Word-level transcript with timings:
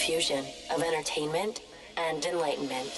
fusion 0.00 0.46
of 0.74 0.82
entertainment 0.82 1.60
and 1.98 2.24
enlightenment. 2.24 2.88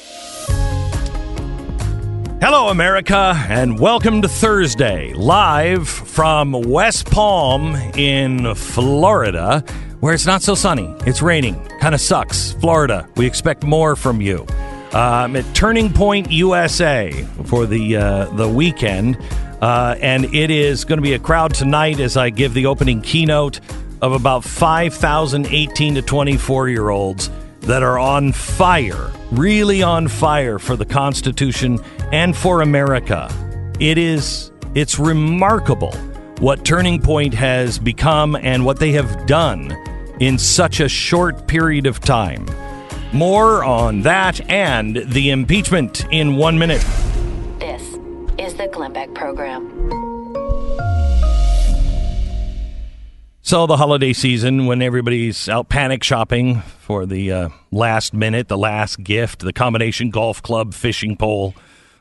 Hello, 2.40 2.68
America, 2.68 3.34
and 3.48 3.78
welcome 3.80 4.22
to 4.22 4.28
Thursday, 4.28 5.12
live 5.14 5.88
from 5.88 6.52
West 6.52 7.10
Palm 7.10 7.74
in 7.96 8.54
Florida, 8.54 9.64
where 9.98 10.14
it's 10.14 10.26
not 10.26 10.42
so 10.42 10.54
sunny. 10.54 10.94
It's 11.04 11.22
raining. 11.22 11.56
Kind 11.80 11.94
of 11.94 12.00
sucks. 12.00 12.52
Florida, 12.52 13.08
we 13.16 13.26
expect 13.26 13.64
more 13.64 13.96
from 13.96 14.20
you. 14.20 14.46
Um, 14.92 15.34
at 15.34 15.44
Turning 15.54 15.92
Point 15.92 16.30
USA 16.30 17.10
for 17.46 17.66
the 17.66 17.96
uh, 17.96 18.26
the 18.36 18.48
weekend, 18.48 19.18
uh, 19.60 19.96
and 20.00 20.26
it 20.34 20.50
is 20.50 20.84
going 20.84 20.98
to 20.98 21.02
be 21.02 21.14
a 21.14 21.18
crowd 21.18 21.52
tonight 21.52 21.98
as 21.98 22.16
I 22.16 22.30
give 22.30 22.54
the 22.54 22.66
opening 22.66 23.02
keynote 23.02 23.60
of 24.02 24.12
about 24.12 24.44
5,000 24.44 25.46
18 25.46 25.94
to 25.94 26.02
24 26.02 26.68
year 26.68 26.90
olds 26.90 27.30
that 27.60 27.82
are 27.82 27.98
on 27.98 28.32
fire, 28.32 29.12
really 29.30 29.82
on 29.82 30.08
fire 30.08 30.58
for 30.58 30.76
the 30.76 30.84
Constitution 30.84 31.78
and 32.12 32.36
for 32.36 32.60
America. 32.60 33.32
It 33.78 33.96
is 33.96 34.50
it's 34.74 34.98
remarkable 34.98 35.92
what 36.40 36.64
Turning 36.64 37.00
Point 37.00 37.34
has 37.34 37.78
become 37.78 38.34
and 38.34 38.66
what 38.66 38.80
they 38.80 38.92
have 38.92 39.26
done 39.26 39.70
in 40.18 40.38
such 40.38 40.80
a 40.80 40.88
short 40.88 41.46
period 41.46 41.86
of 41.86 42.00
time. 42.00 42.46
More 43.12 43.62
on 43.62 44.02
that 44.02 44.40
and 44.50 44.96
the 44.96 45.30
impeachment 45.30 46.04
in 46.10 46.36
1 46.36 46.58
minute. 46.58 46.84
This 47.60 47.82
is 48.38 48.54
the 48.54 48.68
Glenn 48.72 48.92
Beck 48.92 49.14
Program. 49.14 50.11
So 53.44 53.66
the 53.66 53.76
holiday 53.76 54.12
season, 54.12 54.66
when 54.66 54.80
everybody's 54.82 55.48
out 55.48 55.68
panic 55.68 56.04
shopping 56.04 56.60
for 56.60 57.06
the 57.06 57.32
uh, 57.32 57.48
last 57.72 58.14
minute, 58.14 58.46
the 58.46 58.56
last 58.56 59.02
gift, 59.02 59.40
the 59.40 59.52
combination 59.52 60.10
golf 60.10 60.40
club 60.40 60.72
fishing 60.74 61.16
pole, 61.16 61.52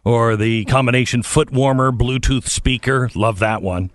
or 0.06 0.36
the 0.36 0.66
combination 0.66 1.24
foot 1.24 1.52
warmer 1.52 1.92
Bluetooth 1.92 2.48
speaker, 2.48 3.10
love 3.16 3.40
that 3.40 3.64
one. 3.64 3.90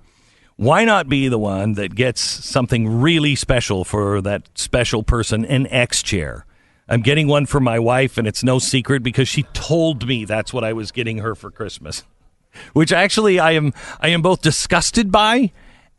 Why 0.56 0.84
not 0.84 1.08
be 1.08 1.28
the 1.28 1.38
one 1.38 1.74
that 1.74 1.94
gets 1.94 2.20
something 2.20 3.00
really 3.00 3.36
special 3.36 3.84
for 3.84 4.20
that 4.22 4.48
special 4.58 5.04
person, 5.04 5.44
an 5.44 5.68
X 5.68 6.02
chair? 6.02 6.46
I'm 6.88 7.00
getting 7.00 7.28
one 7.28 7.46
for 7.46 7.60
my 7.60 7.78
wife, 7.78 8.18
and 8.18 8.26
it's 8.26 8.42
no 8.42 8.58
secret 8.58 9.04
because 9.04 9.28
she 9.28 9.44
told 9.52 10.08
me 10.08 10.24
that's 10.24 10.52
what 10.52 10.64
I 10.64 10.72
was 10.72 10.90
getting 10.90 11.18
her 11.18 11.36
for 11.36 11.52
Christmas. 11.52 12.02
Which 12.72 12.90
actually 12.90 13.38
I 13.38 13.52
am 13.52 13.72
I 14.00 14.08
am 14.08 14.20
both 14.20 14.42
disgusted 14.42 15.12
by 15.12 15.52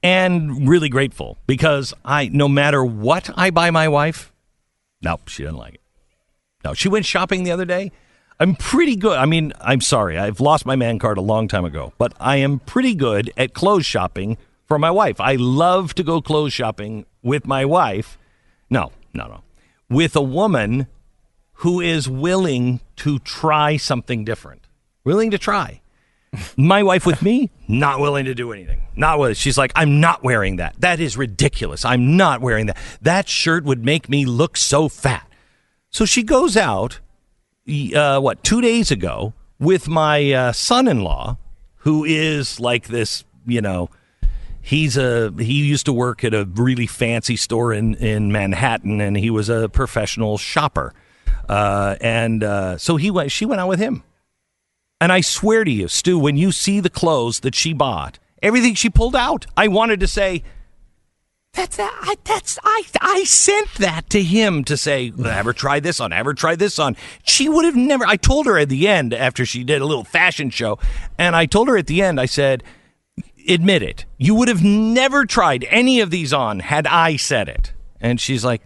and 0.04 0.68
really 0.68 0.90
grateful 0.90 1.38
because 1.48 1.94
I 2.06 2.30
no 2.30 2.48
matter 2.48 2.84
what 2.84 3.30
I 3.36 3.50
buy 3.50 3.72
my 3.72 3.88
wife, 3.88 4.32
no, 5.02 5.20
she 5.28 5.44
doesn't 5.44 5.58
like 5.58 5.76
it. 5.76 5.82
No, 6.64 6.74
she 6.74 6.90
went 6.90 7.06
shopping 7.06 7.44
the 7.44 7.52
other 7.52 7.66
day. 7.66 7.92
I'm 8.40 8.56
pretty 8.56 8.96
good. 8.96 9.18
I 9.18 9.26
mean, 9.26 9.54
I'm 9.62 9.82
sorry, 9.82 10.18
I've 10.18 10.40
lost 10.40 10.66
my 10.66 10.76
man 10.76 11.00
card 11.00 11.18
a 11.18 11.22
long 11.22 11.48
time 11.48 11.66
ago, 11.66 11.94
but 11.98 12.14
I 12.20 12.38
am 12.38 12.60
pretty 12.60 12.94
good 12.94 13.32
at 13.36 13.54
clothes 13.54 13.86
shopping 13.86 14.38
for 14.66 14.78
my 14.78 14.92
wife. 14.92 15.20
I 15.20 15.36
love 15.36 15.96
to 15.96 16.04
go 16.04 16.22
clothes 16.22 16.54
shopping 16.54 17.06
with 17.24 17.48
my 17.48 17.66
wife. 17.66 18.18
No, 18.70 18.92
no, 19.14 19.28
no. 19.28 19.42
With 19.90 20.16
a 20.16 20.22
woman 20.22 20.88
who 21.62 21.82
is 21.82 22.08
willing 22.08 22.82
to 22.98 23.18
try 23.20 23.78
something 23.78 24.24
different, 24.24 24.68
willing 25.04 25.32
to 25.32 25.40
try. 25.40 25.82
My 26.58 26.84
wife 26.84 27.06
with 27.06 27.22
me, 27.22 27.50
not 27.68 28.00
willing 28.00 28.26
to 28.26 28.36
do 28.36 28.52
anything. 28.52 28.82
Not 28.96 29.20
willing. 29.20 29.36
She's 29.36 29.58
like, 29.58 29.72
I'm 29.76 30.00
not 30.00 30.24
wearing 30.24 30.58
that. 30.58 30.76
That 30.80 31.00
is 31.00 31.18
ridiculous. 31.18 31.86
I'm 31.86 32.18
not 32.18 32.42
wearing 32.42 32.66
that. 32.68 32.78
That 33.02 33.30
shirt 33.30 33.64
would 33.64 33.84
make 33.86 34.10
me 34.10 34.26
look 34.26 34.58
so 34.58 34.90
fat. 34.90 35.28
So 35.90 36.06
she 36.06 36.24
goes 36.24 36.58
out, 36.58 37.00
uh, 37.96 38.20
what, 38.20 38.44
two 38.44 38.62
days 38.62 38.92
ago 38.92 39.34
with 39.60 39.88
my 39.88 40.32
uh, 40.32 40.52
son 40.52 40.88
in 40.88 41.02
law, 41.02 41.38
who 41.78 42.04
is 42.04 42.60
like 42.60 42.88
this, 42.88 43.24
you 43.46 43.62
know, 43.62 43.90
he's 44.62 44.98
a 44.98 45.34
he 45.38 45.64
used 45.66 45.86
to 45.86 45.94
work 45.94 46.24
at 46.24 46.34
a 46.34 46.46
really 46.46 46.88
fancy 46.88 47.38
store 47.38 47.72
in 47.72 47.96
in 47.96 48.32
Manhattan, 48.32 49.00
and 49.00 49.18
he 49.18 49.30
was 49.30 49.50
a 49.50 49.70
professional 49.70 50.38
shopper. 50.38 50.94
Uh, 51.48 51.96
and 52.02 52.44
uh, 52.44 52.78
so 52.78 52.98
he 52.98 53.10
went. 53.10 53.32
She 53.32 53.46
went 53.46 53.62
out 53.62 53.70
with 53.70 53.80
him. 53.80 54.04
And 55.00 55.12
I 55.12 55.22
swear 55.22 55.64
to 55.64 55.72
you, 55.72 55.88
Stu, 55.88 56.18
when 56.18 56.38
you 56.38 56.52
see 56.52 56.80
the 56.80 56.90
clothes 56.90 57.42
that 57.42 57.56
she 57.56 57.74
bought, 57.74 58.20
everything 58.42 58.74
she 58.74 58.90
pulled 58.90 59.16
out, 59.16 59.46
I 59.56 59.68
wanted 59.68 60.00
to 60.00 60.08
say, 60.08 60.44
that's 61.54 61.80
I, 61.80 62.16
that's 62.24 62.60
I 62.64 62.84
I 63.02 63.24
sent 63.24 63.74
that 63.76 64.10
to 64.12 64.22
him 64.22 64.64
to 64.66 64.78
say, 64.78 65.12
ever 65.26 65.54
try 65.54 65.80
this 65.80 66.00
on? 66.00 66.14
Ever 66.14 66.36
try 66.36 66.56
this 66.56 66.78
on? 66.78 66.96
She 67.24 67.50
would 67.50 67.66
have 67.66 67.76
never. 67.76 68.06
I 68.06 68.16
told 68.16 68.46
her 68.46 68.60
at 68.60 68.70
the 68.70 68.88
end 68.88 69.12
after 69.12 69.44
she 69.44 69.64
did 69.64 69.82
a 69.82 69.86
little 69.86 70.04
fashion 70.04 70.52
show, 70.52 70.78
and 71.18 71.36
I 71.36 71.48
told 71.48 71.68
her 71.68 71.76
at 71.76 71.88
the 71.88 72.04
end, 72.04 72.20
I 72.20 72.28
said, 72.28 72.64
admit 73.48 73.82
it, 73.82 74.06
you 74.18 74.36
would 74.36 74.50
have 74.50 74.64
never 74.64 75.26
tried 75.26 75.66
any 75.70 76.00
of 76.00 76.12
these 76.12 76.32
on 76.32 76.60
had 76.60 76.86
I 76.86 77.16
said 77.16 77.50
it. 77.50 77.74
And 78.00 78.22
she's 78.22 78.46
like, 78.46 78.62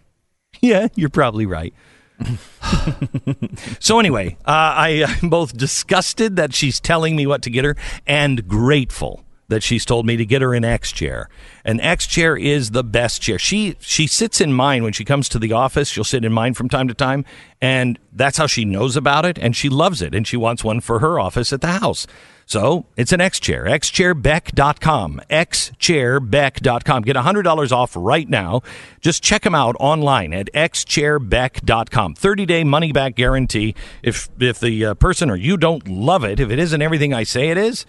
yeah, 0.59 0.89
you're 0.95 1.09
probably 1.09 1.45
right. 1.45 1.73
so 3.79 3.99
anyway, 3.99 4.37
uh, 4.45 4.51
I 4.51 4.89
am 5.21 5.29
both 5.29 5.55
disgusted 5.55 6.35
that 6.35 6.53
she's 6.53 6.79
telling 6.79 7.15
me 7.15 7.27
what 7.27 7.41
to 7.43 7.49
get 7.49 7.65
her 7.65 7.75
and 8.05 8.47
grateful 8.47 9.23
that 9.51 9.61
she's 9.61 9.83
told 9.83 10.05
me 10.05 10.15
to 10.15 10.25
get 10.25 10.41
her 10.41 10.53
an 10.53 10.63
X 10.63 10.91
chair. 10.93 11.29
An 11.65 11.79
X 11.81 12.07
chair 12.07 12.37
is 12.37 12.71
the 12.71 12.83
best 12.83 13.21
chair. 13.21 13.37
She 13.37 13.75
she 13.81 14.07
sits 14.07 14.39
in 14.39 14.53
mine 14.53 14.81
when 14.81 14.93
she 14.93 15.03
comes 15.03 15.27
to 15.29 15.39
the 15.39 15.51
office. 15.51 15.89
She'll 15.89 16.05
sit 16.05 16.23
in 16.23 16.31
mine 16.31 16.53
from 16.53 16.69
time 16.69 16.87
to 16.87 16.93
time, 16.93 17.25
and 17.61 17.99
that's 18.13 18.37
how 18.37 18.47
she 18.47 18.63
knows 18.65 18.95
about 18.95 19.25
it, 19.25 19.37
and 19.37 19.55
she 19.55 19.67
loves 19.67 20.01
it, 20.01 20.15
and 20.15 20.25
she 20.25 20.37
wants 20.37 20.63
one 20.63 20.79
for 20.79 20.99
her 20.99 21.19
office 21.19 21.51
at 21.51 21.61
the 21.61 21.67
house. 21.67 22.07
So 22.51 22.85
it's 22.97 23.13
an 23.13 23.21
X 23.21 23.39
chair, 23.39 23.63
xchairbeck.com, 23.63 25.21
xchairbeck.com. 25.29 27.03
Get 27.03 27.15
$100 27.15 27.71
off 27.71 27.93
right 27.95 28.27
now. 28.27 28.61
Just 28.99 29.23
check 29.23 29.43
them 29.43 29.55
out 29.55 29.77
online 29.79 30.33
at 30.33 30.51
xchairbeck.com. 30.51 32.15
30 32.15 32.45
day 32.45 32.65
money 32.65 32.91
back 32.91 33.15
guarantee. 33.15 33.73
If, 34.03 34.27
if 34.37 34.59
the 34.59 34.87
uh, 34.87 34.95
person 34.95 35.29
or 35.29 35.37
you 35.37 35.55
don't 35.55 35.87
love 35.87 36.25
it, 36.25 36.41
if 36.41 36.51
it 36.51 36.59
isn't 36.59 36.81
everything 36.81 37.13
I 37.13 37.23
say 37.23 37.51
it 37.51 37.57
is, 37.57 37.85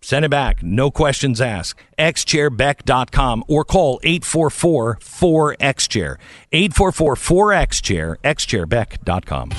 send 0.00 0.24
it 0.24 0.30
back. 0.30 0.62
No 0.62 0.90
questions 0.90 1.38
asked. 1.42 1.78
xchairbeck.com 1.98 3.44
or 3.48 3.66
call 3.66 4.00
844 4.02 4.96
4xchair. 4.96 6.16
844 6.52 7.16
4xchair, 7.16 8.16
xchairbeck.com. 8.24 9.50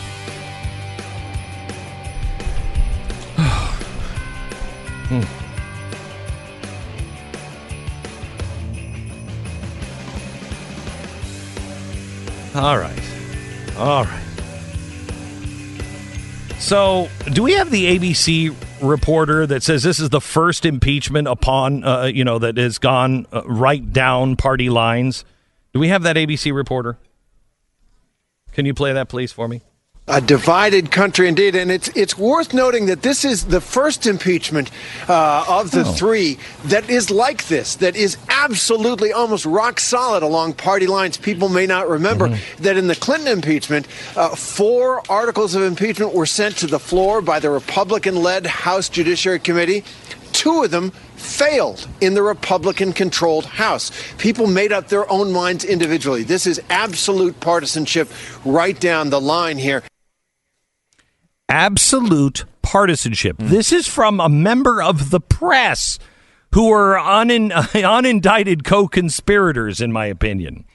Hmm. 5.09 5.22
All 12.57 12.78
right. 12.78 13.01
All 13.78 14.03
right. 14.03 14.23
So, 16.59 17.07
do 17.31 17.44
we 17.44 17.53
have 17.53 17.69
the 17.69 17.97
ABC 17.97 18.53
reporter 18.81 19.45
that 19.47 19.63
says 19.63 19.84
this 19.84 20.00
is 20.00 20.09
the 20.09 20.19
first 20.19 20.66
impeachment 20.66 21.28
upon, 21.28 21.84
uh, 21.84 22.06
you 22.06 22.25
know, 22.25 22.39
that 22.39 22.57
has 22.57 22.78
gone 22.78 23.28
uh, 23.31 23.44
right 23.45 23.94
down 23.94 24.35
party 24.35 24.69
lines? 24.69 25.24
Do 25.74 25.79
we 25.79 25.89
have 25.89 26.03
that 26.03 26.16
ABC 26.16 26.53
reporter? 26.53 26.97
Can 28.51 28.66
you 28.66 28.74
play 28.74 28.91
that, 28.91 29.07
please, 29.07 29.31
for 29.31 29.47
me? 29.47 29.62
A 30.07 30.22
divided 30.22 30.90
country 30.90 31.28
indeed. 31.28 31.56
And 31.56 31.69
it's 31.69 31.90
it's 31.90 32.18
worth 32.18 32.53
noting 32.53 32.85
that 32.85 33.01
this 33.01 33.25
is 33.25 33.47
the 33.47 33.59
first 33.59 34.07
impeachment 34.07 34.72
uh, 35.09 35.45
of 35.47 35.72
the 35.72 35.81
oh. 35.81 35.91
three 35.94 36.38
that 36.66 36.90
is 36.90 37.12
like 37.12 37.47
this, 37.47 37.75
that 37.75 37.95
is 37.95 38.18
absolutely 38.29 39.12
almost 39.12 39.45
rock 39.45 39.79
solid 39.79 40.23
along 40.23 40.53
party 40.53 40.88
lines. 40.88 41.18
People 41.18 41.50
may 41.50 41.66
not 41.66 41.90
remember 41.90 42.29
mm-hmm. 42.29 42.63
that 42.63 42.77
in 42.77 42.88
the 42.88 42.95
Clinton 42.95 43.27
impeachment, 43.27 43.88
uh, 44.15 44.30
four 44.36 45.04
articles 45.09 45.56
of 45.56 45.63
impeachment 45.63 46.13
were 46.13 46.25
sent 46.25 46.56
to 46.57 46.68
the 46.68 46.80
floor 46.80 47.21
by 47.21 47.39
the 47.39 47.50
Republican 47.50 48.15
led 48.15 48.45
House 48.45 48.88
Judiciary 48.88 49.39
Committee. 49.39 49.83
Two 50.31 50.63
of 50.63 50.71
them 50.71 50.92
failed 51.15 51.88
in 52.00 52.13
the 52.13 52.21
Republican 52.21 52.94
controlled 52.94 53.45
House. 53.45 53.92
People 54.18 54.45
made 54.45 54.71
up 54.71 54.88
their 54.88 55.10
own 55.12 55.33
minds 55.33 55.65
individually. 55.65 56.24
This 56.24 56.45
is 56.45 56.62
absolute 56.69 57.39
partisanship 57.39 58.07
right 58.45 58.80
down 58.80 59.10
the 59.10 59.19
line 59.19 59.57
here 59.57 59.83
absolute 61.50 62.46
partisanship. 62.62 63.38
Mm. 63.38 63.50
This 63.50 63.72
is 63.72 63.88
from 63.88 64.20
a 64.20 64.30
member 64.30 64.82
of 64.82 65.10
the 65.12 65.20
press 65.22 66.00
who 66.54 66.72
are 66.72 66.98
unin- 66.98 67.52
unindicted 67.74 68.64
co 68.66 68.88
conspirators, 68.88 69.82
in 69.82 69.92
my 69.92 70.06
opinion. 70.08 70.66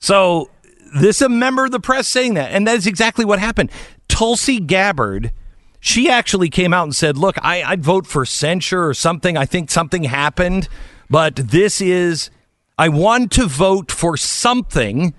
So, 0.00 0.50
this 0.96 1.20
a 1.22 1.28
member 1.28 1.64
of 1.66 1.72
the 1.72 1.80
press 1.80 2.08
saying 2.08 2.34
that. 2.34 2.52
And 2.52 2.66
that 2.66 2.76
is 2.76 2.86
exactly 2.86 3.24
what 3.24 3.38
happened. 3.38 3.70
Tulsi 4.08 4.60
Gabbard, 4.60 5.32
she 5.80 6.10
actually 6.10 6.50
came 6.50 6.74
out 6.74 6.84
and 6.84 6.96
said, 6.96 7.16
Look, 7.18 7.36
I, 7.42 7.62
I'd 7.62 7.82
vote 7.84 8.06
for 8.06 8.26
censure 8.26 8.86
or 8.86 8.94
something. 8.94 9.36
I 9.36 9.46
think 9.46 9.70
something 9.70 10.04
happened, 10.04 10.68
but 11.10 11.36
this 11.36 11.80
is, 11.80 12.30
I 12.78 12.88
want 12.88 13.32
to 13.32 13.46
vote 13.46 13.92
for 13.92 14.16
something 14.16 15.14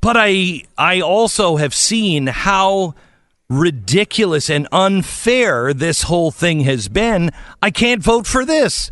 But 0.00 0.16
I 0.18 0.62
I 0.78 1.00
also 1.00 1.56
have 1.56 1.74
seen 1.74 2.28
how 2.28 2.94
ridiculous 3.48 4.50
and 4.50 4.66
unfair 4.72 5.72
this 5.72 6.02
whole 6.02 6.30
thing 6.30 6.60
has 6.60 6.88
been. 6.88 7.30
I 7.62 7.70
can't 7.70 8.02
vote 8.02 8.26
for 8.26 8.44
this. 8.44 8.90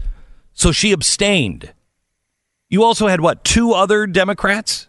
So 0.53 0.73
she 0.73 0.93
abstained. 0.93 1.73
You 2.69 2.85
also 2.85 3.09
had 3.09 3.21
what, 3.21 3.45
two 3.45 3.73
other 3.73 4.07
Democrats? 4.07 4.89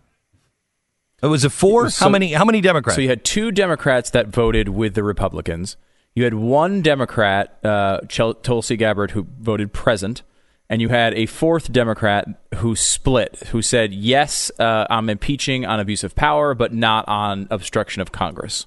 It 1.21 1.27
was 1.27 1.43
a 1.43 1.49
four? 1.49 1.89
So- 1.89 2.05
how 2.05 2.09
many 2.09 2.33
how 2.33 2.45
many 2.45 2.61
Democrats? 2.61 2.95
So 2.95 3.01
you 3.01 3.09
had 3.09 3.23
two 3.23 3.51
Democrats 3.51 4.11
that 4.11 4.27
voted 4.27 4.69
with 4.69 4.93
the 4.93 5.03
Republicans. 5.03 5.77
You 6.13 6.23
had 6.23 6.35
one 6.35 6.81
Democrat, 6.81 7.57
uh, 7.63 8.01
Chel- 8.07 8.35
Tulsi 8.35 8.77
Gabbard, 8.77 9.11
who 9.11 9.27
voted 9.39 9.73
present, 9.73 10.21
and 10.69 10.81
you 10.81 10.89
had 10.89 11.13
a 11.15 11.25
fourth 11.25 11.71
Democrat 11.71 12.27
who 12.55 12.75
split, 12.75 13.47
who 13.51 13.61
said, 13.61 13.93
"Yes, 13.93 14.51
uh, 14.59 14.85
I'm 14.89 15.09
impeaching 15.09 15.65
on 15.65 15.79
abuse 15.79 16.03
of 16.03 16.15
power, 16.15 16.53
but 16.53 16.73
not 16.73 17.07
on 17.07 17.47
obstruction 17.49 18.01
of 18.01 18.11
Congress." 18.11 18.65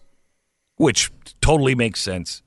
Which 0.79 1.11
totally 1.43 1.75
makes 1.75 2.01
sense. 2.01 2.43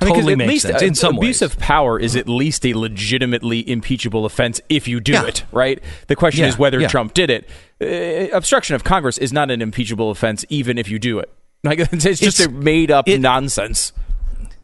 I 0.00 0.06
mean, 0.06 0.14
'cause 0.14 0.16
totally 0.16 0.32
at 0.32 0.38
makes 0.38 0.50
least, 0.50 0.66
sense 0.66 0.82
uh, 0.82 0.86
in 0.86 0.94
some 0.96 1.16
abuse 1.18 1.40
ways. 1.40 1.52
of 1.52 1.58
power 1.60 1.98
is 1.98 2.16
at 2.16 2.28
least 2.28 2.64
a 2.66 2.74
legitimately 2.74 3.68
impeachable 3.70 4.24
offense 4.26 4.60
if 4.68 4.88
you 4.88 4.98
do 5.00 5.12
Yeah. 5.12 5.26
it, 5.26 5.44
right? 5.52 5.80
The 6.08 6.16
question 6.16 6.42
Yeah, 6.42 6.48
is 6.48 6.58
whether 6.58 6.80
yeah. 6.80 6.88
Trump 6.88 7.14
did 7.14 7.30
it. 7.30 7.48
Uh, 7.80 8.34
obstruction 8.36 8.74
of 8.74 8.82
Congress 8.84 9.16
is 9.18 9.32
not 9.32 9.50
an 9.50 9.62
impeachable 9.62 10.10
offense, 10.10 10.44
even 10.48 10.76
if 10.78 10.88
you 10.88 10.98
do 10.98 11.18
it. 11.18 11.30
Like 11.64 11.78
it's 11.78 12.02
just 12.02 12.22
It's- 12.40 12.46
a 12.46 12.48
made 12.50 12.90
up 12.90 13.08
it- 13.08 13.20
nonsense. 13.20 13.92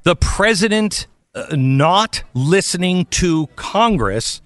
the 0.02 0.16
president 0.16 1.06
uh, 1.36 1.46
not 1.52 2.24
listening 2.34 3.04
to 3.10 3.46
Congress 3.54 4.40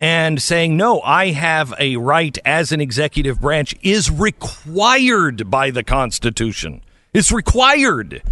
and 0.00 0.42
saying, 0.42 0.76
no, 0.76 1.00
I 1.02 1.30
have 1.30 1.72
a 1.78 1.96
right 1.96 2.36
as 2.44 2.72
an 2.72 2.80
executive 2.80 3.40
branch 3.40 3.74
is 3.82 4.10
required 4.10 5.48
by 5.50 5.70
the 5.70 5.84
Constitution. 5.84 6.82
It's 7.16 7.32
required. 7.32 8.22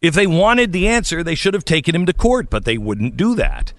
If 0.00 0.14
they 0.14 0.26
wanted 0.26 0.72
the 0.72 0.88
answer, 0.88 1.22
they 1.22 1.34
should 1.34 1.54
have 1.54 1.64
taken 1.64 1.94
him 1.94 2.06
to 2.06 2.12
court, 2.12 2.50
but 2.50 2.64
they 2.64 2.78
wouldn't 2.78 3.16
do 3.16 3.34
that. 3.34 3.72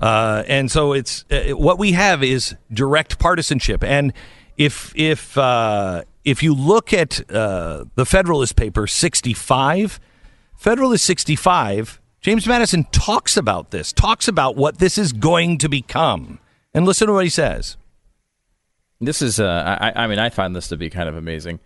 Uh, 0.00 0.42
and 0.46 0.70
so 0.70 0.92
it's 0.92 1.24
uh, 1.30 1.56
what 1.56 1.78
we 1.78 1.92
have 1.92 2.22
is 2.22 2.54
direct 2.70 3.18
partisanship. 3.18 3.82
And 3.82 4.12
if 4.56 4.92
if 4.94 5.38
uh, 5.38 6.02
if 6.24 6.42
you 6.42 6.54
look 6.54 6.92
at 6.92 7.30
uh, 7.30 7.84
the 7.94 8.04
Federalist 8.04 8.56
paper 8.56 8.86
sixty 8.86 9.32
five, 9.32 9.98
Federalist 10.54 11.04
sixty 11.04 11.36
five, 11.36 12.00
James 12.20 12.46
Madison 12.46 12.84
talks 12.92 13.36
about 13.36 13.70
this, 13.70 13.92
talks 13.92 14.28
about 14.28 14.56
what 14.56 14.78
this 14.78 14.98
is 14.98 15.12
going 15.12 15.58
to 15.58 15.68
become. 15.68 16.38
And 16.74 16.84
listen 16.84 17.06
to 17.06 17.14
what 17.14 17.24
he 17.24 17.30
says. 17.30 17.78
This 19.00 19.22
is, 19.22 19.40
uh, 19.40 19.78
I, 19.80 20.04
I 20.04 20.06
mean, 20.06 20.18
I 20.18 20.28
find 20.28 20.54
this 20.54 20.68
to 20.68 20.76
be 20.76 20.90
kind 20.90 21.08
of 21.08 21.16
amazing. 21.16 21.60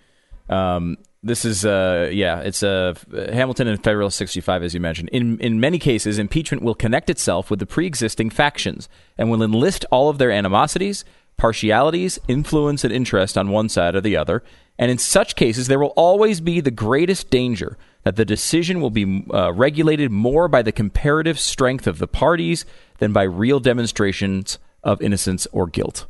Um, 0.49 0.99
this 1.23 1.45
is, 1.45 1.67
uh, 1.67 2.09
yeah, 2.13 2.41
it's 2.41 2.63
uh, 2.63 2.95
Hamilton 3.13 3.69
and 3.69 3.83
Federalist 3.83 4.17
65, 4.17 4.63
as 4.63 4.75
you 4.75 4.81
mentioned. 4.81 5.11
In 5.11 5.39
in 5.41 5.61
many 5.61 5.79
cases, 5.79 6.19
impeachment 6.19 6.63
will 6.63 6.75
connect 6.75 7.11
itself 7.11 7.51
with 7.51 7.59
the 7.59 7.67
pre-existing 7.67 8.31
factions 8.31 8.89
and 9.19 9.31
will 9.31 9.43
enlist 9.43 9.85
all 9.91 10.09
of 10.09 10.17
their 10.19 10.31
animosities, 10.31 11.05
partialities, 11.37 12.19
influence, 12.27 12.85
and 12.85 12.93
interest 12.93 13.37
on 13.37 13.51
one 13.51 13.69
side 13.69 13.95
or 13.95 14.01
the 14.01 14.17
other. 14.17 14.43
And 14.79 14.91
in 14.91 14.97
such 14.97 15.37
cases, 15.37 15.69
there 15.69 15.79
will 15.79 15.93
always 15.95 16.41
be 16.41 16.61
the 16.61 16.71
greatest 16.71 17.29
danger 17.29 17.77
that 18.05 18.17
the 18.17 18.25
decision 18.25 18.81
will 18.81 18.91
be 18.91 19.27
uh, 19.31 19.53
regulated 19.53 20.11
more 20.11 20.49
by 20.49 20.63
the 20.63 20.73
comparative 20.73 21.39
strength 21.39 21.87
of 21.87 21.99
the 21.99 22.09
parties 22.09 22.65
than 22.97 23.13
by 23.13 23.25
real 23.25 23.61
demonstrations 23.61 24.59
of 24.83 25.03
innocence 25.03 25.47
or 25.53 25.67
guilt. 25.67 26.07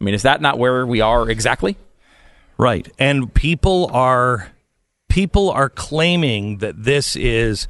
I 0.00 0.04
mean, 0.04 0.14
is 0.14 0.22
that 0.22 0.40
not 0.40 0.58
where 0.58 0.84
we 0.84 1.00
are 1.00 1.30
exactly? 1.30 1.76
Right. 2.58 2.90
And 2.98 3.32
people 3.32 3.88
are 3.92 4.52
people 5.08 5.50
are 5.50 5.70
claiming 5.70 6.58
that 6.58 6.84
this 6.84 7.16
is 7.16 7.68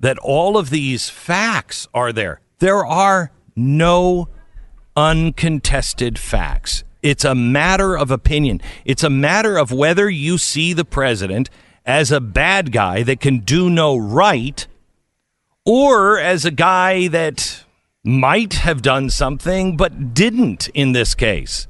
that 0.00 0.18
all 0.18 0.56
of 0.56 0.70
these 0.70 1.08
facts 1.08 1.86
are 1.94 2.12
there. 2.12 2.40
There 2.58 2.84
are 2.84 3.30
no 3.54 4.28
uncontested 4.96 6.18
facts. 6.18 6.82
It's 7.02 7.24
a 7.24 7.34
matter 7.34 7.96
of 7.96 8.10
opinion. 8.10 8.60
It's 8.84 9.04
a 9.04 9.10
matter 9.10 9.58
of 9.58 9.70
whether 9.70 10.08
you 10.08 10.38
see 10.38 10.72
the 10.72 10.84
president 10.84 11.50
as 11.84 12.10
a 12.10 12.20
bad 12.20 12.72
guy 12.72 13.02
that 13.04 13.20
can 13.20 13.40
do 13.40 13.70
no 13.70 13.96
right 13.96 14.66
or 15.64 16.18
as 16.18 16.44
a 16.44 16.50
guy 16.50 17.08
that 17.08 17.64
might 18.02 18.54
have 18.54 18.82
done 18.82 19.10
something 19.10 19.76
but 19.76 20.14
didn't 20.14 20.68
in 20.68 20.92
this 20.92 21.14
case. 21.14 21.68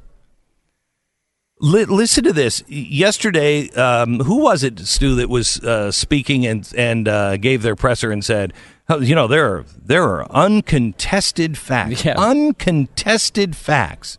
Li- 1.58 1.86
listen 1.86 2.22
to 2.24 2.32
this. 2.34 2.62
Yesterday, 2.68 3.70
um, 3.70 4.20
who 4.20 4.42
was 4.42 4.62
it, 4.62 4.78
Stu, 4.80 5.14
that 5.16 5.30
was 5.30 5.58
uh, 5.64 5.90
speaking 5.90 6.46
and 6.46 6.70
and 6.76 7.08
uh, 7.08 7.36
gave 7.38 7.62
their 7.62 7.74
presser 7.76 8.10
and 8.10 8.22
said, 8.22 8.52
"Oh, 8.90 9.00
you 9.00 9.14
know, 9.14 9.26
there 9.26 9.46
are 9.54 9.64
there 9.82 10.02
are 10.04 10.30
uncontested 10.30 11.56
facts, 11.56 12.04
Yeah. 12.04 12.14
uncontested 12.18 13.56
facts, 13.56 14.18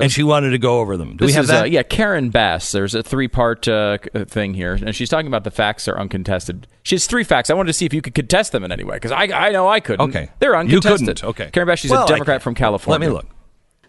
and 0.00 0.10
she 0.10 0.24
wanted 0.24 0.50
to 0.50 0.58
go 0.58 0.80
over 0.80 0.96
them. 0.96 1.16
Do 1.16 1.26
we 1.26 1.32
have 1.34 1.44
is, 1.44 1.48
that? 1.50 1.62
Uh, 1.62 1.66
yeah, 1.66 1.84
Karen 1.84 2.30
Bass. 2.30 2.72
There's 2.72 2.96
a 2.96 3.04
three 3.04 3.28
part 3.28 3.68
uh, 3.68 3.98
thing 4.26 4.54
here, 4.54 4.74
and 4.74 4.96
she's 4.96 5.08
talking 5.08 5.28
about 5.28 5.44
the 5.44 5.52
facts 5.52 5.86
are 5.86 5.96
uncontested. 5.96 6.66
She 6.82 6.96
has 6.96 7.06
three 7.06 7.22
facts. 7.24 7.50
I 7.50 7.54
wanted 7.54 7.68
to 7.68 7.72
see 7.74 7.86
if 7.86 7.94
you 7.94 8.02
could 8.02 8.14
contest 8.16 8.50
them 8.50 8.64
in 8.64 8.72
any 8.72 8.82
way, 8.82 8.96
because 8.96 9.12
I, 9.12 9.24
I 9.32 9.50
know 9.52 9.68
I 9.68 9.78
couldn't. 9.78 10.08
Okay. 10.10 10.28
They're 10.40 10.54
You 10.54 10.58
uncontested. 10.58 11.06
couldn't. 11.18 11.24
Okay. 11.24 11.50
Karen 11.52 11.68
Bass, 11.68 11.78
she's 11.78 11.92
Well, 11.92 12.04
a 12.04 12.08
Democrat 12.08 12.42
from 12.42 12.56
California. 12.56 12.98
Let 13.08 13.12
me 13.12 13.14
look. 13.14 13.26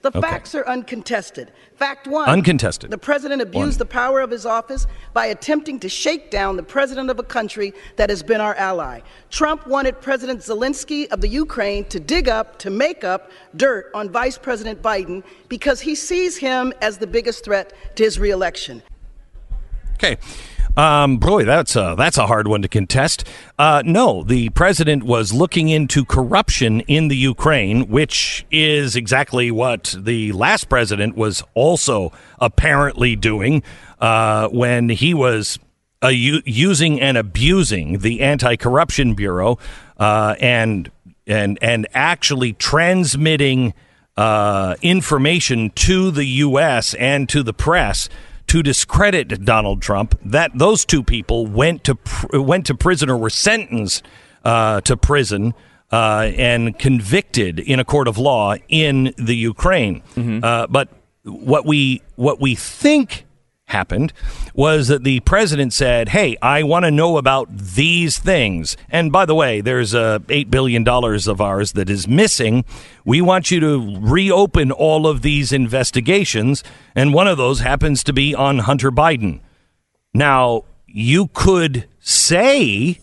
The 0.06 0.20
Okay. 0.20 0.22
facts 0.22 0.54
are 0.54 0.64
uncontested. 0.68 1.52
Fact 1.78 2.06
one 2.06 2.30
Uncontested. 2.30 2.92
The 2.92 2.98
president 3.00 3.42
abused 3.42 3.80
One. 3.80 3.80
the 3.80 3.86
power 3.88 4.22
of 4.22 4.30
his 4.30 4.46
office 4.46 4.86
by 5.16 5.26
attempting 5.26 5.80
to 5.80 5.90
shake 5.90 6.30
down 6.30 6.58
the 6.58 6.62
president 6.62 7.10
of 7.10 7.18
a 7.18 7.24
country 7.24 7.74
that 7.96 8.12
has 8.12 8.22
been 8.22 8.40
our 8.40 8.54
ally. 8.54 9.00
Trump 9.32 9.66
wanted 9.66 10.00
President 10.02 10.42
Zelensky 10.42 11.08
of 11.10 11.22
the 11.22 11.28
Ukraine 11.28 11.86
to 11.86 12.00
dig 12.00 12.30
up, 12.30 12.60
to 12.60 12.70
make 12.70 13.04
up 13.04 13.32
dirt 13.56 13.90
on 13.96 14.12
Vice 14.12 14.38
President 14.38 14.80
Biden 14.80 15.24
because 15.50 15.82
he 15.82 15.96
sees 15.96 16.38
him 16.38 16.72
as 16.84 17.00
the 17.00 17.08
biggest 17.08 17.44
threat 17.44 17.74
to 17.96 18.04
his 18.04 18.20
reelection. 18.20 18.84
Okay. 19.96 20.18
Um, 20.78 21.18
boy, 21.18 21.46
that's 21.46 21.76
a, 21.76 21.96
that's 21.98 22.18
a 22.18 22.28
hard 22.28 22.48
one 22.48 22.62
to 22.62 22.68
contest. 22.68 23.26
Uh, 23.58 23.82
no, 23.86 24.24
the 24.24 24.50
president 24.50 25.04
was 25.04 25.32
looking 25.32 25.70
into 25.70 26.04
corruption 26.04 26.82
in 26.82 27.08
the 27.08 27.16
Ukraine, 27.16 27.88
which 27.88 28.46
is 28.52 28.96
exactly 28.96 29.52
what 29.52 29.96
the 29.98 30.34
last 30.34 30.68
president 30.68 31.16
was 31.16 31.44
also 31.54 32.12
apparently 32.40 33.16
doing 33.16 33.64
uh, 34.00 34.50
when 34.50 34.90
he 34.90 35.14
was 35.14 35.60
uh, 36.04 36.10
u- 36.10 36.42
using 36.46 37.00
and 37.00 37.18
abusing 37.18 38.00
the 38.00 38.22
anti-corruption 38.22 39.14
bureau 39.14 39.58
uh, 39.98 40.36
and 40.42 40.92
and 41.26 41.58
and 41.62 41.88
actually 41.94 42.54
transmitting 42.54 43.74
uh, 44.18 44.76
information 44.82 45.70
to 45.72 46.12
the 46.12 46.26
U.S. 46.26 46.94
and 46.96 47.28
to 47.30 47.44
the 47.44 47.54
press 47.54 48.10
to 48.56 48.64
discredit 48.64 49.44
Donald 49.44 49.82
Trump. 49.82 50.18
That 50.24 50.52
those 50.56 50.86
two 50.86 51.04
people 51.04 51.46
went 51.46 51.84
to 51.84 51.96
pr- 51.96 52.40
went 52.40 52.66
to 52.68 52.74
prison 52.74 53.10
or 53.10 53.18
were 53.18 53.30
sentenced 53.30 54.06
uh, 54.46 54.80
to 54.82 54.96
prison 54.96 55.54
uh, 55.92 56.32
and 56.38 56.80
convicted 56.80 57.60
in 57.60 57.82
a 57.82 57.84
court 57.84 58.08
of 58.08 58.18
law 58.18 58.56
in 58.70 59.14
the 59.18 59.36
Ukraine. 59.36 60.02
Uh, 60.42 60.68
but 60.68 60.88
what 61.24 61.66
we 61.66 62.02
what 62.16 62.40
we 62.40 62.56
think 62.56 63.25
happened 63.68 64.14
was 64.54 64.88
that 64.88 65.04
the 65.04 65.20
president 65.22 65.74
said, 65.74 66.10
"Hey, 66.10 66.38
I 66.42 66.64
want 66.64 66.86
to 66.86 66.92
know 66.92 67.18
about 67.18 67.56
these 67.56 68.18
things." 68.20 68.78
And 68.90 69.12
by 69.12 69.26
the 69.26 69.36
way, 69.36 69.62
there's 69.62 69.94
uh, 69.94 70.20
eight 70.30 70.50
billion 70.50 70.84
dollars 70.84 71.28
of 71.28 71.42
ours 71.42 71.74
that 71.74 71.90
is 71.90 72.08
missing. 72.08 72.64
We 73.04 73.22
want 73.22 73.52
you 73.52 73.60
to 73.62 73.98
reopen 74.00 74.72
all 74.72 75.08
of 75.08 75.22
these 75.22 75.52
investigations, 75.52 76.64
and 76.96 77.14
one 77.14 77.28
of 77.28 77.38
those 77.38 77.60
happens 77.60 78.04
to 78.06 78.14
be 78.14 78.34
on 78.36 78.60
Hunter 78.60 78.92
Biden. 78.92 79.42
Now, 80.14 80.64
you 80.88 81.28
could 81.28 81.88
say 82.00 83.00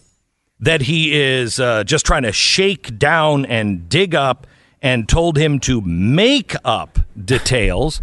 that 0.60 0.82
he 0.82 1.12
is 1.12 1.58
uh, 1.58 1.84
just 1.84 2.06
trying 2.06 2.22
to 2.22 2.32
shake 2.32 2.98
down 2.98 3.44
and 3.46 3.88
dig 3.88 4.14
up 4.14 4.46
and 4.80 5.08
told 5.08 5.36
him 5.36 5.60
to 5.60 5.80
make 5.82 6.54
up 6.64 6.98
details, 7.22 8.00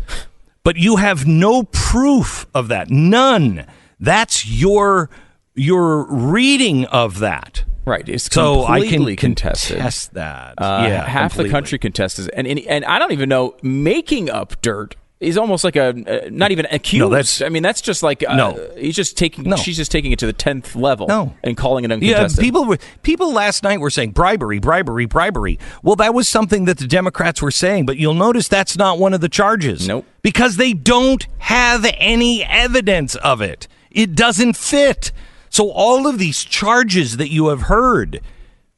but 0.70 0.78
you 0.78 0.98
have 0.98 1.26
no 1.26 1.64
proof 1.64 2.46
of 2.54 2.68
that. 2.68 2.92
None. 2.92 3.66
That's 4.00 4.46
your 4.46 5.10
your 5.56 6.04
reading 6.14 6.86
of 6.86 7.18
that. 7.18 7.66
Right. 7.86 8.08
It's 8.08 8.26
So 8.26 8.66
I 8.66 8.86
can 8.88 9.16
contested. 9.16 9.78
contest 9.78 10.14
that. 10.14 10.54
Uh, 10.60 10.86
yeah, 10.88 11.06
half 11.08 11.32
completely. 11.32 11.50
the 11.50 11.52
country 11.52 11.80
contests 11.80 12.28
and 12.28 12.46
and 12.48 12.86
I 12.86 13.00
don't 13.00 13.12
even 13.14 13.30
know 13.30 13.56
making 13.64 14.30
up 14.30 14.62
dirt 14.62 14.96
He's 15.20 15.38
almost 15.38 15.66
like 15.66 15.76
a 15.76 15.90
uh, 15.90 16.30
not 16.32 16.52
even 16.52 16.66
accused. 16.72 17.02
No, 17.02 17.10
that's- 17.10 17.42
I 17.42 17.50
mean, 17.50 17.62
that's 17.62 17.82
just 17.82 18.04
like 18.04 18.24
uh, 18.26 18.36
No. 18.38 18.70
He's 18.78 18.96
just 18.96 19.18
taking. 19.18 19.44
No. 19.44 19.58
She's 19.58 19.76
just 19.76 19.92
taking 19.92 20.14
it 20.14 20.20
to 20.20 20.26
the 20.26 20.32
tenth 20.34 20.78
level. 20.78 21.08
No. 21.08 21.36
and 21.44 21.58
calling 21.58 21.84
it 21.84 21.92
uncontested. 21.92 22.38
Yeah, 22.42 22.48
people 22.48 22.64
were 22.64 22.78
people 23.04 23.34
last 23.34 23.62
night 23.64 23.82
were 23.82 23.90
saying 23.90 24.12
bribery, 24.12 24.60
bribery, 24.60 25.06
bribery. 25.06 25.60
Well, 25.84 25.98
that 25.98 26.14
was 26.14 26.30
something 26.30 26.64
that 26.66 26.78
the 26.78 26.88
Democrats 26.88 27.42
were 27.42 27.52
saying, 27.52 27.86
but 27.86 27.98
you'll 27.98 28.14
notice 28.14 28.48
that's 28.48 28.78
not 28.78 28.98
one 28.98 29.14
of 29.14 29.20
the 29.20 29.28
charges. 29.28 29.86
Nope. 29.88 30.06
Because 30.22 30.56
they 30.56 30.72
don't 30.74 31.28
have 31.40 31.86
any 31.98 32.46
evidence 32.46 33.16
of 33.16 33.42
it. 33.42 33.68
It 33.92 34.16
doesn't 34.16 34.56
fit. 34.56 35.12
So 35.50 35.70
all 35.72 36.08
of 36.08 36.18
these 36.18 36.46
charges 36.46 37.18
that 37.18 37.30
you 37.30 37.50
have 37.50 37.64
heard, 37.64 38.22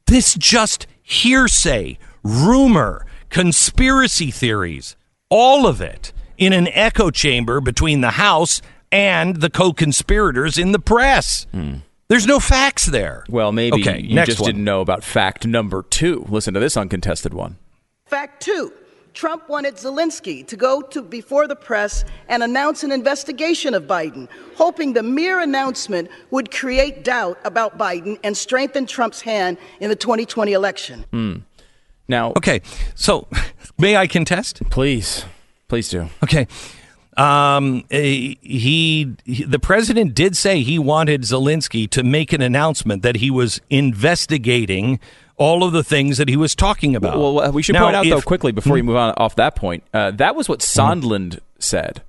this 0.06 0.34
just 0.34 0.86
hearsay, 1.02 1.98
rumor, 2.24 3.06
conspiracy 3.28 4.30
theories, 4.32 4.96
all 5.28 5.66
of 5.66 5.80
it 5.80 6.12
in 6.44 6.52
an 6.52 6.68
echo 6.68 7.10
chamber 7.10 7.60
between 7.60 8.00
the 8.00 8.12
House 8.12 8.60
and 8.90 9.36
the 9.36 9.48
co-conspirators 9.50 10.58
in 10.58 10.72
the 10.72 10.78
press. 10.78 11.46
Hmm. 11.52 11.76
There's 12.08 12.26
no 12.26 12.40
facts 12.40 12.86
there. 12.86 13.24
well, 13.30 13.52
maybe 13.52 13.80
okay, 13.80 14.00
you 14.02 14.14
next 14.14 14.28
just 14.30 14.40
one. 14.40 14.48
didn't 14.48 14.64
know 14.64 14.80
about 14.82 15.02
fact 15.02 15.46
number 15.46 15.82
two. 15.82 16.26
Listen 16.28 16.52
to 16.54 16.60
this 16.60 16.76
uncontested 16.76 17.32
one. 17.32 17.56
Fact 18.06 18.42
two 18.42 18.72
Trump 19.14 19.48
wanted 19.48 19.76
Zelensky 19.76 20.46
to 20.46 20.56
go 20.56 20.80
to 20.82 21.00
before 21.02 21.46
the 21.46 21.56
press 21.56 22.04
and 22.28 22.42
announce 22.42 22.82
an 22.82 22.90
investigation 22.92 23.72
of 23.74 23.84
Biden, 23.84 24.26
hoping 24.56 24.92
the 24.94 25.02
mere 25.02 25.40
announcement 25.40 26.10
would 26.30 26.50
create 26.50 27.04
doubt 27.04 27.38
about 27.44 27.78
Biden 27.78 28.18
and 28.24 28.36
strengthen 28.36 28.84
Trump's 28.86 29.20
hand 29.22 29.56
in 29.80 29.88
the 29.90 29.96
2020 29.96 30.52
election. 30.52 31.04
Hmm. 31.12 31.36
Now, 32.08 32.32
Okay, 32.36 32.60
so 32.94 33.28
may 33.78 33.96
I 33.96 34.06
contest? 34.06 34.60
please, 34.70 35.24
please 35.72 35.88
do. 35.88 36.06
Okay. 36.22 36.46
Um, 37.16 37.84
he, 37.88 38.36
he, 38.42 39.04
the 39.24 39.58
president 39.58 40.12
did 40.12 40.36
say 40.36 40.60
he 40.60 40.78
wanted 40.78 41.22
Zelensky 41.22 41.88
to 41.88 42.02
make 42.02 42.34
an 42.34 42.42
announcement 42.42 43.02
that 43.04 43.16
he 43.16 43.30
was 43.30 43.58
investigating 43.70 45.00
all 45.38 45.64
of 45.64 45.72
the 45.72 45.82
things 45.82 46.18
that 46.18 46.28
he 46.28 46.36
was 46.36 46.54
talking 46.54 46.94
about. 46.94 47.18
Well, 47.18 47.36
well, 47.36 47.52
we 47.52 47.62
should 47.62 47.72
Now, 47.72 47.84
point 47.84 47.96
out 47.96 48.04
though 48.04 48.20
quickly 48.20 48.52
before 48.52 48.76
you 48.76 48.84
move 48.84 48.96
on 48.96 49.14
off 49.16 49.36
that 49.36 49.56
point. 49.56 49.82
Uh, 49.94 50.10
that 50.10 50.36
was 50.36 50.46
what 50.46 50.58
Sondland 50.58 51.38
said, 51.58 52.02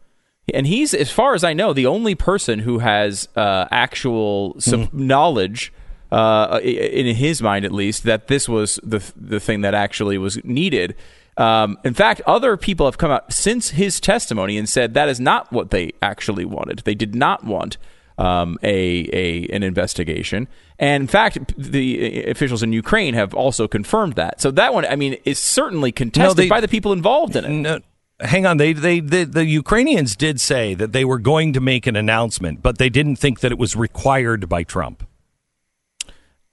and 0.53 0.67
he's, 0.67 0.93
as 0.93 1.09
far 1.09 1.33
as 1.33 1.45
I 1.45 1.53
know, 1.53 1.71
the 1.71 1.85
only 1.85 2.15
person 2.15 2.59
who 2.59 2.79
has 2.79 3.29
uh, 3.37 3.65
actual 3.71 4.59
some 4.59 4.89
knowledge. 4.91 5.71
Uh, 6.11 6.59
in 6.61 7.15
his 7.15 7.41
mind, 7.41 7.63
at 7.63 7.71
least, 7.71 8.03
that 8.03 8.27
this 8.27 8.49
was 8.49 8.77
the 8.83 9.01
the 9.15 9.39
thing 9.39 9.61
that 9.61 9.73
actually 9.73 10.17
was 10.17 10.43
needed. 10.43 10.95
Um, 11.37 11.77
in 11.83 11.93
fact, 11.93 12.21
other 12.27 12.57
people 12.57 12.85
have 12.85 12.97
come 12.97 13.11
out 13.11 13.33
since 13.33 13.71
his 13.71 13.99
testimony 13.99 14.57
and 14.57 14.69
said 14.69 14.93
that 14.93 15.09
is 15.09 15.19
not 15.19 15.51
what 15.51 15.71
they 15.71 15.91
actually 16.01 16.45
wanted. 16.45 16.79
They 16.79 16.95
did 16.95 17.15
not 17.15 17.43
want 17.43 17.77
um, 18.17 18.57
a, 18.61 19.09
a 19.11 19.47
an 19.47 19.63
investigation. 19.63 20.47
And 20.77 21.03
in 21.03 21.07
fact, 21.07 21.53
the 21.57 22.25
officials 22.25 22.61
in 22.61 22.73
Ukraine 22.73 23.15
have 23.15 23.33
also 23.33 23.67
confirmed 23.67 24.13
that. 24.13 24.41
So 24.41 24.51
that 24.51 24.73
one, 24.73 24.85
I 24.85 24.95
mean, 24.95 25.17
is 25.25 25.39
certainly 25.39 25.91
contested 25.91 26.37
they- 26.37 26.49
by 26.49 26.61
the 26.61 26.67
people 26.67 26.93
involved 26.93 27.35
in 27.35 27.45
it. 27.45 27.49
No, 27.49 27.79
hang 28.19 28.45
on. 28.45 28.57
They, 28.57 28.73
they, 28.73 28.99
they, 28.99 29.23
the 29.23 29.45
Ukrainians 29.45 30.15
did 30.15 30.39
say 30.39 30.75
that 30.75 30.91
they 30.91 31.05
were 31.05 31.19
going 31.19 31.53
to 31.53 31.59
make 31.59 31.87
an 31.87 31.95
announcement, 31.95 32.61
but 32.61 32.77
they 32.77 32.89
didn't 32.89 33.15
think 33.15 33.39
that 33.39 33.51
it 33.51 33.57
was 33.57 33.75
required 33.75 34.47
by 34.47 34.63
Trump. 34.63 35.07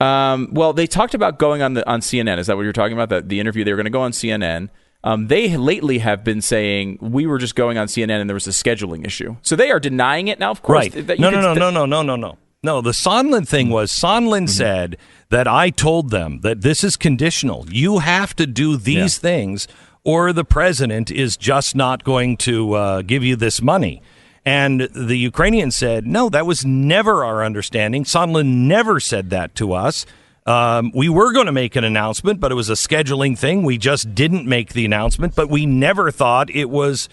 Um, 0.01 0.49
well, 0.51 0.73
they 0.73 0.87
talked 0.87 1.13
about 1.13 1.37
going 1.39 1.61
on 1.61 1.73
the 1.75 1.87
on 1.89 2.01
CNN. 2.01 2.37
Is 2.39 2.47
that 2.47 2.55
what 2.57 2.63
you're 2.63 2.73
talking 2.73 2.97
about? 2.97 3.09
The, 3.09 3.21
the 3.21 3.39
interview 3.39 3.63
they 3.63 3.71
were 3.71 3.77
going 3.77 3.85
to 3.85 3.91
go 3.91 4.01
on 4.01 4.11
CNN. 4.11 4.69
Um, 5.03 5.27
they 5.27 5.57
lately 5.57 5.97
have 5.99 6.23
been 6.23 6.41
saying 6.41 6.99
we 7.01 7.25
were 7.25 7.39
just 7.39 7.55
going 7.55 7.77
on 7.77 7.87
CNN 7.87 8.21
and 8.21 8.29
there 8.29 8.35
was 8.35 8.47
a 8.47 8.51
scheduling 8.51 9.05
issue. 9.05 9.35
So 9.41 9.55
they 9.55 9.71
are 9.71 9.79
denying 9.79 10.27
it 10.27 10.39
now. 10.39 10.51
Of 10.51 10.61
course, 10.61 10.93
Right. 10.93 10.95
you 10.95 11.15
No, 11.17 11.29
no, 11.31 11.41
no, 11.41 11.53
no, 11.53 11.69
no, 11.71 11.85
no, 11.85 12.01
no, 12.03 12.15
no. 12.15 12.37
No, 12.63 12.81
the 12.81 12.91
Sondland 12.91 13.47
thing 13.47 13.69
was 13.71 13.91
Sondland 13.91 14.49
said 14.49 14.97
that 15.29 15.47
I 15.47 15.71
told 15.71 16.11
them 16.11 16.41
that 16.41 16.61
this 16.61 16.83
is 16.83 16.95
conditional. 16.95 17.65
You 17.71 17.99
have 17.99 18.35
to 18.35 18.45
do 18.45 18.77
these 18.77 19.17
things, 19.17 19.67
or 20.03 20.31
the 20.31 20.45
president 20.45 21.09
is 21.09 21.37
just 21.37 21.75
not 21.75 22.03
going 22.03 22.37
to 22.37 22.73
uh, 22.73 23.01
give 23.01 23.23
you 23.23 23.35
this 23.35 23.63
money. 23.63 24.03
And 24.45 24.81
the 24.95 25.17
Ukrainians 25.17 25.75
said, 25.75 26.07
no, 26.07 26.29
that 26.29 26.45
was 26.45 26.65
never 26.65 27.23
our 27.23 27.43
understanding. 27.43 28.03
Sondland 28.05 28.47
never 28.67 28.99
said 28.99 29.29
that 29.29 29.53
to 29.55 29.73
us. 29.73 30.05
Um, 30.47 30.91
we 30.95 31.07
were 31.09 31.31
going 31.31 31.45
to 31.45 31.51
make 31.51 31.75
an 31.75 31.83
announcement, 31.83 32.39
but 32.39 32.51
it 32.51 32.55
was 32.55 32.69
a 32.69 32.73
scheduling 32.73 33.37
thing. 33.37 33.61
We 33.63 33.77
just 33.77 34.15
didn't 34.15 34.47
make 34.47 34.73
the 34.73 34.85
announcement, 34.85 35.35
but 35.35 35.49
we 35.49 35.67
never 35.67 36.09
thought 36.09 36.49
it 36.49 36.69
was 36.69 37.07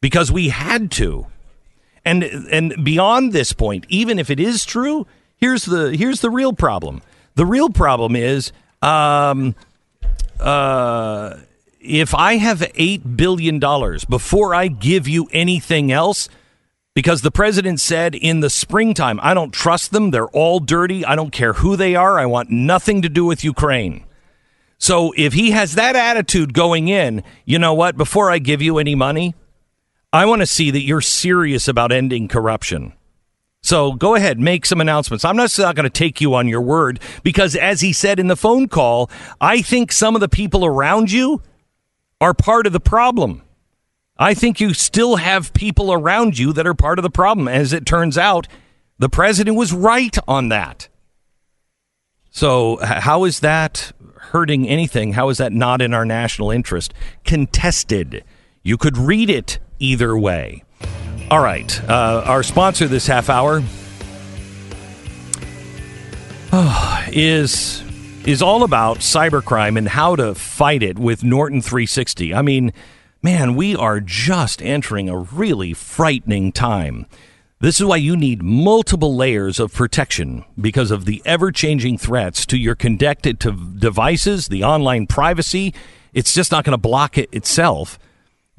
because 0.00 0.30
we 0.30 0.50
had 0.50 0.92
to. 0.92 1.26
And 2.04 2.22
and 2.22 2.84
beyond 2.84 3.32
this 3.32 3.52
point, 3.52 3.84
even 3.88 4.20
if 4.20 4.30
it 4.30 4.38
is 4.38 4.64
true, 4.64 5.06
here's 5.36 5.64
the 5.64 5.96
here's 5.96 6.20
the 6.20 6.30
real 6.30 6.52
problem. 6.52 7.02
The 7.34 7.44
real 7.44 7.68
problem 7.68 8.14
is 8.14 8.52
um, 8.80 9.56
uh, 10.38 11.36
if 11.80 12.14
I 12.14 12.36
have 12.36 12.70
eight 12.76 13.16
billion 13.16 13.58
dollars 13.58 14.04
before 14.04 14.54
I 14.54 14.68
give 14.68 15.08
you 15.08 15.28
anything 15.32 15.90
else, 15.90 16.28
because 16.98 17.22
the 17.22 17.30
president 17.30 17.78
said 17.78 18.16
in 18.16 18.40
the 18.40 18.50
springtime, 18.50 19.20
I 19.22 19.32
don't 19.32 19.54
trust 19.54 19.92
them. 19.92 20.10
They're 20.10 20.26
all 20.30 20.58
dirty. 20.58 21.04
I 21.04 21.14
don't 21.14 21.30
care 21.30 21.52
who 21.52 21.76
they 21.76 21.94
are. 21.94 22.18
I 22.18 22.26
want 22.26 22.50
nothing 22.50 23.02
to 23.02 23.08
do 23.08 23.24
with 23.24 23.44
Ukraine. 23.44 24.04
So 24.78 25.14
if 25.16 25.32
he 25.32 25.52
has 25.52 25.76
that 25.76 25.94
attitude 25.94 26.54
going 26.54 26.88
in, 26.88 27.22
you 27.44 27.56
know 27.56 27.72
what? 27.72 27.96
Before 27.96 28.32
I 28.32 28.40
give 28.40 28.60
you 28.60 28.78
any 28.78 28.96
money, 28.96 29.36
I 30.12 30.26
want 30.26 30.42
to 30.42 30.46
see 30.46 30.72
that 30.72 30.82
you're 30.82 31.00
serious 31.00 31.68
about 31.68 31.92
ending 31.92 32.26
corruption. 32.26 32.94
So 33.62 33.92
go 33.92 34.16
ahead, 34.16 34.40
make 34.40 34.66
some 34.66 34.80
announcements. 34.80 35.24
I'm 35.24 35.36
not, 35.36 35.56
not 35.56 35.76
going 35.76 35.84
to 35.84 35.90
take 35.90 36.20
you 36.20 36.34
on 36.34 36.48
your 36.48 36.62
word 36.62 36.98
because, 37.22 37.54
as 37.54 37.80
he 37.80 37.92
said 37.92 38.18
in 38.18 38.26
the 38.26 38.34
phone 38.34 38.66
call, 38.66 39.08
I 39.40 39.62
think 39.62 39.92
some 39.92 40.16
of 40.16 40.20
the 40.20 40.28
people 40.28 40.66
around 40.66 41.12
you 41.12 41.42
are 42.20 42.34
part 42.34 42.66
of 42.66 42.72
the 42.72 42.80
problem. 42.80 43.42
I 44.18 44.34
think 44.34 44.60
you 44.60 44.74
still 44.74 45.16
have 45.16 45.52
people 45.52 45.92
around 45.92 46.38
you 46.38 46.52
that 46.54 46.66
are 46.66 46.74
part 46.74 46.98
of 46.98 47.04
the 47.04 47.10
problem. 47.10 47.46
As 47.46 47.72
it 47.72 47.86
turns 47.86 48.18
out, 48.18 48.48
the 48.98 49.08
president 49.08 49.56
was 49.56 49.72
right 49.72 50.16
on 50.26 50.48
that. 50.48 50.88
So, 52.30 52.78
how 52.82 53.24
is 53.24 53.40
that 53.40 53.92
hurting 54.16 54.68
anything? 54.68 55.12
How 55.12 55.28
is 55.28 55.38
that 55.38 55.52
not 55.52 55.80
in 55.80 55.94
our 55.94 56.04
national 56.04 56.50
interest? 56.50 56.92
Contested. 57.24 58.24
You 58.62 58.76
could 58.76 58.98
read 58.98 59.30
it 59.30 59.58
either 59.78 60.18
way. 60.18 60.64
All 61.30 61.42
right. 61.42 61.80
Uh, 61.88 62.22
our 62.24 62.42
sponsor 62.42 62.88
this 62.88 63.06
half 63.06 63.30
hour 63.30 63.62
is 67.12 67.84
is 68.26 68.42
all 68.42 68.62
about 68.62 68.98
cybercrime 68.98 69.78
and 69.78 69.88
how 69.88 70.16
to 70.16 70.34
fight 70.34 70.82
it 70.82 70.98
with 70.98 71.22
Norton 71.24 71.62
360. 71.62 72.34
I 72.34 72.42
mean, 72.42 72.72
man, 73.22 73.54
we 73.54 73.74
are 73.74 74.00
just 74.00 74.62
entering 74.62 75.08
a 75.08 75.18
really 75.18 75.74
frightening 75.74 76.52
time. 76.52 77.06
This 77.60 77.80
is 77.80 77.86
why 77.86 77.96
you 77.96 78.16
need 78.16 78.42
multiple 78.42 79.16
layers 79.16 79.58
of 79.58 79.74
protection 79.74 80.44
because 80.60 80.92
of 80.92 81.04
the 81.04 81.20
ever 81.24 81.50
changing 81.50 81.98
threats 81.98 82.46
to 82.46 82.56
your 82.56 82.76
connected 82.76 83.40
to 83.40 83.52
devices, 83.52 84.46
the 84.46 84.62
online 84.62 85.08
privacy. 85.08 85.74
It's 86.12 86.32
just 86.32 86.52
not 86.52 86.64
going 86.64 86.72
to 86.72 86.78
block 86.78 87.18
it 87.18 87.28
itself. 87.32 87.98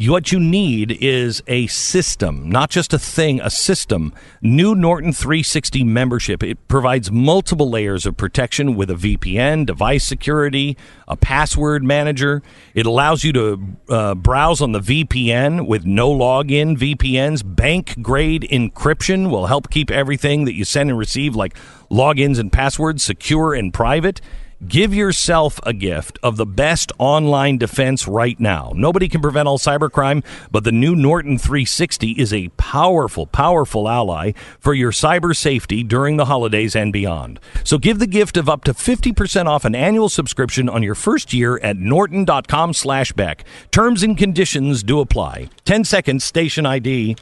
What 0.07 0.31
you 0.31 0.39
need 0.39 0.97
is 1.01 1.43
a 1.45 1.67
system, 1.67 2.49
not 2.49 2.69
just 2.69 2.93
a 2.93 2.99
thing, 2.99 3.41
a 3.41 3.49
system. 3.49 4.13
New 4.41 4.73
Norton 4.73 5.11
360 5.11 5.83
membership. 5.83 6.41
It 6.41 6.69
provides 6.69 7.11
multiple 7.11 7.69
layers 7.69 8.05
of 8.05 8.15
protection 8.15 8.77
with 8.77 8.89
a 8.89 8.93
VPN, 8.93 9.65
device 9.65 10.07
security, 10.07 10.77
a 11.05 11.17
password 11.17 11.83
manager. 11.83 12.41
It 12.73 12.85
allows 12.85 13.25
you 13.25 13.33
to 13.33 13.61
uh, 13.89 14.15
browse 14.15 14.61
on 14.61 14.71
the 14.71 14.79
VPN 14.79 15.67
with 15.67 15.85
no 15.85 16.09
login 16.09 16.77
VPNs. 16.77 17.43
Bank 17.43 18.01
grade 18.01 18.47
encryption 18.49 19.29
will 19.29 19.47
help 19.47 19.69
keep 19.69 19.91
everything 19.91 20.45
that 20.45 20.55
you 20.55 20.63
send 20.63 20.89
and 20.89 20.97
receive, 20.97 21.35
like 21.35 21.57
logins 21.91 22.39
and 22.39 22.53
passwords, 22.53 23.03
secure 23.03 23.53
and 23.53 23.73
private. 23.73 24.21
Give 24.67 24.93
yourself 24.93 25.57
a 25.63 25.71
gift 25.71 26.19
of 26.21 26.35
the 26.35 26.45
best 26.45 26.91
online 26.97 27.57
defense 27.57 28.09
right 28.09 28.37
now. 28.37 28.73
Nobody 28.75 29.07
can 29.07 29.21
prevent 29.21 29.47
all 29.47 29.57
cybercrime, 29.57 30.21
but 30.51 30.65
the 30.65 30.73
new 30.73 30.97
Norton 30.97 31.37
360 31.37 32.11
is 32.11 32.33
a 32.33 32.49
powerful, 32.57 33.25
powerful 33.25 33.87
ally 33.87 34.33
for 34.59 34.73
your 34.73 34.91
cyber 34.91 35.33
safety 35.33 35.81
during 35.81 36.17
the 36.17 36.25
holidays 36.25 36.75
and 36.75 36.91
beyond. 36.91 37.39
So 37.63 37.77
give 37.77 37.99
the 37.99 38.07
gift 38.07 38.35
of 38.35 38.49
up 38.49 38.65
to 38.65 38.73
50% 38.73 39.45
off 39.45 39.63
an 39.63 39.75
annual 39.75 40.09
subscription 40.09 40.67
on 40.67 40.83
your 40.83 40.95
first 40.95 41.31
year 41.31 41.57
at 41.59 41.77
norton.com 41.77 42.73
slash 42.73 43.13
Beck. 43.13 43.45
Terms 43.71 44.03
and 44.03 44.17
conditions 44.17 44.83
do 44.83 44.99
apply. 44.99 45.49
10 45.63 45.85
seconds, 45.85 46.25
station 46.25 46.65
ID. 46.65 47.15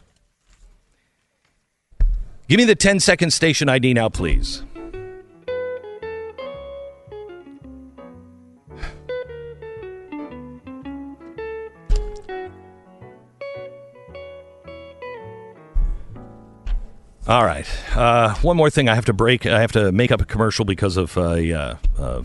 Give 2.47 2.57
me 2.57 2.65
the 2.65 2.75
10 2.75 2.99
second 2.99 3.31
station 3.31 3.69
ID 3.69 3.93
now, 3.93 4.09
please. 4.09 4.63
All 17.27 17.43
right. 17.43 17.67
Uh, 17.93 18.35
one 18.35 18.55
more 18.55 18.69
thing. 18.69 18.87
I 18.87 18.95
have 18.95 19.03
to 19.05 19.13
break. 19.13 19.45
I 19.45 19.59
have 19.59 19.73
to 19.73 19.91
make 19.91 20.13
up 20.13 20.21
a 20.21 20.25
commercial 20.25 20.63
because 20.63 20.95
of 20.95 21.17
a 21.17 21.77
uh, 21.99 22.23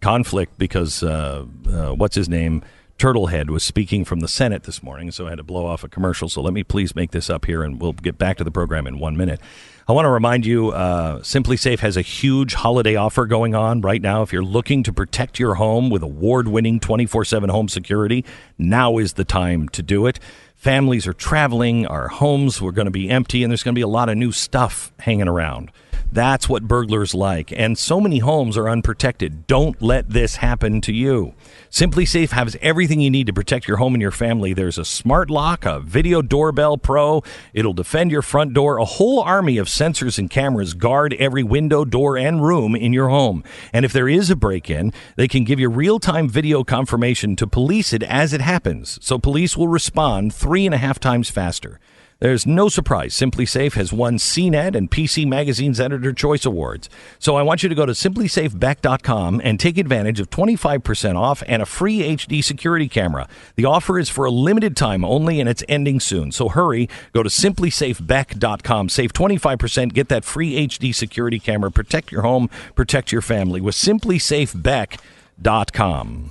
conflict. 0.00 0.56
Because 0.56 1.02
uh, 1.02 1.44
uh, 1.70 1.92
what's 1.92 2.14
his 2.14 2.26
name? 2.26 2.62
Turtlehead 2.96 3.50
was 3.50 3.62
speaking 3.62 4.04
from 4.04 4.20
the 4.20 4.28
Senate 4.28 4.62
this 4.64 4.82
morning, 4.82 5.10
so 5.10 5.26
I 5.26 5.30
had 5.30 5.38
to 5.38 5.42
blow 5.42 5.66
off 5.66 5.84
a 5.84 5.88
commercial. 5.88 6.30
So 6.30 6.40
let 6.40 6.54
me 6.54 6.62
please 6.62 6.94
make 6.94 7.10
this 7.10 7.28
up 7.28 7.44
here, 7.44 7.62
and 7.62 7.80
we'll 7.80 7.92
get 7.92 8.16
back 8.16 8.38
to 8.38 8.44
the 8.44 8.50
program 8.50 8.86
in 8.86 8.98
one 8.98 9.16
minute. 9.16 9.40
I 9.88 9.92
want 9.92 10.04
to 10.04 10.10
remind 10.10 10.46
you, 10.46 10.70
uh, 10.70 11.18
SimpliSafe 11.20 11.80
has 11.80 11.96
a 11.96 12.02
huge 12.02 12.54
holiday 12.54 12.96
offer 12.96 13.26
going 13.26 13.54
on 13.54 13.80
right 13.80 14.00
now. 14.00 14.22
If 14.22 14.32
you're 14.32 14.44
looking 14.44 14.82
to 14.84 14.92
protect 14.92 15.38
your 15.38 15.56
home 15.56 15.90
with 15.90 16.02
award-winning 16.02 16.80
24/7 16.80 17.50
home 17.50 17.68
security, 17.68 18.24
now 18.58 18.98
is 18.98 19.14
the 19.14 19.24
time 19.24 19.68
to 19.70 19.82
do 19.82 20.06
it. 20.06 20.18
Families 20.60 21.06
are 21.06 21.14
traveling, 21.14 21.86
our 21.86 22.08
homes 22.08 22.60
were 22.60 22.70
going 22.70 22.84
to 22.84 22.90
be 22.90 23.08
empty, 23.08 23.42
and 23.42 23.50
there's 23.50 23.62
going 23.62 23.74
to 23.74 23.78
be 23.78 23.82
a 23.82 23.88
lot 23.88 24.10
of 24.10 24.18
new 24.18 24.30
stuff 24.30 24.92
hanging 24.98 25.26
around. 25.26 25.72
That's 26.12 26.48
what 26.48 26.66
burglars 26.66 27.14
like. 27.14 27.52
And 27.52 27.78
so 27.78 28.00
many 28.00 28.18
homes 28.18 28.56
are 28.56 28.68
unprotected. 28.68 29.46
Don't 29.46 29.80
let 29.80 30.10
this 30.10 30.36
happen 30.36 30.80
to 30.82 30.92
you. 30.92 31.34
SimpliSafe 31.70 32.30
has 32.30 32.56
everything 32.60 33.00
you 33.00 33.10
need 33.10 33.28
to 33.28 33.32
protect 33.32 33.68
your 33.68 33.76
home 33.76 33.94
and 33.94 34.02
your 34.02 34.10
family. 34.10 34.52
There's 34.52 34.78
a 34.78 34.84
smart 34.84 35.30
lock, 35.30 35.64
a 35.64 35.78
video 35.78 36.20
doorbell 36.20 36.78
pro. 36.78 37.22
It'll 37.54 37.72
defend 37.72 38.10
your 38.10 38.22
front 38.22 38.54
door. 38.54 38.78
A 38.78 38.84
whole 38.84 39.20
army 39.20 39.56
of 39.56 39.68
sensors 39.68 40.18
and 40.18 40.28
cameras 40.28 40.74
guard 40.74 41.14
every 41.14 41.44
window, 41.44 41.84
door, 41.84 42.18
and 42.18 42.42
room 42.42 42.74
in 42.74 42.92
your 42.92 43.08
home. 43.08 43.44
And 43.72 43.84
if 43.84 43.92
there 43.92 44.08
is 44.08 44.30
a 44.30 44.36
break 44.36 44.68
in, 44.68 44.92
they 45.16 45.28
can 45.28 45.44
give 45.44 45.60
you 45.60 45.68
real 45.68 46.00
time 46.00 46.28
video 46.28 46.64
confirmation 46.64 47.36
to 47.36 47.46
police 47.46 47.92
it 47.92 48.02
as 48.02 48.32
it 48.32 48.40
happens. 48.40 48.98
So 49.00 49.18
police 49.18 49.56
will 49.56 49.68
respond 49.68 50.34
three 50.34 50.66
and 50.66 50.74
a 50.74 50.78
half 50.78 50.98
times 50.98 51.30
faster. 51.30 51.78
There's 52.20 52.46
no 52.46 52.68
surprise. 52.68 53.14
SimpliSafe 53.14 53.72
has 53.72 53.92
won 53.94 54.18
CNET 54.18 54.76
and 54.76 54.90
PC 54.90 55.26
Magazine's 55.26 55.80
Editor 55.80 56.12
Choice 56.12 56.44
Awards. 56.44 56.90
So 57.18 57.36
I 57.36 57.42
want 57.42 57.62
you 57.62 57.70
to 57.70 57.74
go 57.74 57.86
to 57.86 57.92
simplisafebeck.com 57.92 59.40
and 59.42 59.58
take 59.58 59.78
advantage 59.78 60.20
of 60.20 60.28
25% 60.28 61.16
off 61.16 61.42
and 61.46 61.62
a 61.62 61.66
free 61.66 62.00
HD 62.00 62.44
security 62.44 62.88
camera. 62.88 63.26
The 63.56 63.64
offer 63.64 63.98
is 63.98 64.10
for 64.10 64.26
a 64.26 64.30
limited 64.30 64.76
time 64.76 65.02
only 65.02 65.40
and 65.40 65.48
it's 65.48 65.64
ending 65.66 65.98
soon. 65.98 66.30
So 66.30 66.50
hurry, 66.50 66.90
go 67.14 67.22
to 67.22 67.30
simplisafebeck.com. 67.30 68.90
Save 68.90 69.14
25%, 69.14 69.94
get 69.94 70.10
that 70.10 70.26
free 70.26 70.68
HD 70.68 70.94
security 70.94 71.38
camera. 71.38 71.70
Protect 71.70 72.12
your 72.12 72.20
home, 72.20 72.50
protect 72.74 73.12
your 73.12 73.22
family 73.22 73.62
with 73.62 73.74
simplisafebeck.com. 73.74 76.30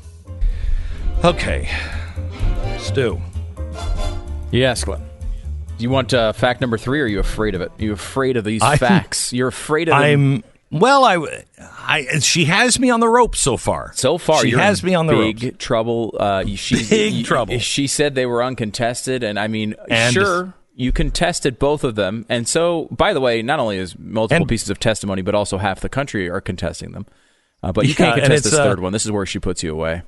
Okay. 1.24 1.67
Stu. 2.77 3.19
Yes, 4.51 4.84
Glenn. 4.84 5.08
Do 5.79 5.83
you 5.83 5.89
want 5.89 6.13
uh, 6.13 6.33
fact 6.33 6.62
number 6.62 6.77
three? 6.77 7.00
or 7.00 7.05
Are 7.05 7.07
you 7.07 7.19
afraid 7.19 7.55
of 7.55 7.62
it? 7.62 7.71
Are 7.79 7.83
you 7.83 7.93
afraid 7.93 8.38
of 8.38 8.43
these 8.43 8.62
I'm- 8.62 8.77
facts? 8.77 9.33
You're 9.33 9.48
afraid 9.48 9.88
of 9.89 9.93
them. 9.93 10.43
I'm 10.71 10.79
well. 10.79 11.03
I, 11.05 11.43
I 11.57 12.19
she 12.19 12.45
has 12.45 12.79
me 12.79 12.89
on 12.89 13.00
the 13.00 13.07
rope 13.09 13.36
so 13.36 13.57
far. 13.57 13.91
So 13.95 14.17
far, 14.17 14.41
she 14.41 14.51
has 14.51 14.83
me 14.83 14.93
on 14.93 15.07
the 15.07 15.13
big 15.15 15.41
ropes. 15.43 15.55
trouble. 15.57 16.15
Uh, 16.19 16.43
she, 16.55 16.86
Big 16.88 17.13
you- 17.13 17.24
trouble. 17.24 17.57
She 17.59 17.88
said 17.88 18.13
they 18.13 18.25
were 18.25 18.43
uncontested, 18.43 19.24
and 19.24 19.39
I 19.39 19.48
mean, 19.48 19.75
And- 19.89 20.13
sure, 20.13 20.53
you 20.75 20.91
contested 20.91 21.57
both 21.59 21.83
of 21.83 21.95
them. 21.95 22.25
And 22.29 22.48
so, 22.48 22.88
by 22.91 23.13
the 23.13 23.21
way, 23.21 23.41
not 23.41 23.59
only 23.59 23.77
is 23.77 23.98
multiple 23.98 24.43
And- 24.43 24.48
pieces 24.50 24.69
of 24.69 24.79
testimony, 24.79 25.21
but 25.21 25.33
also 25.33 25.57
half 25.57 25.79
the 25.79 25.89
country 25.89 26.29
are 26.29 26.41
contesting 26.41 26.91
them. 26.91 27.05
Uh, 27.63 27.71
but 27.71 27.86
you 27.86 27.91
Yeah, 27.91 27.95
can't 27.95 28.19
contest 28.21 28.45
it's, 28.45 28.51
this 28.51 28.59
uh, 28.59 28.63
third 28.65 28.79
one. 28.79 28.93
This 28.93 29.05
is 29.05 29.12
where 29.12 29.25
she 29.25 29.39
puts 29.39 29.63
you 29.63 29.71
away. 29.74 30.01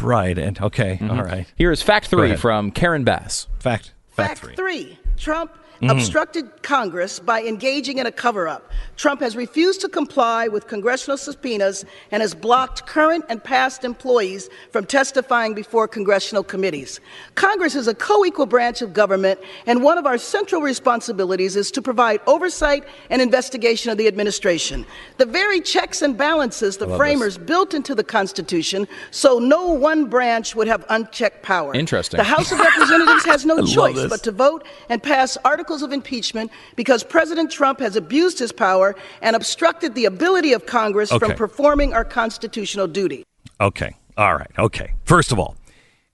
Right. 0.00 0.36
And 0.38 0.60
okay. 0.60 0.98
all 1.02 1.22
right. 1.22 1.46
Here 1.56 1.70
is 1.70 1.82
fact 1.82 2.06
three 2.08 2.34
from 2.36 2.70
Karen 2.72 3.04
Bass. 3.04 3.46
Fact. 3.60 3.92
Fact, 4.10 4.30
Fact 4.30 4.40
three. 4.40 4.54
three. 4.56 4.98
Trump 5.18 5.50
obstructed 5.82 6.62
Congress 6.62 7.18
by 7.18 7.42
engaging 7.42 7.98
in 7.98 8.06
a 8.06 8.12
cover 8.12 8.48
up. 8.48 8.70
Trump 8.96 9.20
has 9.20 9.36
refused 9.36 9.80
to 9.80 9.88
comply 9.88 10.48
with 10.48 10.66
congressional 10.66 11.16
subpoenas 11.16 11.84
and 12.10 12.20
has 12.20 12.34
blocked 12.34 12.86
current 12.86 13.24
and 13.28 13.42
past 13.42 13.84
employees 13.84 14.48
from 14.70 14.84
testifying 14.84 15.54
before 15.54 15.86
congressional 15.86 16.42
committees. 16.42 17.00
Congress 17.34 17.74
is 17.74 17.86
a 17.86 17.94
co 17.94 18.24
equal 18.24 18.46
branch 18.46 18.82
of 18.82 18.92
government, 18.92 19.38
and 19.66 19.82
one 19.82 19.98
of 19.98 20.06
our 20.06 20.18
central 20.18 20.62
responsibilities 20.62 21.56
is 21.56 21.70
to 21.70 21.82
provide 21.82 22.20
oversight 22.26 22.84
and 23.10 23.22
investigation 23.22 23.90
of 23.90 23.98
the 23.98 24.08
administration. 24.08 24.84
The 25.18 25.26
very 25.26 25.60
checks 25.60 26.02
and 26.02 26.16
balances 26.16 26.76
the 26.76 26.96
framers 26.96 27.38
built 27.38 27.74
into 27.74 27.94
the 27.94 28.04
Constitution 28.04 28.88
so 29.10 29.38
no 29.38 29.66
one 29.66 30.06
branch 30.06 30.54
would 30.54 30.68
have 30.68 30.84
unchecked 30.88 31.42
power. 31.42 31.74
Interesting. 31.74 32.18
The 32.18 32.24
House 32.24 32.52
of 32.52 32.58
Representatives 32.68 33.24
has 33.24 33.44
no 33.46 33.64
choice 33.64 34.06
but 34.08 34.22
to 34.24 34.32
vote 34.32 34.66
and 34.88 35.02
pass 35.02 35.36
articles 35.68 35.82
of 35.82 35.92
impeachment 35.92 36.50
because 36.76 37.04
President 37.04 37.50
Trump 37.50 37.78
has 37.80 37.94
abused 37.94 38.38
his 38.38 38.52
power 38.52 38.96
and 39.20 39.36
obstructed 39.36 39.94
the 39.94 40.06
ability 40.06 40.54
of 40.54 40.64
Congress 40.64 41.12
Okay. 41.12 41.26
from 41.26 41.36
performing 41.36 41.92
our 41.92 42.06
constitutional 42.06 42.86
duty. 42.86 43.22
Okay. 43.60 43.94
All 44.16 44.34
right. 44.34 44.50
Okay. 44.58 44.94
First 45.04 45.30
of 45.30 45.38
all, 45.38 45.56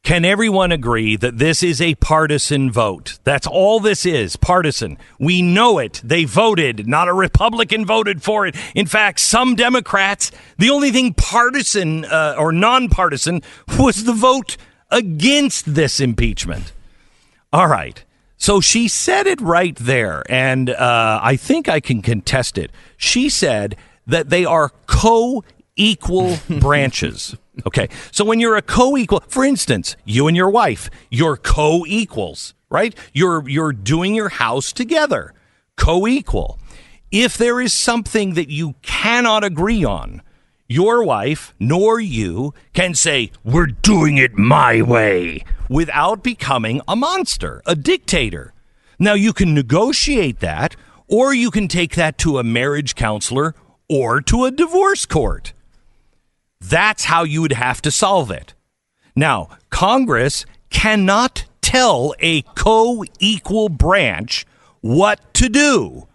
can 0.03 0.25
everyone 0.25 0.73
agree 0.73 1.15
that 1.17 1.39
this 1.39 1.63
is 1.63 1.81
a 1.81 1.95
partisan 1.95 2.69
vote? 2.73 3.21
That's 3.23 3.47
all 3.47 3.79
this 3.79 4.05
is 4.05 4.35
partisan. 4.35 4.99
We 5.21 5.41
know 5.41 5.79
it. 5.79 6.01
They 6.03 6.25
voted. 6.25 6.89
Not 6.89 7.07
a 7.07 7.13
Republican 7.13 7.87
voted 7.87 8.25
for 8.25 8.49
it. 8.49 8.57
In 8.75 8.87
fact, 8.87 9.21
some 9.21 9.55
Democrats, 9.55 10.33
the 10.59 10.71
only 10.71 10.91
thing 10.91 11.15
partisan 11.15 12.05
uh, 12.07 12.35
or 12.37 12.51
nonpartisan 12.51 13.41
was 13.79 14.03
the 14.03 14.13
vote 14.13 14.57
against 14.91 15.77
this 15.77 16.01
impeachment. 16.01 16.73
All 17.53 17.69
right. 17.69 18.03
So 18.37 18.61
she 18.61 18.89
said 18.89 19.27
it 19.27 19.41
right 19.41 19.77
there, 19.77 20.23
and 20.29 20.71
uh, 20.71 21.21
I 21.23 21.37
think 21.37 21.69
I 21.69 21.81
can 21.81 22.03
contest 22.03 22.59
it. 22.59 22.71
She 22.97 23.29
said 23.29 23.77
that 24.07 24.29
they 24.29 24.45
are 24.45 24.71
co 24.87 25.45
equal 25.77 26.39
branches. 26.61 27.37
Okay. 27.67 27.89
So 28.11 28.25
when 28.25 28.41
you're 28.41 28.57
a 28.57 28.63
co 28.63 28.97
equal, 28.97 29.23
for 29.29 29.45
instance, 29.45 29.97
you 30.05 30.27
and 30.27 30.37
your 30.37 30.51
wife, 30.51 30.91
you're 31.11 31.37
co 31.37 31.85
equals, 31.87 32.55
right? 32.71 32.95
You're, 33.13 33.49
you're 33.49 33.73
doing 33.73 34.15
your 34.15 34.29
house 34.29 34.73
together, 34.73 35.33
co 35.77 36.07
equal. 36.07 36.59
If 37.11 37.39
there 37.39 37.61
is 37.61 37.73
something 37.73 38.35
that 38.35 38.51
you 38.51 38.75
cannot 38.83 39.45
agree 39.45 39.85
on, 39.85 40.21
your 40.75 41.05
wife 41.05 41.55
nor 41.61 42.01
you 42.01 42.53
can 42.73 42.95
say, 42.95 43.31
We're 43.45 43.67
doing 43.67 44.19
it 44.19 44.37
my 44.37 44.83
way, 44.83 45.45
without 45.69 46.23
becoming 46.23 46.81
a 46.89 46.97
monster, 46.97 47.63
a 47.65 47.77
dictator. 47.77 48.53
Now, 48.99 49.15
you 49.15 49.33
can 49.33 49.55
negotiate 49.55 50.41
that, 50.41 50.77
or 51.09 51.33
you 51.35 51.51
can 51.51 51.69
take 51.69 51.95
that 51.95 52.19
to 52.19 52.39
a 52.39 52.45
marriage 52.45 52.95
counselor 52.95 53.55
or 53.89 54.21
to 54.23 54.45
a 54.45 54.51
divorce 54.51 55.07
court. 55.07 55.53
That's 56.61 57.05
how 57.05 57.25
you 57.25 57.43
would 57.43 57.53
have 57.53 57.83
to 57.83 57.91
solve 57.91 58.31
it. 58.31 58.55
Now, 59.15 59.51
Congress 59.71 60.47
cannot 60.71 61.45
tell 61.61 62.15
a 62.21 62.43
co 62.55 63.05
equal 63.21 63.69
branch 63.69 64.47
what 64.81 65.35
to 65.35 65.49
do. 65.49 66.09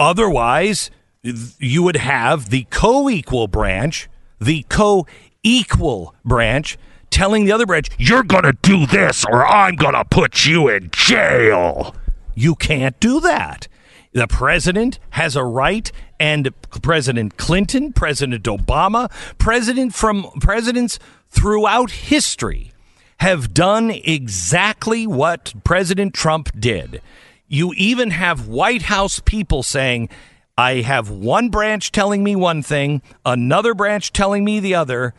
Otherwise, 0.00 0.88
th- 0.88 0.93
you 1.24 1.82
would 1.82 1.96
have 1.96 2.50
the 2.50 2.66
co 2.70 3.08
equal 3.08 3.48
branch, 3.48 4.08
the 4.40 4.64
co 4.68 5.06
equal 5.42 6.14
branch, 6.24 6.78
telling 7.10 7.44
the 7.44 7.52
other 7.52 7.66
branch, 7.66 7.88
you're 7.98 8.22
going 8.22 8.44
to 8.44 8.56
do 8.62 8.86
this 8.86 9.24
or 9.24 9.46
I'm 9.46 9.76
going 9.76 9.94
to 9.94 10.04
put 10.04 10.44
you 10.44 10.68
in 10.68 10.90
jail. 10.92 11.94
You 12.34 12.54
can't 12.54 12.98
do 13.00 13.20
that. 13.20 13.68
The 14.12 14.28
president 14.28 15.00
has 15.10 15.34
a 15.34 15.42
right, 15.42 15.90
and 16.20 16.48
President 16.82 17.36
Clinton, 17.36 17.92
President 17.92 18.44
Obama, 18.44 19.10
president 19.38 19.92
from 19.92 20.28
presidents 20.40 21.00
throughout 21.30 21.90
history 21.90 22.72
have 23.18 23.52
done 23.52 23.90
exactly 23.90 25.06
what 25.06 25.52
President 25.64 26.14
Trump 26.14 26.50
did. 26.58 27.00
You 27.48 27.72
even 27.76 28.10
have 28.10 28.46
White 28.46 28.82
House 28.82 29.20
people 29.20 29.62
saying, 29.62 30.08
I 30.56 30.82
have 30.82 31.10
one 31.10 31.48
branch 31.48 31.90
telling 31.90 32.22
me 32.22 32.36
one 32.36 32.62
thing, 32.62 33.02
another 33.24 33.74
branch 33.74 34.12
telling 34.12 34.44
me 34.44 34.60
the 34.60 34.74
other. 34.74 35.14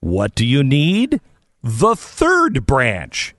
What 0.00 0.34
do 0.34 0.46
you 0.46 0.62
need? 0.64 1.20
The 1.62 1.94
third 1.94 2.64
branch. 2.64 3.34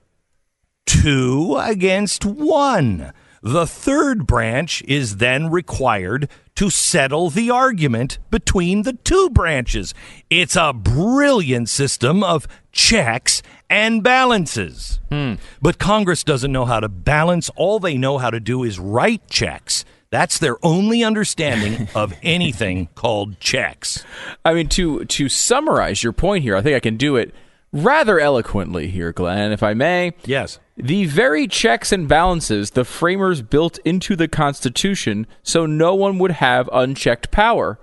Two 0.86 1.56
against 1.58 2.24
one. 2.24 3.12
The 3.42 3.66
third 3.66 4.24
branch 4.24 4.84
is 4.86 5.16
then 5.16 5.50
required 5.50 6.28
to 6.54 6.70
settle 6.70 7.28
the 7.28 7.50
argument 7.50 8.18
between 8.30 8.82
the 8.82 8.92
two 8.92 9.30
branches. 9.30 9.94
It's 10.30 10.54
a 10.54 10.72
brilliant 10.72 11.68
system 11.68 12.22
of 12.22 12.46
checks 12.70 13.42
and 13.68 14.00
balances. 14.00 15.00
Hmm. 15.08 15.34
But 15.60 15.80
Congress 15.80 16.22
doesn't 16.22 16.52
know 16.52 16.66
how 16.66 16.78
to 16.78 16.88
balance. 16.88 17.50
All 17.56 17.80
they 17.80 17.98
know 17.98 18.18
how 18.18 18.30
to 18.30 18.38
do 18.38 18.62
is 18.62 18.78
write 18.78 19.28
checks. 19.28 19.84
That's 20.12 20.38
their 20.38 20.58
only 20.62 21.02
understanding 21.02 21.88
of 21.94 22.12
anything 22.22 22.90
called 22.94 23.40
checks. 23.40 24.04
I 24.44 24.52
mean, 24.52 24.68
to 24.68 25.06
to 25.06 25.28
summarize 25.30 26.02
your 26.02 26.12
point 26.12 26.42
here, 26.42 26.54
I 26.54 26.60
think 26.60 26.76
I 26.76 26.80
can 26.80 26.98
do 26.98 27.16
it 27.16 27.34
rather 27.72 28.20
eloquently 28.20 28.88
here, 28.88 29.10
Glenn, 29.10 29.52
if 29.52 29.62
I 29.62 29.72
may. 29.72 30.12
Yes. 30.26 30.58
the 30.76 31.06
very 31.06 31.48
checks 31.48 31.92
and 31.92 32.06
balances 32.06 32.72
the 32.72 32.84
framers 32.84 33.40
built 33.40 33.78
into 33.86 34.14
the 34.14 34.28
Constitution 34.28 35.26
so 35.42 35.64
no 35.64 35.94
one 35.94 36.18
would 36.18 36.32
have 36.32 36.68
unchecked 36.74 37.30
power. 37.30 37.78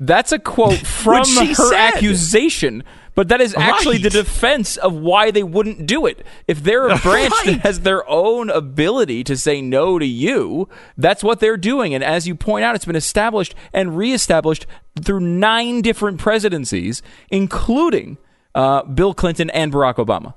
That's 0.00 0.32
a 0.32 0.40
quote 0.40 0.78
from 0.84 1.24
her 1.24 1.54
said. 1.54 1.94
accusation, 1.94 2.82
but 3.16 3.26
that 3.28 3.40
is 3.40 3.52
actually 3.56 3.98
the 3.98 4.10
defense 4.10 4.76
of 4.76 4.94
why 4.94 5.32
they 5.32 5.42
wouldn't 5.42 5.86
do 5.86 6.06
it. 6.06 6.24
If 6.46 6.62
they're 6.62 6.86
a 6.86 6.96
branch 7.08 7.32
Right. 7.32 7.46
that 7.46 7.60
has 7.62 7.80
their 7.80 8.08
own 8.08 8.48
ability 8.50 9.24
to 9.24 9.36
say 9.36 9.60
no 9.60 9.98
to 9.98 10.06
you, 10.06 10.68
that's 10.96 11.24
what 11.24 11.40
they're 11.40 11.56
doing. 11.56 11.92
And 11.94 12.04
as 12.04 12.28
you 12.28 12.34
point 12.36 12.64
out, 12.64 12.76
it's 12.76 12.84
been 12.84 12.94
established 12.94 13.54
and 13.72 13.96
reestablished 13.96 14.66
through 15.02 15.20
nine 15.20 15.82
different 15.82 16.20
presidencies, 16.20 17.02
including 17.30 18.18
uh, 18.54 18.82
Bill 18.84 19.14
Clinton 19.14 19.50
and 19.50 19.72
Barack 19.72 19.96
Obama. 19.96 20.34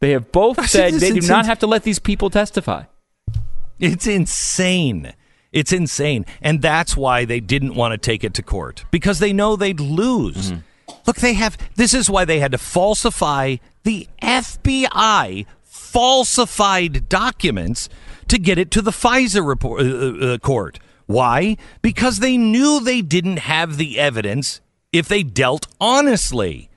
They 0.00 0.12
have 0.12 0.32
both 0.32 0.66
said 0.70 0.94
they 0.94 1.12
do 1.12 1.26
not 1.28 1.44
have 1.46 1.58
to 1.58 1.66
let 1.66 1.82
these 1.82 1.98
people 1.98 2.30
testify. 2.30 2.84
It's 3.78 4.06
insane. 4.06 5.14
It's 5.52 5.72
insane. 5.72 6.26
And 6.42 6.62
that's 6.62 6.96
why 6.96 7.24
they 7.24 7.40
didn't 7.40 7.74
want 7.74 7.92
to 7.92 7.98
take 7.98 8.22
it 8.24 8.34
to 8.34 8.42
court 8.42 8.84
because 8.90 9.18
they 9.18 9.32
know 9.32 9.56
they'd 9.56 9.80
lose. 9.80 10.52
Look, 11.06 11.16
they 11.16 11.34
have 11.34 11.56
this 11.76 11.94
is 11.94 12.10
why 12.10 12.24
they 12.24 12.40
had 12.40 12.52
to 12.52 12.58
falsify 12.58 13.56
the 13.82 14.08
FBI 14.22 15.46
falsified 15.64 17.08
documents 17.08 17.88
to 18.28 18.38
get 18.38 18.58
it 18.58 18.70
to 18.70 18.82
the 18.82 18.92
FISA 18.92 19.44
report, 19.46 19.82
uh, 19.82 19.84
uh, 19.84 20.38
court. 20.38 20.78
Why? 21.06 21.56
Because 21.82 22.18
they 22.18 22.36
knew 22.36 22.78
they 22.78 23.02
didn't 23.02 23.40
have 23.40 23.76
the 23.76 23.98
evidence 23.98 24.60
if 24.92 25.08
they 25.08 25.24
dealt 25.24 25.66
honestly. 25.80 26.70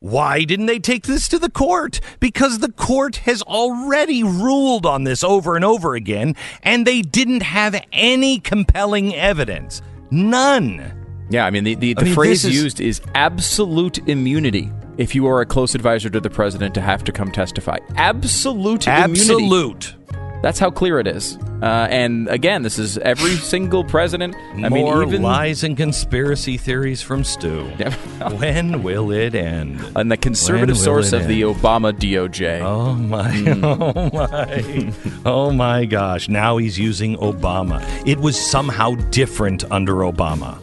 Why 0.00 0.44
didn't 0.44 0.66
they 0.66 0.78
take 0.78 1.04
this 1.04 1.28
to 1.28 1.38
the 1.38 1.50
court? 1.50 2.00
Because 2.20 2.58
the 2.58 2.70
court 2.72 3.16
has 3.18 3.42
already 3.42 4.22
ruled 4.22 4.86
on 4.86 5.04
this 5.04 5.24
over 5.24 5.56
and 5.56 5.64
over 5.64 5.94
again, 5.94 6.36
and 6.62 6.86
they 6.86 7.02
didn't 7.02 7.42
have 7.42 7.80
any 7.92 8.38
compelling 8.38 9.14
evidence. 9.14 9.82
None. 10.10 10.97
Yeah, 11.30 11.46
I 11.46 11.50
mean, 11.50 11.64
the, 11.64 11.74
the, 11.74 11.94
the 11.94 12.04
mean, 12.06 12.14
phrase 12.14 12.44
is- 12.44 12.54
used 12.54 12.80
is 12.80 13.00
absolute 13.14 13.98
immunity 14.08 14.70
if 14.96 15.14
you 15.14 15.26
are 15.26 15.40
a 15.40 15.46
close 15.46 15.74
advisor 15.74 16.10
to 16.10 16.20
the 16.20 16.30
president 16.30 16.74
to 16.74 16.80
have 16.80 17.04
to 17.04 17.12
come 17.12 17.30
testify. 17.30 17.78
Absolute 17.96 18.86
immunity. 18.86 19.20
Absolute. 19.20 19.94
That's 20.42 20.58
how 20.60 20.70
clear 20.70 21.00
it 21.00 21.08
is. 21.08 21.36
Uh, 21.62 21.88
and 21.90 22.28
again, 22.28 22.62
this 22.62 22.78
is 22.78 22.96
every 22.98 23.32
single 23.32 23.82
president. 23.82 24.36
I 24.36 24.68
More 24.68 24.98
mean, 24.98 25.08
even 25.08 25.22
lies 25.22 25.64
and 25.64 25.76
conspiracy 25.76 26.56
theories 26.56 27.02
from 27.02 27.24
Stu. 27.24 27.64
When 28.38 28.84
will 28.84 29.10
it 29.10 29.34
end? 29.34 29.80
and 29.96 30.12
the 30.12 30.16
conservative 30.16 30.78
source 30.78 31.12
of 31.12 31.26
the? 31.26 31.42
Obama 31.42 31.92
DOJ. 31.92 32.60
Oh 32.62 32.94
my, 32.94 33.32
oh 33.62 34.10
my, 34.12 34.92
oh 35.24 35.50
my 35.52 35.84
gosh. 35.84 36.28
Now 36.28 36.56
he's 36.58 36.78
using 36.78 37.16
Obama. 37.16 37.82
It 38.06 38.18
was 38.18 38.38
somehow 38.38 38.94
different 39.10 39.64
under 39.72 39.94
Obama. 39.94 40.60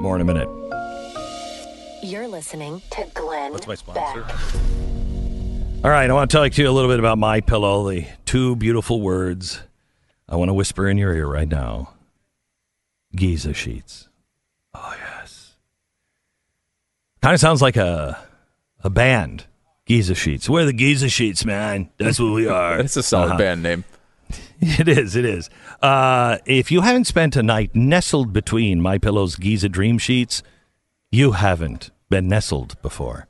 More 0.00 0.16
in 0.16 0.22
a 0.22 0.24
minute. 0.24 0.48
You're 2.02 2.26
listening 2.28 2.80
to 2.92 3.06
Glenn 3.14 3.52
What's 3.52 3.66
my 3.66 3.74
sponsor? 3.74 4.22
Beck. 4.22 4.34
All 5.84 5.90
right, 5.90 6.08
I 6.08 6.12
want 6.12 6.30
to 6.30 6.36
talk 6.36 6.52
to 6.52 6.62
you 6.62 6.68
a 6.68 6.72
little 6.72 6.90
bit 6.90 6.98
about 6.98 7.18
My 7.18 7.40
Pillow. 7.40 7.90
The 7.90 8.06
two 8.24 8.56
beautiful 8.56 9.00
words 9.00 9.60
I 10.28 10.36
want 10.36 10.48
to 10.48 10.54
whisper 10.54 10.88
in 10.88 10.96
your 10.98 11.14
ear 11.14 11.26
right 11.26 11.48
now. 11.48 11.90
Giza 13.14 13.52
sheets. 13.52 14.08
Oh 14.74 14.94
yes. 14.98 15.54
Kind 17.22 17.34
of 17.34 17.40
sounds 17.40 17.60
like 17.60 17.76
a 17.76 18.18
a 18.82 18.88
band. 18.90 19.44
Giza 19.86 20.14
sheets. 20.14 20.48
We're 20.48 20.64
the 20.64 20.72
Giza 20.72 21.08
sheets, 21.08 21.44
man. 21.44 21.90
That's 21.98 22.18
what 22.20 22.32
we 22.32 22.46
are. 22.46 22.76
That's 22.78 22.96
a 22.96 23.02
solid 23.02 23.30
Uh-huh. 23.30 23.38
band 23.38 23.62
name. 23.62 23.84
It 24.60 24.88
is. 24.88 25.16
It 25.16 25.24
is. 25.24 25.48
Uh, 25.80 26.38
if 26.44 26.70
you 26.70 26.82
haven't 26.82 27.06
spent 27.06 27.36
a 27.36 27.42
night 27.42 27.74
nestled 27.74 28.32
between 28.32 28.80
My 28.80 28.98
Pillow's 28.98 29.36
Giza 29.36 29.68
Dream 29.68 29.98
Sheets, 29.98 30.42
you 31.10 31.32
haven't 31.32 31.90
been 32.10 32.28
nestled 32.28 32.80
before. 32.82 33.26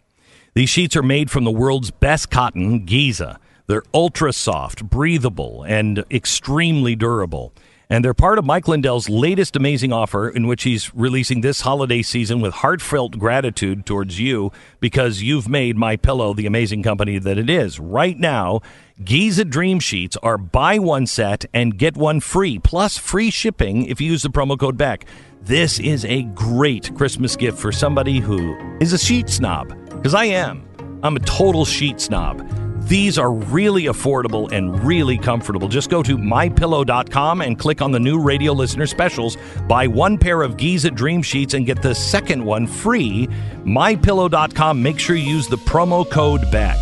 These 0.55 0.71
sheets 0.71 0.97
are 0.97 1.03
made 1.03 1.31
from 1.31 1.45
the 1.45 1.51
world's 1.51 1.91
best 1.91 2.31
cotton, 2.31 2.85
Giza. 2.85 3.39
They're 3.69 3.85
ultra 3.95 4.33
soft, 4.33 4.85
breathable, 4.85 5.63
and 5.63 6.05
extremely 6.11 6.97
durable. 6.97 7.55
And 7.93 8.05
they're 8.05 8.15
part 8.15 8.39
of 8.39 8.45
Mike 8.45 8.69
Lindell's 8.69 9.09
latest 9.09 9.57
amazing 9.57 9.93
offer, 9.93 10.29
in 10.29 10.47
which 10.47 10.63
he's 10.63 10.95
releasing 10.95 11.41
this 11.41 11.63
holiday 11.63 12.03
season 12.03 12.41
with 12.41 12.55
heartfelt 12.55 13.19
gratitude 13.19 13.85
towards 13.85 14.21
you 14.21 14.53
because 14.79 15.23
you've 15.23 15.49
made 15.49 15.77
My 15.77 15.97
Pillow 15.97 16.33
the 16.33 16.47
amazing 16.47 16.85
company 16.85 17.19
that 17.19 17.37
it 17.37 17.51
is. 17.51 17.81
Right 17.81 18.17
now, 18.17 18.61
Giza 19.03 19.45
Dream 19.45 19.81
Sheets 19.81 20.17
are 20.23 20.39
buy 20.39 20.79
one 20.79 21.05
set 21.07 21.45
and 21.53 21.77
get 21.77 21.97
one 21.97 22.21
free, 22.21 22.61
plus 22.61 22.97
free 22.97 23.31
shipping 23.31 23.87
if 23.87 24.01
you 24.01 24.13
use 24.13 24.23
the 24.23 24.29
promo 24.29 24.57
code 24.57 24.79
BECK. 24.79 25.05
This 25.43 25.81
is 25.81 26.05
a 26.05 26.23
great 26.23 26.95
Christmas 26.95 27.35
gift 27.35 27.59
for 27.59 27.73
somebody 27.73 28.21
who 28.21 28.57
is 28.79 28.93
a 28.93 28.99
sheet 28.99 29.29
snob, 29.29 29.75
because 29.89 30.15
I 30.15 30.27
am. 30.27 30.69
I'm 31.03 31.17
a 31.17 31.21
total 31.21 31.65
sheet 31.65 32.01
snob. 32.01 32.70
These 32.81 33.19
are 33.19 33.33
really 33.33 33.85
affordable 33.85 34.51
and 34.53 34.83
really 34.85 35.17
comfortable. 35.19 35.69
Just 35.69 35.91
go 35.91 36.03
to 36.03 36.17
mypillow.com 36.17 37.41
and 37.43 37.59
click 37.59 37.83
on 37.83 37.93
the 37.93 38.01
new 38.01 38.21
radio 38.21 38.53
listener 38.53 38.87
specials. 38.87 39.37
Buy 39.69 39.87
one 39.87 40.19
pair 40.19 40.43
of 40.43 40.57
Giza 40.57 40.91
Dream 40.91 41.23
Sheets 41.23 41.55
and 41.55 41.67
get 41.67 41.83
the 41.83 41.95
second 41.95 42.45
one 42.45 42.67
free. 42.67 43.29
Mypillow.com. 43.65 44.83
Make 44.83 44.99
sure 44.99 45.17
you 45.17 45.29
use 45.29 45.47
the 45.47 45.59
promo 45.59 46.09
code 46.09 46.51
BACK. 46.51 46.79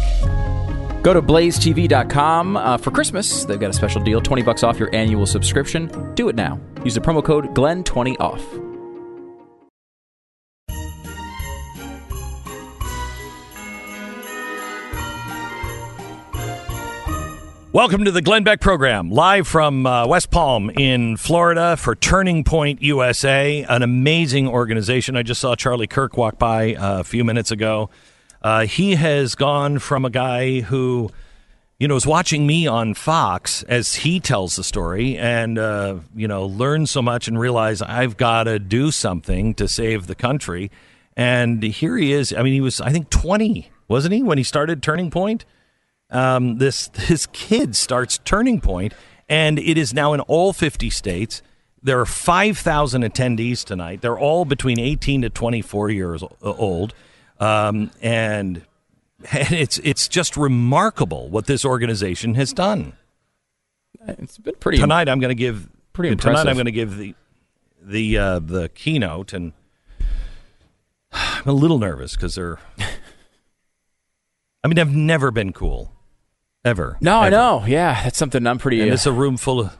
Go 1.02 1.14
to 1.14 1.22
blazetv.com 1.22 2.56
uh, 2.56 2.76
for 2.76 2.90
Christmas. 2.90 3.44
They've 3.44 3.60
got 3.60 3.70
a 3.70 3.74
special 3.74 4.02
deal 4.02 4.20
20 4.20 4.42
bucks 4.42 4.62
off 4.62 4.78
your 4.78 4.94
annual 4.94 5.26
subscription. 5.26 6.14
Do 6.14 6.28
it 6.28 6.36
now. 6.36 6.60
Use 6.84 6.94
the 6.94 7.00
promo 7.00 7.24
code 7.24 7.54
GLEN20 7.54 8.67
Welcome 17.78 18.04
to 18.06 18.10
the 18.10 18.22
Glenn 18.22 18.42
Beck 18.42 18.60
program, 18.60 19.08
live 19.08 19.46
from 19.46 19.86
uh, 19.86 20.04
West 20.04 20.32
Palm 20.32 20.68
in 20.68 21.16
Florida 21.16 21.76
for 21.76 21.94
Turning 21.94 22.42
Point 22.42 22.82
USA, 22.82 23.62
an 23.68 23.84
amazing 23.84 24.48
organization. 24.48 25.16
I 25.16 25.22
just 25.22 25.40
saw 25.40 25.54
Charlie 25.54 25.86
Kirk 25.86 26.16
walk 26.16 26.40
by 26.40 26.74
uh, 26.74 26.98
a 26.98 27.04
few 27.04 27.22
minutes 27.22 27.52
ago. 27.52 27.88
Uh, 28.42 28.66
he 28.66 28.96
has 28.96 29.36
gone 29.36 29.78
from 29.78 30.04
a 30.04 30.10
guy 30.10 30.62
who, 30.62 31.12
you 31.78 31.86
know, 31.86 31.94
is 31.94 32.04
watching 32.04 32.48
me 32.48 32.66
on 32.66 32.94
Fox 32.94 33.62
as 33.68 33.94
he 33.94 34.18
tells 34.18 34.56
the 34.56 34.64
story 34.64 35.16
and, 35.16 35.56
uh, 35.56 35.98
you 36.16 36.26
know, 36.26 36.46
learned 36.46 36.88
so 36.88 37.00
much 37.00 37.28
and 37.28 37.38
realized 37.38 37.80
I've 37.84 38.16
got 38.16 38.44
to 38.44 38.58
do 38.58 38.90
something 38.90 39.54
to 39.54 39.68
save 39.68 40.08
the 40.08 40.16
country. 40.16 40.72
And 41.16 41.62
here 41.62 41.96
he 41.96 42.12
is. 42.12 42.32
I 42.32 42.42
mean, 42.42 42.54
he 42.54 42.60
was, 42.60 42.80
I 42.80 42.90
think, 42.90 43.08
20, 43.08 43.70
wasn't 43.86 44.14
he, 44.14 44.22
when 44.24 44.36
he 44.36 44.42
started 44.42 44.82
Turning 44.82 45.12
Point? 45.12 45.44
Um, 46.10 46.58
this 46.58 46.88
this 46.88 47.26
kid 47.26 47.76
starts 47.76 48.18
Turning 48.18 48.60
Point, 48.60 48.94
and 49.28 49.58
it 49.58 49.78
is 49.78 49.92
now 49.92 50.12
in 50.12 50.20
all 50.20 50.52
50 50.52 50.90
states. 50.90 51.42
There 51.80 52.00
are 52.00 52.06
5,000 52.06 53.02
attendees 53.02 53.64
tonight. 53.64 54.00
They're 54.00 54.18
all 54.18 54.44
between 54.44 54.80
18 54.80 55.22
to 55.22 55.30
24 55.30 55.90
years 55.90 56.24
old, 56.42 56.92
um, 57.38 57.90
and 58.02 58.62
and 59.30 59.52
it's 59.52 59.78
it's 59.78 60.08
just 60.08 60.36
remarkable 60.36 61.28
what 61.28 61.46
this 61.46 61.64
organization 61.64 62.34
has 62.34 62.52
done. 62.52 62.94
It's 64.06 64.38
been 64.38 64.54
pretty. 64.56 64.78
Tonight, 64.78 65.08
I'm 65.08 65.20
going 65.20 65.30
to 65.30 65.34
give 65.34 65.68
Pretty 65.92 66.14
tonight. 66.14 66.46
I'm 66.46 66.54
going 66.54 66.66
to 66.66 66.70
give 66.72 66.96
the 66.96 67.14
the 67.82 68.18
uh, 68.18 68.38
the 68.38 68.68
keynote, 68.68 69.32
and 69.32 69.52
I'm 71.12 71.48
a 71.48 71.52
little 71.52 71.78
nervous 71.78 72.14
because 72.14 72.36
they're. 72.36 72.60
I 74.64 74.68
mean, 74.68 74.78
I've 74.78 74.94
never 74.94 75.30
been 75.30 75.52
cool, 75.52 75.92
ever. 76.64 76.96
No, 77.00 77.18
I 77.20 77.28
know. 77.30 77.64
Yeah, 77.66 78.02
that's 78.04 78.18
something 78.18 78.46
I'm 78.46 78.58
pretty 78.58 78.80
And 78.80 78.90
uh, 78.90 78.94
it's 78.94 79.06
a 79.06 79.12
room 79.12 79.36
full 79.36 79.60
of 79.60 79.76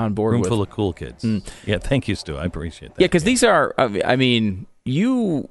on 0.00 0.14
board 0.14 0.32
room 0.32 0.40
with. 0.42 0.48
full 0.50 0.62
of 0.62 0.70
cool 0.70 0.92
kids. 0.92 1.24
Yeah, 1.66 1.78
thank 1.78 2.06
you, 2.08 2.14
Stu. 2.14 2.36
I 2.36 2.44
appreciate 2.44 2.94
that. 2.94 3.00
Yeah, 3.00 3.06
because 3.06 3.24
these 3.24 3.42
are. 3.44 3.74
I 3.78 4.16
mean- 4.16 4.66
you 4.84 5.50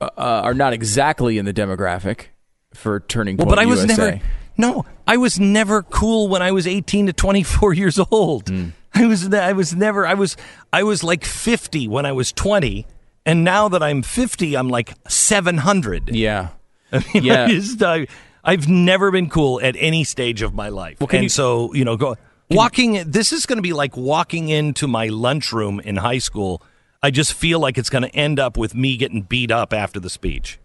uh, 0.00 0.08
are 0.16 0.54
not 0.54 0.72
exactly 0.72 1.38
in 1.38 1.44
the 1.44 1.52
demographic 1.52 2.26
for 2.72 3.00
turning 3.00 3.36
well, 3.36 3.46
but 3.48 3.58
I 3.58 3.66
was 3.66 3.80
USA. 3.84 3.96
never. 4.12 4.20
No, 4.56 4.84
I 5.08 5.16
was 5.16 5.40
never 5.40 5.82
cool 5.82 6.28
when 6.28 6.40
I 6.42 6.52
was 6.52 6.66
18 6.68 7.06
to 7.06 7.12
24 7.12 7.74
years 7.74 7.98
old. 8.12 8.48
Hmm. 8.48 8.68
I 8.94 9.06
was. 9.06 9.32
I 9.32 9.52
was 9.54 9.74
never. 9.74 10.06
I 10.06 10.14
was. 10.14 10.36
I 10.72 10.82
was 10.84 11.02
like 11.02 11.24
50 11.24 11.88
when 11.88 12.06
I 12.06 12.12
was 12.12 12.32
20, 12.32 12.86
and 13.26 13.42
now 13.44 13.68
that 13.68 13.82
I'm 13.82 14.02
50, 14.02 14.56
I'm 14.56 14.68
like 14.68 14.92
700. 15.08 16.14
Yeah. 16.14 16.48
I 16.92 17.04
mean, 17.14 17.24
Yeah. 17.24 17.44
I 17.44 17.48
just, 17.48 17.82
I, 17.82 18.06
I've 18.44 18.68
never 18.68 19.10
been 19.10 19.28
cool 19.28 19.60
at 19.62 19.76
any 19.78 20.04
stage 20.04 20.42
of 20.42 20.54
my 20.54 20.68
life. 20.68 20.98
can 20.98 21.08
and 21.18 21.22
you- 21.24 21.28
so, 21.28 21.72
you 21.74 21.84
know, 21.84 21.96
go 21.96 22.16
walking. 22.50 23.02
This 23.10 23.32
is 23.32 23.46
going 23.46 23.58
to 23.58 23.62
be 23.62 23.72
like 23.72 23.96
walking 23.96 24.48
into 24.48 24.86
my 24.86 25.08
lunchroom 25.08 25.80
in 25.80 25.96
high 25.96 26.18
school. 26.18 26.62
I 27.02 27.10
just 27.10 27.32
feel 27.32 27.60
like 27.60 27.78
it's 27.78 27.90
going 27.90 28.02
to 28.02 28.14
end 28.14 28.38
up 28.38 28.56
with 28.56 28.74
me 28.74 28.96
getting 28.96 29.22
beat 29.22 29.50
up 29.50 29.72
after 29.72 29.98
the 30.00 30.10
speech. 30.10 30.58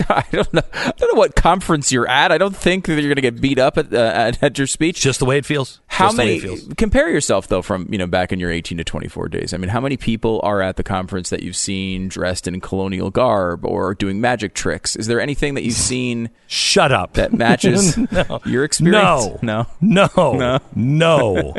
I 0.08 0.24
don't 0.32 0.52
know. 0.52 0.62
I 0.72 0.92
don't 0.96 1.14
know 1.14 1.18
what 1.18 1.36
conference 1.36 1.92
you're 1.92 2.08
at. 2.08 2.32
I 2.32 2.38
don't 2.38 2.56
think 2.56 2.86
that 2.86 2.94
you're 2.94 3.02
going 3.02 3.16
to 3.16 3.20
get 3.22 3.40
beat 3.40 3.58
up 3.58 3.76
at, 3.78 3.92
uh, 3.92 3.96
at, 3.96 4.42
at 4.42 4.58
your 4.58 4.66
speech. 4.66 5.00
Just 5.00 5.18
the 5.18 5.24
way 5.24 5.38
it 5.38 5.44
feels. 5.46 5.80
How 5.86 6.06
Just 6.06 6.16
many? 6.16 6.36
it 6.36 6.40
feels. 6.42 6.66
Compare 6.76 7.10
yourself 7.10 7.48
though 7.48 7.62
from 7.62 7.86
you 7.90 7.98
know 7.98 8.06
back 8.06 8.32
in 8.32 8.40
your 8.40 8.50
18 8.50 8.78
to 8.78 8.84
24 8.84 9.28
days. 9.28 9.52
I 9.52 9.56
mean, 9.58 9.68
how 9.68 9.80
many 9.80 9.96
people 9.96 10.40
are 10.42 10.62
at 10.62 10.76
the 10.76 10.82
conference 10.82 11.30
that 11.30 11.42
you've 11.42 11.56
seen 11.56 12.08
dressed 12.08 12.46
in 12.48 12.60
colonial 12.60 13.10
garb 13.10 13.64
or 13.64 13.94
doing 13.94 14.20
magic 14.20 14.54
tricks? 14.54 14.96
Is 14.96 15.06
there 15.06 15.20
anything 15.20 15.54
that 15.54 15.62
you've 15.62 15.74
seen 15.92 16.30
Shut 16.46 16.92
up. 16.92 17.14
that 17.14 17.32
matches 17.32 17.96
No. 18.12 18.40
your 18.44 18.64
experience? 18.64 19.26
No. 19.42 19.66
no. 19.80 20.08
No. 20.12 20.58
No. 20.74 21.54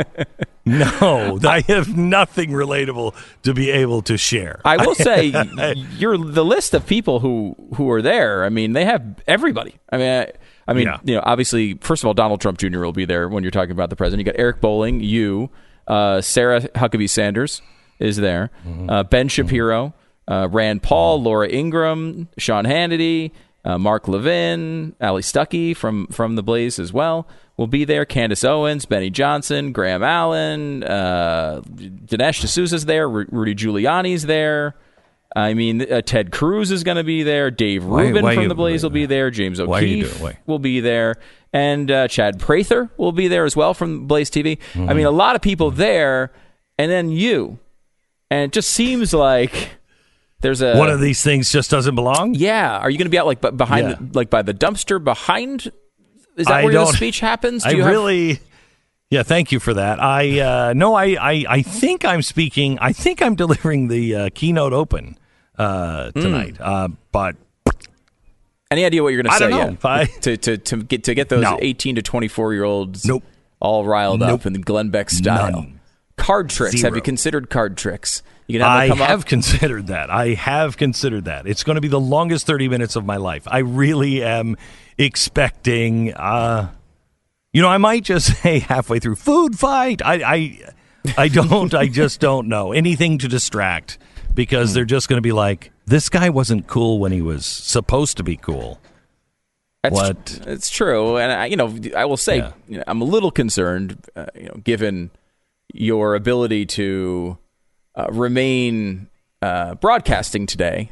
No. 0.65 1.39
I 1.45 1.61
have 1.67 1.97
nothing 1.97 2.51
relatable 2.51 3.13
to 3.43 3.53
be 3.53 3.69
able 3.69 4.01
to 4.03 4.17
share. 4.17 4.61
I 4.63 4.77
will 4.77 4.95
say, 4.95 5.25
you're 5.97 6.17
the 6.17 6.45
list 6.45 6.73
of 6.73 6.85
people 6.87 7.19
who 7.19 7.55
who 7.75 7.89
are 7.91 8.01
there. 8.01 8.22
I 8.45 8.49
mean, 8.49 8.73
they 8.73 8.85
have 8.85 9.03
everybody. 9.27 9.75
I 9.91 9.97
mean, 9.97 10.09
I, 10.09 10.31
I 10.67 10.73
mean, 10.73 10.85
Yeah. 10.85 10.97
you 11.03 11.15
know, 11.15 11.21
obviously, 11.25 11.75
first 11.81 12.03
of 12.03 12.07
all, 12.07 12.13
Donald 12.13 12.41
Trump 12.41 12.57
Jr. 12.57 12.79
will 12.79 12.93
be 12.93 13.05
there 13.05 13.27
when 13.29 13.43
you're 13.43 13.51
talking 13.51 13.71
about 13.71 13.89
the 13.89 13.95
president. 13.95 14.25
You 14.25 14.31
got 14.31 14.39
Eric 14.39 14.61
Bolling, 14.61 15.01
you, 15.01 15.49
uh, 15.87 16.21
Sarah 16.21 16.61
Huckabee 16.61 17.09
Sanders 17.09 17.61
is 17.99 18.17
there, 18.17 18.49
Mm-hmm. 18.67 18.89
uh, 18.89 19.03
Ben 19.03 19.27
Shapiro, 19.27 19.93
uh, 20.27 20.47
Rand 20.51 20.81
Paul, 20.83 21.21
Laura 21.21 21.49
Ingraham, 21.49 22.29
Sean 22.37 22.65
Hannity, 22.65 23.31
uh, 23.65 23.77
Mark 23.77 24.07
Levin, 24.07 24.95
Allie 25.01 25.21
Stuckey 25.21 25.75
from 25.75 26.07
from 26.07 26.35
the 26.35 26.43
Blaze 26.43 26.79
as 26.79 26.91
well 26.93 27.27
will 27.55 27.67
be 27.67 27.85
there. 27.85 28.03
Candace 28.03 28.43
Owens, 28.43 28.85
Benny 28.85 29.09
Johnson, 29.11 29.71
Graham 29.73 30.01
Allen, 30.03 30.83
uh, 30.83 31.61
Dinesh 31.67 32.41
D'Souza's 32.41 32.85
there, 32.85 33.07
Ru- 33.07 33.27
Rudy 33.29 33.53
Giuliani's 33.53 34.23
there. 34.25 34.75
I 35.35 35.53
mean, 35.55 35.91
uh, 35.91 36.01
Ted 36.01 36.31
Cruz 36.31 36.69
is 36.71 36.83
going 36.83 36.97
to 36.97 37.03
be 37.03 37.23
there. 37.23 37.49
Dave 37.49 37.83
Why- 37.85 38.03
Rubin 38.03 38.23
why 38.23 38.33
from 38.35 38.43
you- 38.43 38.49
the 38.49 38.55
Blaze 38.55 38.83
will 38.83 38.89
be 38.91 39.05
there. 39.07 39.31
James 39.31 39.59
O'Keefe 39.59 40.05
do 40.09 40.15
it? 40.15 40.21
Why? 40.21 40.37
will 40.45 40.59
be 40.59 40.79
there, 40.79 41.15
and 41.51 41.89
uh, 41.89 42.07
Chad 42.07 42.39
Prather 42.39 42.89
will 42.97 43.11
be 43.11 43.27
there 43.27 43.43
as 43.45 43.55
well 43.55 43.73
from 43.73 44.05
Blaze 44.07 44.29
TV. 44.29 44.59
Mm-hmm. 44.73 44.89
I 44.89 44.93
mean, 44.93 45.05
a 45.07 45.11
lot 45.11 45.35
of 45.35 45.41
people 45.41 45.71
there, 45.71 46.31
and 46.77 46.91
then 46.91 47.09
you, 47.09 47.57
and 48.29 48.43
it 48.43 48.51
just 48.51 48.69
seems 48.69 49.11
like 49.13 49.71
there's 50.41 50.61
a 50.61 50.75
One 50.77 50.89
of 50.89 50.99
these 51.01 51.23
things 51.23 51.51
just 51.51 51.71
doesn't 51.71 51.95
belong. 51.95 52.35
yeah. 52.35 52.77
Are 52.77 52.89
you 52.89 52.97
going 52.99 53.05
to 53.07 53.09
be 53.11 53.17
out 53.17 53.25
like 53.25 53.41
behind, 53.57 53.89
Yeah. 53.89 53.95
the, 53.99 54.09
like 54.13 54.29
by 54.29 54.41
the 54.43 54.53
dumpster 54.53 55.03
behind? 55.03 55.71
Is 56.35 56.45
that 56.47 56.53
I 56.53 56.63
where 56.65 56.73
the 56.73 56.85
speech 56.87 57.19
happens? 57.21 57.63
Do 57.63 57.69
I 57.69 57.73
you 57.73 57.81
have- 57.83 57.91
really. 57.91 58.39
Yeah, 59.09 59.21
thank 59.21 59.51
you 59.51 59.59
for 59.59 59.75
that. 59.75 59.99
I 60.01 60.39
uh, 60.39 60.73
no, 60.75 60.95
I, 60.95 61.05
I 61.21 61.45
I 61.47 61.61
think 61.61 62.03
I'm 62.03 62.23
speaking. 62.23 62.79
I 62.79 62.93
think 62.93 63.21
I'm 63.21 63.35
delivering 63.35 63.87
the 63.87 64.15
uh, 64.15 64.29
keynote 64.33 64.73
open 64.73 65.17
uh, 65.57 66.11
Hmm. 66.11 66.21
tonight. 66.21 66.55
Uh, 66.59 66.89
but 67.11 67.35
Any 68.71 68.85
idea 68.85 69.03
what 69.03 69.09
you're 69.13 69.21
going 69.21 69.31
to 69.33 69.37
say 69.37 69.49
know. 69.49 69.77
I- 69.83 70.05
to, 70.21 70.37
to, 70.37 70.57
to 70.57 70.77
get 70.83 71.03
to 71.05 71.13
get 71.13 71.29
those 71.29 71.43
No. 71.43 71.59
18 71.61 71.95
to 71.95 72.01
24 72.01 72.53
year 72.53 72.63
olds 72.63 73.05
Nope. 73.05 73.23
all 73.59 73.85
riled 73.85 74.19
Nope. 74.21 74.41
up 74.41 74.45
in 74.45 74.53
the 74.53 74.59
Glenn 74.59 74.89
Beck 74.89 75.09
style. 75.09 75.51
None. 75.51 75.79
Card 76.17 76.49
tricks. 76.49 76.81
Have 76.81 76.95
you 76.95 77.01
considered 77.01 77.49
card 77.49 77.75
tricks? 77.77 78.21
You 78.47 78.59
can 78.59 78.67
have 78.67 78.77
I 78.79 78.87
come 78.89 78.97
have 78.99 79.19
up. 79.21 79.25
considered 79.25 79.87
that. 79.87 80.09
I 80.09 80.29
have 80.33 80.75
considered 80.77 81.25
that. 81.25 81.47
It's 81.47 81.63
going 81.63 81.75
to 81.75 81.81
be 81.81 81.87
the 81.87 81.99
longest 81.99 82.45
30 82.45 82.67
minutes 82.67 82.95
of 82.95 83.05
my 83.05 83.15
life. 83.17 83.43
I 83.47 83.59
really 83.59 84.21
am 84.23 84.57
expecting. 84.97 86.13
Uh, 86.13 86.71
you 87.53 87.61
know, 87.61 87.69
I 87.69 87.77
might 87.77 88.03
just 88.03 88.37
say 88.41 88.59
halfway 88.59 88.99
through 88.99 89.15
food 89.15 89.57
fight. 89.57 90.01
I, 90.03 90.13
I, 90.35 90.59
I 91.17 91.27
don't. 91.29 91.73
I 91.73 91.87
just 91.87 92.19
don't 92.19 92.47
know 92.47 92.73
anything 92.73 93.17
to 93.19 93.27
distract 93.27 93.97
because 94.35 94.69
Hmm. 94.69 94.75
they're 94.75 94.85
just 94.85 95.07
going 95.09 95.17
to 95.17 95.21
be 95.21 95.31
like, 95.31 95.71
this 95.85 96.09
guy 96.09 96.29
wasn't 96.29 96.67
cool 96.67 96.99
when 96.99 97.11
he 97.11 97.21
was 97.21 97.45
supposed 97.45 98.17
to 98.17 98.23
be 98.23 98.35
cool. 98.37 98.79
That's 99.83 99.95
what- 99.95 100.25
tr- 100.25 100.49
it's 100.49 100.69
true, 100.69 101.17
and 101.17 101.31
I, 101.31 101.45
you 101.47 101.57
know, 101.57 101.75
I 101.95 102.05
will 102.05 102.15
say, 102.17 102.37
Yeah. 102.37 102.51
you 102.69 102.77
know, 102.77 102.83
I'm 102.87 103.01
a 103.01 103.05
little 103.05 103.31
concerned, 103.31 103.97
uh, 104.15 104.27
you 104.35 104.45
know, 104.45 104.55
given 104.63 105.11
your 105.73 106.15
ability 106.15 106.65
to 106.67 107.37
uh, 107.95 108.07
remain 108.11 109.07
uh, 109.41 109.75
broadcasting 109.75 110.45
today. 110.45 110.91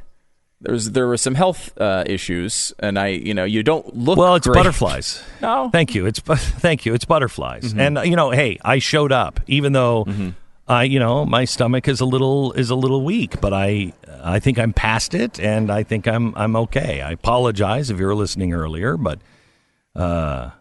There's 0.60 0.92
there 0.92 1.08
were 1.08 1.18
some 1.18 1.34
health 1.36 1.72
uh, 1.80 2.04
issues, 2.06 2.72
and 2.80 3.00
I, 3.00 3.08
you 3.08 3.34
know, 3.34 3.46
you 3.46 3.64
don't 3.64 3.96
look 3.98 4.18
Well, 4.20 4.36
it's 4.36 4.46
great. 4.46 4.56
butterflies. 4.56 5.24
No, 5.42 5.70
Thank 5.72 5.96
you. 5.96 6.06
It's 6.06 6.20
thank 6.60 6.86
you. 6.86 6.94
It's 6.94 7.06
butterflies. 7.06 7.64
Mm-hmm. 7.64 7.80
And 7.80 7.98
uh, 7.98 8.02
you 8.02 8.16
know, 8.16 8.30
hey, 8.30 8.60
I 8.64 8.78
showed 8.80 9.12
up 9.12 9.40
even 9.48 9.72
though 9.74 10.06
I, 10.72 10.84
you 10.84 11.00
know, 11.00 11.26
my 11.26 11.44
stomach 11.44 11.90
is 11.90 12.00
a 12.00 12.06
little 12.06 12.54
is 12.54 12.70
a 12.70 12.76
little 12.76 13.04
weak, 13.04 13.42
but 13.42 13.52
I 13.52 13.92
I 14.24 14.40
think 14.40 14.58
I'm 14.58 14.72
past 14.72 15.14
it 15.14 15.38
and 15.38 15.70
I 15.70 15.84
think 15.84 16.08
I'm 16.08 16.34
I'm 16.38 16.56
okay. 16.56 17.02
I 17.02 17.12
apologize 17.12 17.90
if 17.90 18.00
you 18.00 18.06
were 18.06 18.16
listening 18.16 18.54
earlier, 18.54 18.96
but 18.96 19.20
uh 19.98 20.52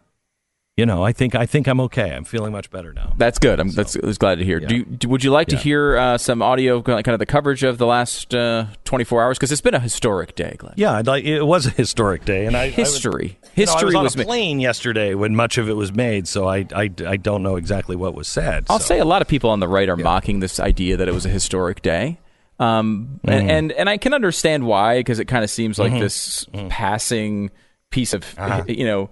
you 0.81 0.87
know, 0.87 1.05
I 1.05 1.13
think 1.13 1.35
I 1.35 1.45
think 1.47 1.67
I'm 1.69 1.79
okay. 1.89 2.11
I'm 2.17 2.25
feeling 2.25 2.53
much 2.53 2.71
better 2.71 2.93
now. 2.95 3.13
That's 3.19 3.39
good. 3.39 3.61
I'm 3.61 3.71
that's, 3.71 3.97
I 3.97 4.07
was 4.07 4.17
glad 4.19 4.39
to 4.39 4.45
hear. 4.45 4.61
Do 4.61 4.85
do- 4.85 5.09
would 5.11 5.23
you 5.23 5.31
like 5.31 5.49
to 5.49 5.57
hear 5.57 5.97
uh, 5.99 6.17
some 6.19 6.41
audio, 6.43 6.81
kind 6.83 7.07
of 7.09 7.19
the 7.19 7.27
coverage 7.27 7.63
of 7.63 7.77
the 7.79 7.87
last 7.87 8.35
uh, 8.35 8.65
24 8.85 9.23
hours? 9.23 9.39
Because 9.39 9.53
it's 9.53 9.61
been 9.61 9.75
a 9.75 9.81
historic 9.81 10.35
day, 10.35 10.55
Glenn. 10.59 10.75
Yeah, 10.77 10.93
I'd 10.95 11.07
like 11.07 11.25
it 11.25 11.43
was 11.43 11.67
a 11.67 11.71
historic 11.71 12.25
day 12.25 12.47
and 12.47 12.57
I 12.57 12.65
I 12.65 12.67
was- 12.69 12.75
History. 12.77 13.27
you 13.55 13.67
know, 13.67 13.73
I 13.73 13.75
History 13.75 13.87
was 13.87 13.95
on 13.97 14.03
was 14.05 14.15
a 14.15 14.19
made. 14.19 14.27
plane 14.27 14.61
yesterday 14.61 15.15
when 15.15 15.37
much 15.37 15.59
of 15.59 15.69
it 15.69 15.75
was 15.75 15.93
made, 15.93 16.27
so 16.27 16.49
I 16.49 16.67
I, 16.75 16.91
I 17.07 17.17
don't 17.17 17.43
know 17.43 17.57
exactly 17.57 17.95
what 17.97 18.15
was 18.15 18.27
said. 18.29 18.65
I'll 18.71 18.79
so. 18.79 18.87
say 18.95 18.99
a 19.01 19.05
lot 19.05 19.21
of 19.23 19.29
people 19.29 19.51
on 19.51 19.61
the 19.61 19.69
right 19.69 19.89
are 19.89 19.97
mocking 19.97 20.41
this 20.41 20.59
idea 20.59 20.97
that 20.97 21.09
it 21.09 21.13
was 21.15 21.27
a 21.27 21.31
historic 21.31 21.83
day. 21.83 22.19
Um, 22.59 23.21
Mm-hmm. 23.25 23.31
and, 23.31 23.51
and 23.51 23.73
and 23.73 23.89
I 23.91 23.97
can 23.99 24.15
understand 24.15 24.65
why 24.67 25.01
because 25.01 25.19
it 25.19 25.27
kind 25.27 25.45
of 25.45 25.51
seems 25.51 25.79
like 25.79 25.93
this 25.93 26.45
Mm-hmm. 26.55 26.69
passing 26.69 27.51
piece 27.91 28.13
of 28.15 28.25
Uh-huh. 28.39 28.65
you 28.69 28.85
know 28.85 29.11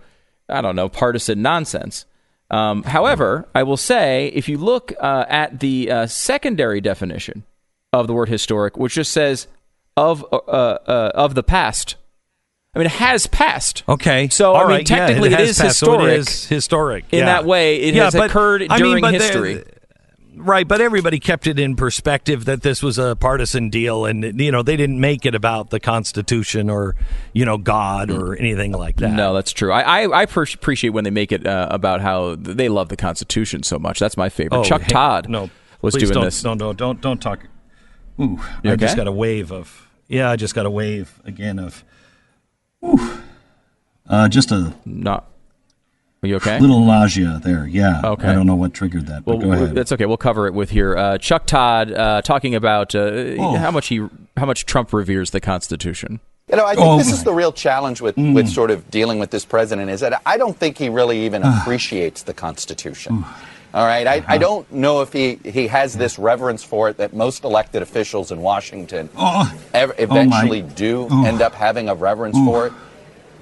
I 0.49 0.61
don't 0.61 0.77
know 0.77 0.89
partisan 0.89 1.43
nonsense. 1.43 2.07
Um, 2.51 2.83
however, 2.85 3.47
I 3.55 3.63
will 3.63 3.77
say 3.77 4.29
if 4.29 4.49
you 4.49 4.57
look 4.59 4.93
uh, 4.99 5.25
at 5.29 5.61
the 5.61 5.91
uh, 5.91 6.07
secondary 6.07 6.81
definition 6.81 7.45
of 7.93 8.07
the 8.07 8.15
word 8.15 8.29
historic, 8.29 8.77
which 8.77 8.95
just 8.95 9.13
says 9.13 9.49
of 9.97 10.25
uh, 10.33 10.37
uh, 10.37 11.11
of 11.15 11.35
the 11.35 11.43
past. 11.43 11.97
I 12.75 12.79
mean, 12.79 12.87
it 12.87 12.93
has 12.93 13.27
passed. 13.27 13.83
Okay. 13.89 14.29
So, 14.29 14.55
I 14.55 14.61
mean, 14.61 14.69
right. 14.69 14.91
Yeah, 14.91 14.97
technically 15.07 15.33
it 15.33 15.39
has 15.39 15.49
is 15.51 15.59
passed, 15.59 15.79
so 15.79 15.95
it 15.95 15.99
historic. 16.01 16.19
is 16.19 16.47
historic. 16.47 17.05
In 17.11 17.19
yeah. 17.21 17.25
that 17.25 17.45
way, 17.45 17.81
it 17.81 17.95
Yeah, 17.95 18.05
has 18.05 18.15
but, 18.15 18.31
occurred 18.31 18.63
I 18.69 18.77
mean, 18.77 18.79
during 18.79 19.01
but 19.01 19.13
the- 19.13 19.19
history. 19.19 19.65
Right, 20.39 20.67
but 20.67 20.81
everybody 20.81 21.19
kept 21.19 21.47
it 21.47 21.59
in 21.59 21.77
perspective 21.77 22.45
that 22.47 22.63
this 22.63 22.83
was 22.83 22.99
a 22.99 23.17
partisan 23.17 23.71
deal, 23.71 24.05
and 24.05 24.41
you 24.41 24.51
know 24.51 24.63
they 24.63 24.77
didn't 24.77 25.01
make 25.01 25.27
it 25.27 25.35
about 25.35 25.71
the 25.71 25.81
Constitution 25.81 26.71
or 26.71 26.97
you 27.33 27.45
know 27.45 27.59
God 27.59 28.11
or 28.11 28.37
anything 28.37 28.73
like 28.73 28.97
that. 28.97 29.13
No, 29.13 29.35
that's 29.35 29.53
true. 29.53 29.73
I 29.73 30.03
I, 30.03 30.21
I 30.23 30.27
per- 30.27 30.43
appreciate 30.43 30.91
when 30.91 31.05
they 31.05 31.11
make 31.11 31.33
it 31.33 31.47
uh, 31.47 31.69
about 31.71 32.01
how 32.01 32.37
they 32.37 32.69
love 32.69 32.89
the 32.89 32.97
Constitution 32.97 33.63
so 33.63 33.79
much. 33.79 33.99
That's 33.99 34.17
my 34.17 34.29
favorite. 34.29 34.59
Oh, 34.59 34.65
Chuck 34.65 34.83
hey, 34.83 34.89
Todd 34.89 35.29
no, 35.29 35.51
was 35.83 35.95
doing 35.95 36.13
don't, 36.13 36.25
this. 36.25 36.43
Don't, 36.43 36.59
don't, 36.59 36.77
don't, 36.77 37.01
don't 37.01 37.21
talk. 37.21 37.47
Ooh, 38.21 38.41
You 38.63 38.73
I 38.73 38.77
just 38.77 38.97
got 38.97 39.07
a 39.07 39.13
wave 39.13 39.53
of. 39.53 39.89
Yeah, 40.09 40.31
I 40.31 40.37
just 40.37 40.55
got 40.55 40.67
a 40.67 40.71
wave 40.71 41.21
again 41.25 41.59
of. 41.59 41.85
Ooh, 42.85 43.23
uh, 44.09 44.29
just 44.29 44.51
a 44.51 44.75
Not. 44.85 45.31
Are 46.23 46.27
you 46.27 46.37
okay? 46.37 46.59
Little 46.59 46.81
nausea 46.85 47.41
there. 47.45 47.67
Yeah. 47.67 48.01
Okay. 48.03 48.27
I 48.27 48.35
don't 48.35 48.47
know 48.47 48.57
what 48.57 48.75
triggered 48.75 49.07
that, 49.07 49.25
but 49.25 49.39
well, 49.39 49.47
go 49.47 49.53
ahead. 49.53 49.75
that's 49.75 49.93
okay. 49.93 50.05
We'll 50.05 50.17
cover 50.17 50.47
it 50.49 50.55
with 50.55 50.71
here. 50.71 50.97
Uh, 50.97 51.17
Chuck 51.19 51.47
Todd 51.47 51.93
uh, 51.93 52.23
talking 52.23 52.55
about 52.57 52.95
uh, 52.95 52.99
Oh. 53.39 53.55
how 53.57 53.71
much 53.71 53.87
he 53.89 54.05
how 54.37 54.47
much 54.47 54.67
Trump 54.67 54.93
reveres 54.93 55.31
the 55.31 55.41
Constitution. 55.41 56.19
You 56.51 56.57
know, 56.57 56.65
I 56.67 56.75
think 56.75 56.87
Oh, 56.87 56.99
this 56.99 57.09
my. 57.09 57.13
is 57.13 57.25
the 57.25 57.33
real 57.33 57.53
challenge 57.53 58.01
with, 58.01 58.17
Mm. 58.17 58.35
with 58.35 58.49
sort 58.49 58.71
of 58.71 58.91
dealing 58.91 59.19
with 59.19 59.31
this 59.31 59.45
president 59.45 59.91
is 59.91 60.01
that 60.01 60.21
I 60.25 60.37
don't 60.39 60.57
think 60.57 60.79
he 60.79 60.89
really 60.89 61.25
even 61.27 61.43
Ah. 61.45 61.61
appreciates 61.61 62.23
the 62.23 62.33
Constitution. 62.35 63.25
All 63.75 63.85
right, 63.87 64.07
I, 64.07 64.19
Uh-huh. 64.19 64.27
I 64.33 64.39
don't 64.39 64.73
know 64.73 65.03
if 65.03 65.13
he, 65.13 65.39
he 65.45 65.67
has 65.67 65.95
this 65.95 66.19
reverence 66.19 66.65
for 66.65 66.89
it 66.89 66.97
that 66.97 67.13
most 67.15 67.45
elected 67.45 67.83
officials 67.83 68.33
in 68.33 68.41
Washington 68.41 69.11
Oh. 69.17 69.53
ev- 69.75 69.91
Oh, 69.99 70.03
eventually 70.03 70.63
do 70.63 71.07
Oh. 71.11 71.25
end 71.27 71.43
up 71.43 71.55
having 71.55 71.89
a 71.91 71.95
reverence 71.95 72.39
for 72.39 72.67
it. 72.69 72.73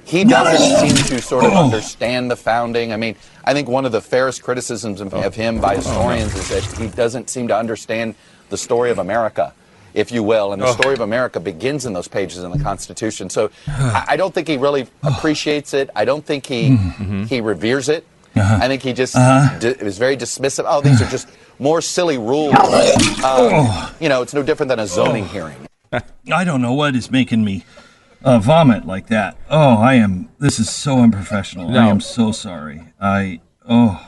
He 0.06 0.22
doesn't 0.22 0.88
seem 0.88 1.18
to 1.18 1.20
sort 1.20 1.44
of 1.44 1.52
understand 1.56 2.30
the 2.30 2.36
founding. 2.36 2.92
I 2.92 2.96
mean, 2.96 3.16
I 3.44 3.52
think 3.52 3.68
one 3.68 3.84
of 3.84 3.90
the 3.90 4.00
fairest 4.00 4.42
criticisms 4.42 5.00
of, 5.00 5.12
of 5.12 5.34
him 5.34 5.60
by 5.60 5.76
historians 5.76 6.32
is 6.34 6.48
that 6.48 6.62
he 6.80 6.86
doesn't 6.86 7.28
seem 7.28 7.48
to 7.48 7.56
understand 7.56 8.14
the 8.48 8.56
story 8.56 8.92
of 8.92 9.00
America, 9.00 9.52
if 9.94 10.12
you 10.12 10.22
will. 10.22 10.52
And 10.52 10.62
the 10.62 10.66
oh. 10.66 10.72
story 10.72 10.94
of 10.94 11.00
America 11.00 11.40
begins 11.40 11.86
in 11.86 11.92
those 11.92 12.06
pages 12.06 12.44
in 12.44 12.52
the 12.52 12.58
Constitution. 12.60 13.30
So 13.30 13.50
I, 13.66 14.16
don't 14.16 14.32
think 14.32 14.46
he 14.46 14.58
really 14.58 14.86
appreciates 15.02 15.74
it. 15.74 15.90
I 15.96 16.04
don't 16.04 16.24
think 16.24 16.46
he 16.46 16.70
mm-hmm. 16.70 17.02
Mm-hmm. 17.02 17.22
he 17.24 17.40
reveres 17.40 17.88
it. 17.88 18.06
Uh-huh. 18.36 18.58
I 18.62 18.68
think 18.68 18.82
he 18.82 18.92
just 18.92 19.16
uh-huh. 19.16 19.58
di- 19.58 19.68
is 19.70 19.98
very 19.98 20.16
dismissive. 20.16 20.66
Oh, 20.68 20.82
these 20.82 21.02
are 21.02 21.08
just 21.10 21.28
more 21.58 21.80
silly 21.80 22.18
rules. 22.18 22.54
Uh, 22.54 23.90
you 23.98 24.08
know, 24.08 24.22
it's 24.22 24.34
no 24.34 24.44
different 24.44 24.68
than 24.68 24.78
a 24.78 24.86
zoning 24.86 25.24
oh. 25.24 25.26
hearing. 25.26 25.56
I 26.32 26.44
don't 26.44 26.62
know 26.62 26.74
what 26.74 26.94
is 26.94 27.10
making 27.10 27.44
me 27.44 27.64
uh, 28.26 28.38
vomit 28.38 28.86
like 28.86 29.06
that. 29.06 29.36
Oh, 29.48 29.76
I 29.78 29.94
am. 29.94 30.28
This 30.38 30.58
is 30.58 30.68
so 30.68 30.98
unprofessional. 31.00 31.70
No. 31.70 31.80
I 31.80 31.86
am 31.88 32.00
so 32.00 32.32
sorry. 32.32 32.82
I 33.00 33.40
oh, 33.68 34.06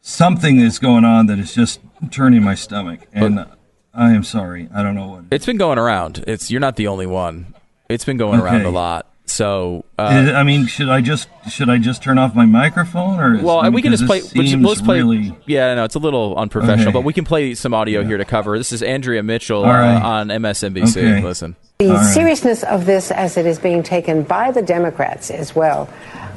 something 0.00 0.58
is 0.58 0.78
going 0.78 1.04
on 1.04 1.26
that 1.26 1.38
is 1.38 1.54
just 1.54 1.80
turning 2.10 2.42
my 2.42 2.54
stomach, 2.54 3.00
and 3.12 3.46
I 3.94 4.12
am 4.12 4.24
sorry. 4.24 4.68
I 4.74 4.82
don't 4.82 4.94
know 4.94 5.08
what. 5.08 5.24
It's 5.30 5.46
been 5.46 5.58
going 5.58 5.78
around. 5.78 6.24
It's 6.26 6.50
you're 6.50 6.60
not 6.60 6.76
the 6.76 6.86
only 6.86 7.06
one. 7.06 7.54
It's 7.88 8.04
been 8.04 8.16
going 8.16 8.40
around 8.40 8.62
a 8.64 8.70
lot. 8.70 9.08
So 9.24 9.84
uh, 9.98 10.02
Uh, 10.02 10.32
I 10.32 10.42
mean, 10.42 10.66
should 10.66 10.88
I 10.88 11.00
just 11.00 11.28
should 11.48 11.70
I 11.70 11.78
just 11.78 12.02
turn 12.02 12.18
off 12.18 12.34
my 12.34 12.44
microphone 12.44 13.20
or? 13.20 13.34
is- 13.36 13.42
Well, 13.42 13.60
I 13.60 13.64
mean, 13.64 13.74
we 13.74 13.82
can 13.82 13.92
just 13.92 14.04
play. 14.06 14.20
Let's, 14.20 14.82
play. 14.82 14.98
Really, 14.98 15.36
Yeah, 15.46 15.74
no, 15.74 15.84
it's 15.84 15.94
a 15.94 15.98
little 16.00 16.34
unprofessional, 16.36 16.88
Okay. 16.88 16.92
but 16.92 17.04
we 17.04 17.12
can 17.12 17.24
play 17.24 17.54
some 17.54 17.72
audio 17.72 18.04
here 18.04 18.18
to 18.18 18.24
cover. 18.24 18.58
This 18.58 18.72
is 18.72 18.82
Andrea 18.82 19.22
Mitchell 19.22 19.64
All 19.64 19.70
right. 19.72 19.96
uh, 19.96 20.06
on 20.06 20.28
MSNBC. 20.28 20.96
Okay. 20.96 21.22
Listen. 21.22 21.56
The 21.82 21.94
right. 21.94 22.04
seriousness 22.14 22.62
of 22.62 22.86
this, 22.86 23.10
as 23.10 23.36
it 23.36 23.44
is 23.46 23.58
being 23.58 23.82
taken 23.82 24.22
by 24.22 24.50
the 24.52 24.62
Democrats 24.62 25.30
as 25.30 25.54
well, 25.56 25.88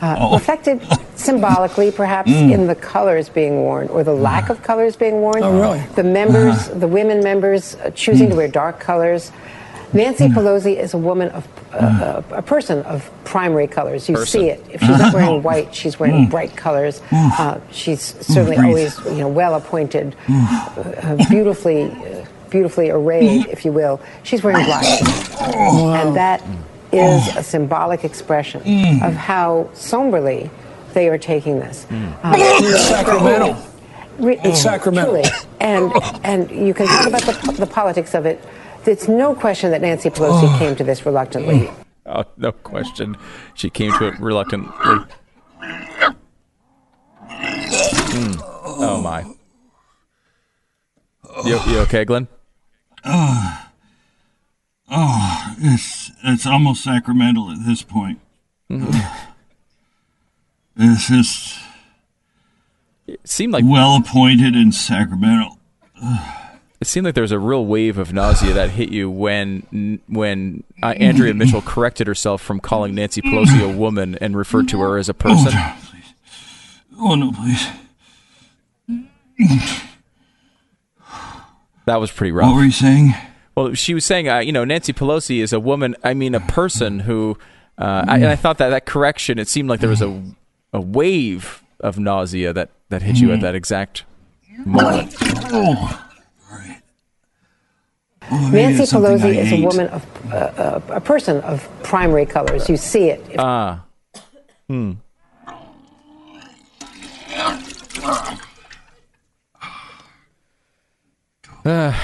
uh, 0.01 0.15
Oh. 0.19 0.33
reflected 0.33 0.81
symbolically, 1.15 1.91
perhaps, 1.91 2.31
Mm. 2.31 2.51
in 2.51 2.67
the 2.67 2.75
colors 2.75 3.29
being 3.29 3.61
worn 3.61 3.87
or 3.89 4.03
the 4.03 4.13
lack 4.15 4.49
of 4.49 4.63
colors 4.63 4.95
being 4.95 5.21
worn. 5.21 5.43
Oh, 5.43 5.51
really? 5.61 5.81
The 5.95 6.03
members, 6.03 6.55
Uh-huh. 6.69 6.79
the 6.79 6.87
women 6.87 7.23
members, 7.23 7.77
uh, 7.85 7.91
choosing 7.93 8.27
Mm. 8.27 8.31
to 8.31 8.35
wear 8.37 8.47
dark 8.47 8.79
colors. 8.79 9.31
Nancy 9.93 10.27
Pelosi 10.27 10.75
is 10.77 10.93
a 10.93 10.97
woman 10.97 11.29
of 11.29 11.47
uh, 11.73 11.77
uh, 11.77 12.21
a 12.31 12.41
person 12.41 12.81
of 12.83 13.09
primary 13.25 13.67
colors. 13.67 14.07
You 14.07 14.15
Person. 14.15 14.39
see 14.41 14.47
it. 14.49 14.63
If 14.71 14.79
she's 14.81 14.97
not 14.97 15.13
wearing 15.13 15.43
white, 15.43 15.75
she's 15.75 15.99
wearing 15.99 16.27
bright 16.27 16.55
colors. 16.55 17.01
Uh, 17.11 17.57
she's 17.69 18.15
certainly 18.21 18.55
always, 18.57 18.97
you 19.05 19.17
know, 19.19 19.27
well 19.27 19.55
appointed, 19.55 20.15
uh, 20.29 21.15
beautifully, 21.29 21.91
beautifully 22.55 22.89
arrayed, 22.89 23.45
if 23.47 23.65
you 23.65 23.71
will. 23.73 23.99
She's 24.23 24.41
wearing 24.41 24.65
black. 24.65 24.85
And 25.41 26.15
that 26.15 26.41
is 26.93 27.23
mm. 27.23 27.35
a 27.35 27.43
symbolic 27.43 28.05
expression 28.05 28.61
mm. 28.61 29.05
of 29.05 29.13
how 29.13 29.69
somberly 29.73 30.49
they 30.93 31.09
are 31.09 31.17
taking 31.17 31.59
this. 31.59 31.85
Mm. 31.89 32.23
Um, 32.23 32.77
Sacramento. 32.77 33.57
re- 34.19 34.39
In 34.41 34.55
Sacramento. 34.55 35.11
truly. 35.11 35.29
And, 35.59 35.91
and 36.23 36.49
you 36.49 36.73
can 36.73 36.87
talk 36.87 37.07
about 37.07 37.23
the, 37.23 37.51
the 37.59 37.67
politics 37.67 38.15
of 38.15 38.25
it. 38.25 38.41
It's 38.85 39.09
no 39.09 39.35
question 39.35 39.71
that 39.71 39.81
Nancy 39.81 40.09
Pelosi 40.09 40.57
came 40.57 40.75
to 40.77 40.83
this 40.85 41.05
reluctantly. 41.05 41.69
Oh, 42.05 42.23
no 42.37 42.53
question. 42.53 43.17
She 43.55 43.69
came 43.69 43.91
to 43.97 44.07
it 44.07 44.19
reluctantly. 44.19 44.99
Hmm. 47.19 48.33
Oh 48.77 49.01
my. 49.01 49.25
You, 51.43 51.59
you 51.67 51.79
okay, 51.79 52.05
Glenn? 52.05 52.29
It's 55.59 56.11
it's 56.23 56.45
almost 56.45 56.83
sacramental 56.83 57.49
at 57.51 57.65
this 57.65 57.81
point. 57.81 58.19
Mm-hmm. 58.69 59.31
It's 60.77 61.07
just 61.07 61.59
It 63.07 63.19
seemed 63.23 63.53
like 63.53 63.63
well 63.65 63.95
appointed 63.95 64.55
and 64.55 64.73
sacramental. 64.73 65.57
it 66.81 66.87
seemed 66.87 67.05
like 67.05 67.15
there 67.15 67.21
was 67.21 67.31
a 67.31 67.39
real 67.39 67.65
wave 67.65 67.97
of 67.97 68.11
nausea 68.13 68.53
that 68.53 68.71
hit 68.71 68.89
you 68.89 69.09
when 69.09 70.01
when 70.07 70.63
uh, 70.83 70.93
Andrea 70.97 71.33
Mitchell 71.35 71.61
corrected 71.61 72.07
herself 72.07 72.41
from 72.41 72.59
calling 72.59 72.95
Nancy 72.95 73.21
Pelosi 73.21 73.61
a 73.63 73.75
woman 73.75 74.15
and 74.15 74.35
referred 74.35 74.67
to 74.69 74.79
her 74.81 74.97
as 74.97 75.09
a 75.09 75.13
person. 75.13 75.53
Oh 76.97 77.15
no, 77.15 77.31
please. 77.31 77.67
That 81.85 81.99
was 81.99 82.11
pretty 82.11 82.31
rough. 82.31 82.47
What 82.47 82.55
were 82.55 82.63
you 82.65 82.71
saying? 82.71 83.13
Well, 83.55 83.73
she 83.73 83.93
was 83.93 84.05
saying, 84.05 84.27
uh, 84.27 84.39
you 84.39 84.51
know, 84.51 84.65
Nancy 84.65 84.91
Pelosi 84.91 85.41
is 85.41 85.53
a 85.53 85.59
woman. 85.59 85.95
I 86.03 86.13
mean, 86.13 86.35
a 86.35 86.39
person 86.41 86.99
who, 87.07 87.37
uh, 87.77 88.05
I, 88.07 88.15
and 88.15 88.25
I 88.25 88.35
thought 88.35 88.57
that 88.57 88.69
that 88.69 88.85
correction. 88.85 89.39
It 89.39 89.47
seemed 89.47 89.69
like 89.69 89.79
there 89.79 89.89
was 89.89 90.01
a 90.01 90.21
a 90.73 90.81
wave 90.81 91.63
of 91.79 91.97
nausea 91.97 92.51
that 92.53 92.69
that 92.89 93.01
hit 93.01 93.17
you 93.17 93.31
at 93.31 93.41
that 93.41 93.55
exact 93.55 94.03
moment. 94.65 95.15
Oh, 95.21 96.07
all 96.51 96.57
right. 96.57 96.81
Well, 98.31 98.51
Nancy 98.51 98.83
Pelosi 98.83 99.35
is 99.35 99.51
a 99.51 99.61
woman 99.61 99.87
of 99.87 100.33
uh, 100.33 100.79
a 100.89 101.01
person 101.01 101.41
of 101.41 101.67
primary 101.83 102.25
colors. 102.25 102.67
You 102.69 102.77
see 102.77 103.09
it. 103.09 103.23
If 103.29 103.39
Ah, 103.39 103.85
hmm. 104.67 104.93
Uh, 111.65 111.97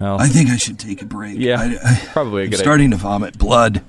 well, 0.00 0.20
I 0.20 0.28
think 0.28 0.50
I 0.50 0.56
should 0.56 0.78
take 0.78 1.00
a 1.02 1.04
break. 1.04 1.38
Yeah, 1.38 1.60
I, 1.60 1.92
I, 1.92 2.00
probably 2.12 2.42
a 2.42 2.46
I'm 2.46 2.52
starting 2.52 2.90
to 2.90 2.96
vomit 2.96 3.38
blood. 3.38 3.82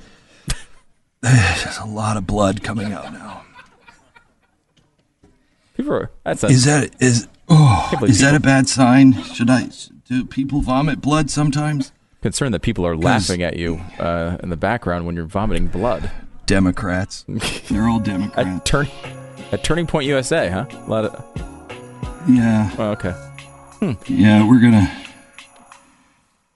There's 1.21 1.77
a 1.79 1.85
lot 1.85 2.17
of 2.17 2.27
blood 2.27 2.63
coming 2.63 2.93
out 2.93 3.11
now. 3.11 3.43
people 5.75 5.93
are, 5.93 6.11
that's 6.23 6.43
a, 6.43 6.47
Is 6.47 6.65
that 6.65 6.95
is 7.01 7.27
oh 7.47 7.91
is 8.03 8.21
that 8.21 8.35
a 8.35 8.39
bad 8.39 8.67
sign? 8.69 9.21
Should 9.23 9.49
I 9.49 9.69
do 10.05 10.25
people 10.25 10.61
vomit 10.61 11.01
blood 11.01 11.29
sometimes? 11.29 11.91
concerned 12.21 12.53
that 12.53 12.61
people 12.61 12.85
are 12.85 12.97
laughing 12.97 13.41
at 13.41 13.55
you 13.57 13.77
uh, 13.97 14.37
in 14.43 14.49
the 14.49 14.57
background 14.57 15.05
when 15.05 15.15
you're 15.15 15.25
vomiting 15.25 15.67
blood. 15.67 16.11
Democrats. 16.45 17.25
They're 17.69 17.87
all 17.87 17.99
At 17.99 18.05
Democrats. 18.05 18.69
turn 18.69 18.87
at 19.51 19.63
Turning 19.63 19.87
Point 19.87 20.05
USA, 20.05 20.49
huh? 20.49 20.65
A 20.71 20.89
lot 20.89 21.05
of. 21.05 22.29
yeah, 22.29 22.75
Oh, 22.77 22.91
okay. 22.91 23.13
Yeah. 24.07 24.47
We're 24.47 24.59
gonna 24.59 24.91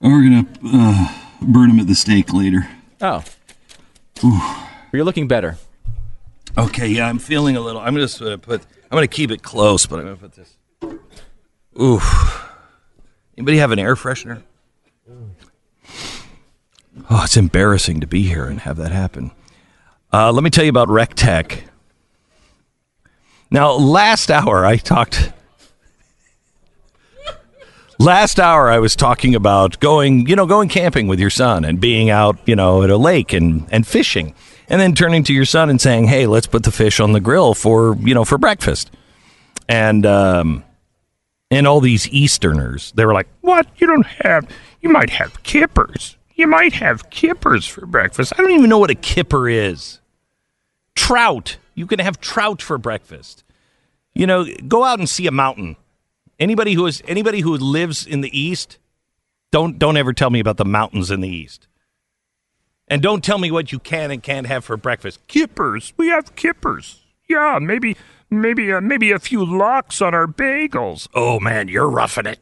we're 0.00 0.22
gonna 0.22 0.46
uh, 0.66 1.14
burn 1.40 1.68
them 1.68 1.80
at 1.80 1.86
the 1.86 1.94
stake 1.94 2.32
later. 2.32 2.68
Oh, 3.00 3.24
you're 4.92 5.04
looking 5.04 5.28
better. 5.28 5.56
Okay, 6.56 6.86
yeah, 6.88 7.08
I'm 7.08 7.18
feeling 7.18 7.56
a 7.56 7.60
little. 7.60 7.80
I'm 7.80 7.96
just 7.96 8.20
gonna 8.20 8.38
put. 8.38 8.62
I'm 8.62 8.96
gonna 8.96 9.08
keep 9.08 9.30
it 9.30 9.42
close, 9.42 9.86
but 9.86 9.98
I'm 9.98 10.04
gonna 10.04 10.16
put 10.16 10.32
this. 10.34 10.56
Oof. 11.80 12.50
Anybody 13.36 13.56
have 13.58 13.72
an 13.72 13.78
air 13.78 13.96
freshener? 13.96 14.42
Oh, 17.10 17.24
it's 17.24 17.36
embarrassing 17.36 18.00
to 18.00 18.06
be 18.06 18.22
here 18.22 18.44
and 18.44 18.60
have 18.60 18.76
that 18.76 18.92
happen. 18.92 19.32
Uh, 20.12 20.30
let 20.30 20.44
me 20.44 20.50
tell 20.50 20.62
you 20.64 20.70
about 20.70 20.88
REC 20.88 21.14
TEC. 21.14 21.64
Now, 23.50 23.72
last 23.72 24.30
hour 24.30 24.64
I 24.64 24.76
talked. 24.76 25.32
Last 28.04 28.38
hour 28.38 28.70
I 28.70 28.80
was 28.80 28.94
talking 28.94 29.34
about 29.34 29.80
going, 29.80 30.28
you 30.28 30.36
know, 30.36 30.44
going 30.44 30.68
camping 30.68 31.06
with 31.06 31.18
your 31.18 31.30
son 31.30 31.64
and 31.64 31.80
being 31.80 32.10
out, 32.10 32.36
you 32.44 32.54
know, 32.54 32.82
at 32.82 32.90
a 32.90 32.98
lake 32.98 33.32
and, 33.32 33.66
and 33.70 33.86
fishing. 33.86 34.34
And 34.68 34.78
then 34.78 34.94
turning 34.94 35.24
to 35.24 35.32
your 35.32 35.46
son 35.46 35.70
and 35.70 35.80
saying, 35.80 36.08
"Hey, 36.08 36.26
let's 36.26 36.46
put 36.46 36.64
the 36.64 36.70
fish 36.70 37.00
on 37.00 37.12
the 37.12 37.20
grill 37.20 37.54
for, 37.54 37.96
you 37.96 38.12
know, 38.12 38.26
for 38.26 38.36
breakfast." 38.36 38.90
And 39.70 40.04
um 40.04 40.64
and 41.50 41.66
all 41.66 41.80
these 41.80 42.06
Easterners, 42.08 42.92
they 42.94 43.06
were 43.06 43.14
like, 43.14 43.28
"What? 43.40 43.68
You 43.76 43.86
don't 43.86 44.06
have 44.06 44.46
you 44.82 44.90
might 44.90 45.08
have 45.08 45.42
kippers. 45.42 46.18
You 46.34 46.46
might 46.46 46.74
have 46.74 47.08
kippers 47.08 47.66
for 47.66 47.86
breakfast." 47.86 48.34
I 48.36 48.42
don't 48.42 48.52
even 48.52 48.68
know 48.68 48.78
what 48.78 48.90
a 48.90 48.94
kipper 48.94 49.48
is. 49.48 50.00
Trout. 50.94 51.56
You 51.74 51.86
can 51.86 52.00
have 52.00 52.20
trout 52.20 52.60
for 52.60 52.76
breakfast. 52.76 53.44
You 54.12 54.26
know, 54.26 54.44
go 54.68 54.84
out 54.84 54.98
and 54.98 55.08
see 55.08 55.26
a 55.26 55.30
mountain. 55.32 55.76
Anybody 56.38 56.74
who 56.74 56.86
is 56.86 57.02
anybody 57.06 57.40
who 57.40 57.56
lives 57.56 58.06
in 58.06 58.20
the 58.20 58.38
east, 58.38 58.78
don't 59.52 59.78
don't 59.78 59.96
ever 59.96 60.12
tell 60.12 60.30
me 60.30 60.40
about 60.40 60.56
the 60.56 60.64
mountains 60.64 61.10
in 61.10 61.20
the 61.20 61.28
east. 61.28 61.68
And 62.88 63.00
don't 63.00 63.24
tell 63.24 63.38
me 63.38 63.50
what 63.50 63.72
you 63.72 63.78
can 63.78 64.10
and 64.10 64.22
can't 64.22 64.46
have 64.46 64.64
for 64.64 64.76
breakfast. 64.76 65.26
Kippers. 65.26 65.94
We 65.96 66.08
have 66.08 66.36
kippers. 66.36 67.00
Yeah, 67.28 67.58
maybe 67.60 67.96
maybe 68.30 68.72
uh, 68.72 68.80
maybe 68.80 69.10
a 69.12 69.18
few 69.18 69.44
lox 69.44 70.02
on 70.02 70.14
our 70.14 70.26
bagels. 70.26 71.08
Oh 71.14 71.40
man, 71.40 71.68
you're 71.68 71.88
roughing 71.88 72.26
it. 72.26 72.40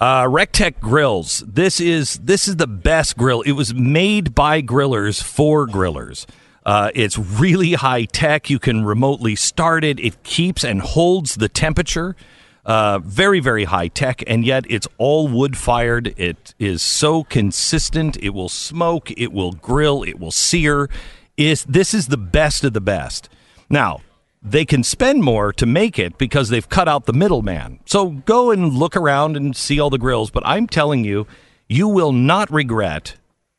Uh, 0.00 0.26
REC 0.30 0.50
TEC 0.52 0.80
grills. 0.80 1.44
This 1.46 1.78
is 1.78 2.18
this 2.20 2.48
is 2.48 2.56
the 2.56 2.66
best 2.66 3.16
grill. 3.18 3.42
It 3.42 3.52
was 3.52 3.74
made 3.74 4.34
by 4.34 4.62
grillers 4.62 5.22
for 5.22 5.66
grillers. 5.66 6.26
Uh, 6.64 6.90
it's 6.94 7.18
really 7.18 7.72
high 7.74 8.04
tech. 8.04 8.50
You 8.50 8.58
can 8.58 8.84
remotely 8.84 9.36
start 9.36 9.84
it. 9.84 9.98
It 9.98 10.22
keeps 10.22 10.64
and 10.64 10.80
holds 10.80 11.36
the 11.36 11.48
temperature. 11.48 12.16
Uh, 12.64 12.98
very 12.98 13.40
very 13.40 13.64
high 13.64 13.88
tech, 13.88 14.22
and 14.26 14.44
yet 14.44 14.66
it's 14.68 14.86
all 14.98 15.28
wood 15.28 15.56
fired. 15.56 16.12
It 16.18 16.54
is 16.58 16.82
so 16.82 17.24
consistent. 17.24 18.18
It 18.22 18.30
will 18.30 18.50
smoke. 18.50 19.10
It 19.12 19.32
will 19.32 19.52
grill. 19.52 20.02
It 20.02 20.20
will 20.20 20.30
sear. 20.30 20.90
Is 21.36 21.64
this 21.64 21.94
is 21.94 22.08
the 22.08 22.18
best 22.18 22.62
of 22.64 22.74
the 22.74 22.80
best. 22.80 23.30
Now 23.70 24.02
they 24.42 24.64
can 24.64 24.82
spend 24.82 25.22
more 25.22 25.52
to 25.54 25.66
make 25.66 25.98
it 25.98 26.18
because 26.18 26.48
they've 26.48 26.68
cut 26.68 26.88
out 26.88 27.06
the 27.06 27.12
middleman. 27.12 27.80
So 27.86 28.10
go 28.10 28.50
and 28.50 28.72
look 28.72 28.96
around 28.96 29.36
and 29.36 29.56
see 29.56 29.80
all 29.80 29.90
the 29.90 29.98
grills. 29.98 30.30
But 30.30 30.46
I'm 30.46 30.66
telling 30.66 31.04
you, 31.04 31.26
you 31.68 31.88
will 31.88 32.12
not 32.12 32.50
regret 32.50 33.16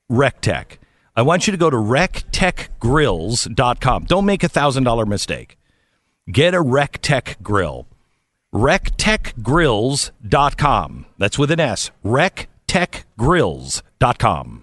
REC 0.09 0.41
TEC. 0.41 0.79
I 1.15 1.21
want 1.24 1.47
you 1.47 1.52
to 1.52 1.58
go 1.58 1.69
to 1.69 1.78
rectecgrills.com. 1.78 4.06
Don't 4.06 4.25
make 4.25 4.44
a 4.44 4.50
$1,000 4.50 5.08
mistake. 5.08 5.58
Get 6.31 6.54
a 6.54 6.62
REC 6.62 7.02
TEC 7.02 7.38
grill. 7.42 7.88
rectecgrills.com. 8.54 11.06
That's 11.17 11.40
with 11.40 11.52
an 11.52 11.60
S. 11.60 11.92
rectecgrills.com. 12.06 14.62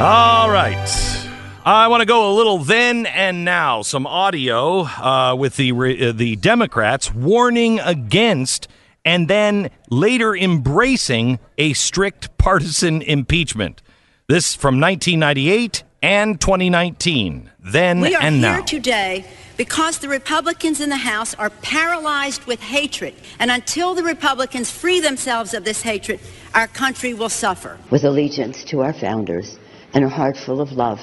All 0.00 0.48
right. 0.48 1.27
I 1.68 1.88
want 1.88 2.00
to 2.00 2.06
go 2.06 2.32
a 2.32 2.34
little 2.34 2.56
then 2.56 3.04
and 3.04 3.44
now. 3.44 3.82
Some 3.82 4.06
audio 4.06 4.84
uh, 4.84 5.36
with 5.38 5.56
the 5.56 5.70
uh, 5.72 6.12
the 6.12 6.36
Democrats 6.36 7.12
warning 7.12 7.78
against 7.80 8.68
and 9.04 9.28
then 9.28 9.68
later 9.90 10.34
embracing 10.34 11.38
a 11.58 11.74
strict 11.74 12.38
partisan 12.38 13.02
impeachment. 13.02 13.82
This 14.28 14.54
from 14.54 14.80
1998 14.80 15.82
and 16.02 16.40
2019. 16.40 17.50
Then 17.60 18.00
we 18.00 18.14
are 18.14 18.22
and 18.22 18.36
here 18.36 18.56
now. 18.56 18.62
today 18.62 19.26
because 19.58 19.98
the 19.98 20.08
Republicans 20.08 20.80
in 20.80 20.88
the 20.88 20.96
House 20.96 21.34
are 21.34 21.50
paralyzed 21.50 22.46
with 22.46 22.60
hatred. 22.60 23.12
And 23.38 23.50
until 23.50 23.94
the 23.94 24.04
Republicans 24.04 24.70
free 24.70 25.00
themselves 25.00 25.52
of 25.52 25.64
this 25.64 25.82
hatred, 25.82 26.18
our 26.54 26.66
country 26.66 27.12
will 27.12 27.28
suffer. 27.28 27.76
With 27.90 28.04
allegiance 28.04 28.64
to 28.64 28.80
our 28.80 28.94
founders 28.94 29.58
and 29.92 30.02
a 30.02 30.08
heart 30.08 30.38
full 30.38 30.62
of 30.62 30.72
love 30.72 30.98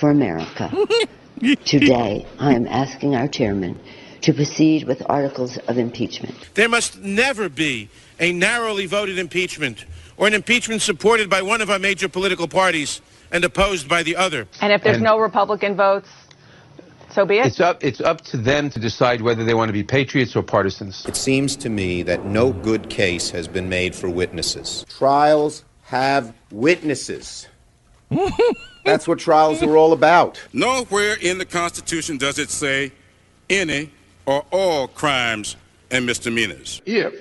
for 0.00 0.10
America, 0.10 0.70
today 1.66 2.26
I 2.38 2.54
am 2.54 2.66
asking 2.66 3.14
our 3.14 3.28
chairman 3.28 3.78
to 4.22 4.32
proceed 4.32 4.84
with 4.84 5.02
articles 5.06 5.58
of 5.68 5.76
impeachment. 5.76 6.34
There 6.54 6.68
must 6.68 6.98
never 6.98 7.48
be 7.50 7.90
a 8.18 8.32
narrowly 8.32 8.86
voted 8.86 9.18
impeachment 9.18 9.84
or 10.16 10.26
an 10.26 10.34
impeachment 10.34 10.82
supported 10.82 11.28
by 11.28 11.42
one 11.42 11.60
of 11.60 11.70
our 11.70 11.78
major 11.78 12.08
political 12.08 12.48
parties 12.48 13.00
and 13.30 13.44
opposed 13.44 13.88
by 13.88 14.02
the 14.02 14.16
other. 14.16 14.48
And 14.60 14.72
if 14.72 14.82
there's 14.82 14.96
And- 14.96 15.04
no 15.04 15.18
Republican 15.18 15.76
votes, 15.76 16.08
so 17.10 17.26
be 17.26 17.38
it. 17.38 17.46
It's 17.46 17.60
up, 17.60 17.84
it's 17.84 18.00
up 18.00 18.22
to 18.22 18.36
them 18.36 18.70
to 18.70 18.78
decide 18.80 19.20
whether 19.20 19.44
they 19.44 19.54
want 19.54 19.68
to 19.68 19.72
be 19.72 19.82
patriots 19.82 20.34
or 20.36 20.42
partisans. 20.42 21.04
It 21.06 21.16
seems 21.16 21.56
to 21.56 21.68
me 21.68 22.02
that 22.04 22.24
no 22.24 22.52
good 22.52 22.88
case 22.88 23.30
has 23.30 23.48
been 23.48 23.68
made 23.68 23.94
for 23.94 24.08
witnesses. 24.08 24.86
Trials 24.88 25.64
have 25.84 26.32
witnesses. 26.50 27.48
That's 28.84 29.06
what 29.06 29.18
trials 29.18 29.62
are 29.62 29.76
all 29.76 29.92
about. 29.92 30.40
Nowhere 30.52 31.16
in 31.20 31.38
the 31.38 31.44
Constitution 31.44 32.18
does 32.18 32.38
it 32.38 32.50
say 32.50 32.92
any 33.48 33.90
or 34.26 34.44
all 34.50 34.88
crimes 34.88 35.56
and 35.90 36.06
misdemeanors. 36.06 36.82
If 36.86 37.14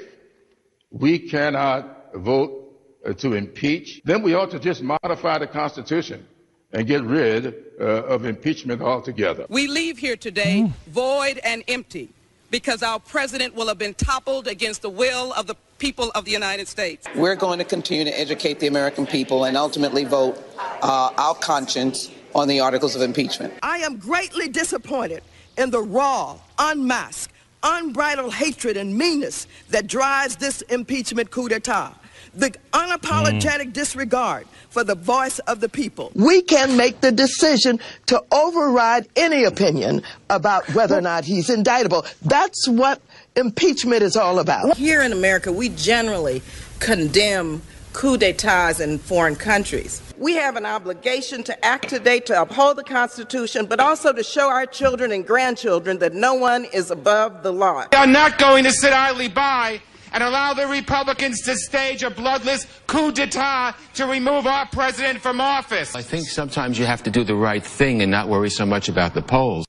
we 0.91 1.19
cannot 1.19 2.13
vote 2.15 2.59
uh, 3.05 3.13
to 3.13 3.33
impeach, 3.33 4.01
then 4.05 4.21
we 4.21 4.33
ought 4.33 4.51
to 4.51 4.59
just 4.59 4.81
modify 4.81 5.37
the 5.37 5.47
Constitution 5.47 6.27
and 6.71 6.87
get 6.87 7.03
rid 7.03 7.55
uh, 7.79 7.83
of 7.83 8.25
impeachment 8.25 8.81
altogether. 8.81 9.45
We 9.49 9.67
leave 9.67 9.97
here 9.97 10.15
today 10.15 10.71
void 10.87 11.39
and 11.43 11.63
empty 11.67 12.09
because 12.52 12.84
our 12.84 13.00
president 13.00 13.56
will 13.56 13.68
have 13.68 13.78
been 13.78 13.93
toppled 13.93 14.47
against 14.47 14.82
the 14.82 14.89
will 14.89 15.34
of 15.34 15.47
the 15.47 15.56
people 15.78 16.12
of 16.16 16.26
the 16.26 16.32
United 16.32 16.68
States. 16.68 17.08
We're 17.16 17.36
going 17.36 17.60
to 17.60 17.66
continue 17.66 18.06
to 18.06 18.20
educate 18.20 18.60
the 18.60 18.68
American 18.68 19.06
people 19.06 19.45
and 19.45 19.56
ultimately 19.56 20.04
vote 20.04 20.38
uh, 20.82 21.12
our 21.18 21.36
conscience 21.36 22.12
on 22.36 22.47
the 22.47 22.60
articles 22.60 22.95
of 22.95 23.02
impeachment. 23.02 23.54
I 23.64 23.78
am 23.78 23.97
greatly 23.97 24.47
disappointed 24.47 25.24
in 25.58 25.72
the 25.72 25.82
raw, 25.82 26.38
unmasked, 26.58 27.34
unbridled 27.64 28.34
hatred 28.34 28.78
and 28.78 28.97
meanness 28.97 29.47
that 29.70 29.88
drives 29.88 30.36
this 30.36 30.62
impeachment 30.64 31.32
coup 31.32 31.50
d'etat. 31.50 31.93
The 32.39 32.55
unapologetic 32.71 33.73
disregard 33.73 34.47
for 34.69 34.85
the 34.85 34.95
voice 34.95 35.39
of 35.39 35.59
the 35.59 35.67
people. 35.67 36.09
We 36.15 36.41
can 36.41 36.77
make 36.77 37.01
the 37.01 37.11
decision 37.11 37.81
to 38.05 38.23
override 38.31 39.07
any 39.17 39.43
opinion 39.43 40.03
about 40.29 40.65
whether 40.73 40.97
or 40.97 41.01
not 41.01 41.25
he's 41.25 41.49
indictable. 41.49 42.05
That's 42.21 42.65
what 42.69 43.01
impeachment 43.35 44.03
is 44.03 44.15
all 44.15 44.39
about. 44.39 44.77
Here 44.77 45.01
in 45.01 45.11
America, 45.11 45.51
we 45.51 45.67
generally 45.69 46.41
condemn 46.79 47.61
coup 47.91 48.17
d'etats 48.17 48.79
in 48.79 48.99
foreign 48.99 49.35
countries. 49.35 50.01
We 50.17 50.35
have 50.35 50.55
an 50.55 50.65
obligation 50.65 51.43
to 51.43 51.65
act 51.65 51.89
today 51.89 52.21
to 52.21 52.41
uphold 52.41 52.77
the 52.77 52.83
Constitution, 52.83 53.65
but 53.65 53.81
also 53.81 54.13
to 54.13 54.23
show 54.23 54.47
our 54.49 54.65
children 54.65 55.11
and 55.11 55.27
grandchildren 55.27 55.99
that 55.99 56.13
no 56.13 56.35
one 56.35 56.65
is 56.65 56.89
above 56.89 57.43
the 57.43 57.51
law. 57.51 57.85
We 57.91 57.97
are 57.97 58.07
not 58.07 58.37
going 58.37 58.63
to 58.63 58.71
sit 58.71 58.93
idly 58.93 59.27
by 59.27 59.81
and 60.14 60.24
allow 60.24 60.53
the 60.53 60.68
Republicans 60.68 61.41
to 61.41 61.55
stage 61.55 62.03
a 62.03 62.10
bloodless 62.10 62.66
coup 62.88 63.12
d'etat 63.12 63.76
to 63.95 64.05
remove 64.05 64.47
our 64.47 64.68
president 64.68 65.20
from 65.20 65.41
office. 65.41 65.95
I 65.95 66.01
think 66.01 66.28
sometimes 66.28 66.78
you 66.80 66.86
have 66.86 67.03
to 67.03 67.12
do 67.12 67.24
the 67.24 67.36
right 67.36 67.64
thing 67.64 68.01
and 68.01 68.12
not 68.12 68.28
worry 68.28 68.49
so 68.49 68.66
much 68.66 68.89
about 68.89 69.14
the 69.14 69.22
polls. 69.22 69.66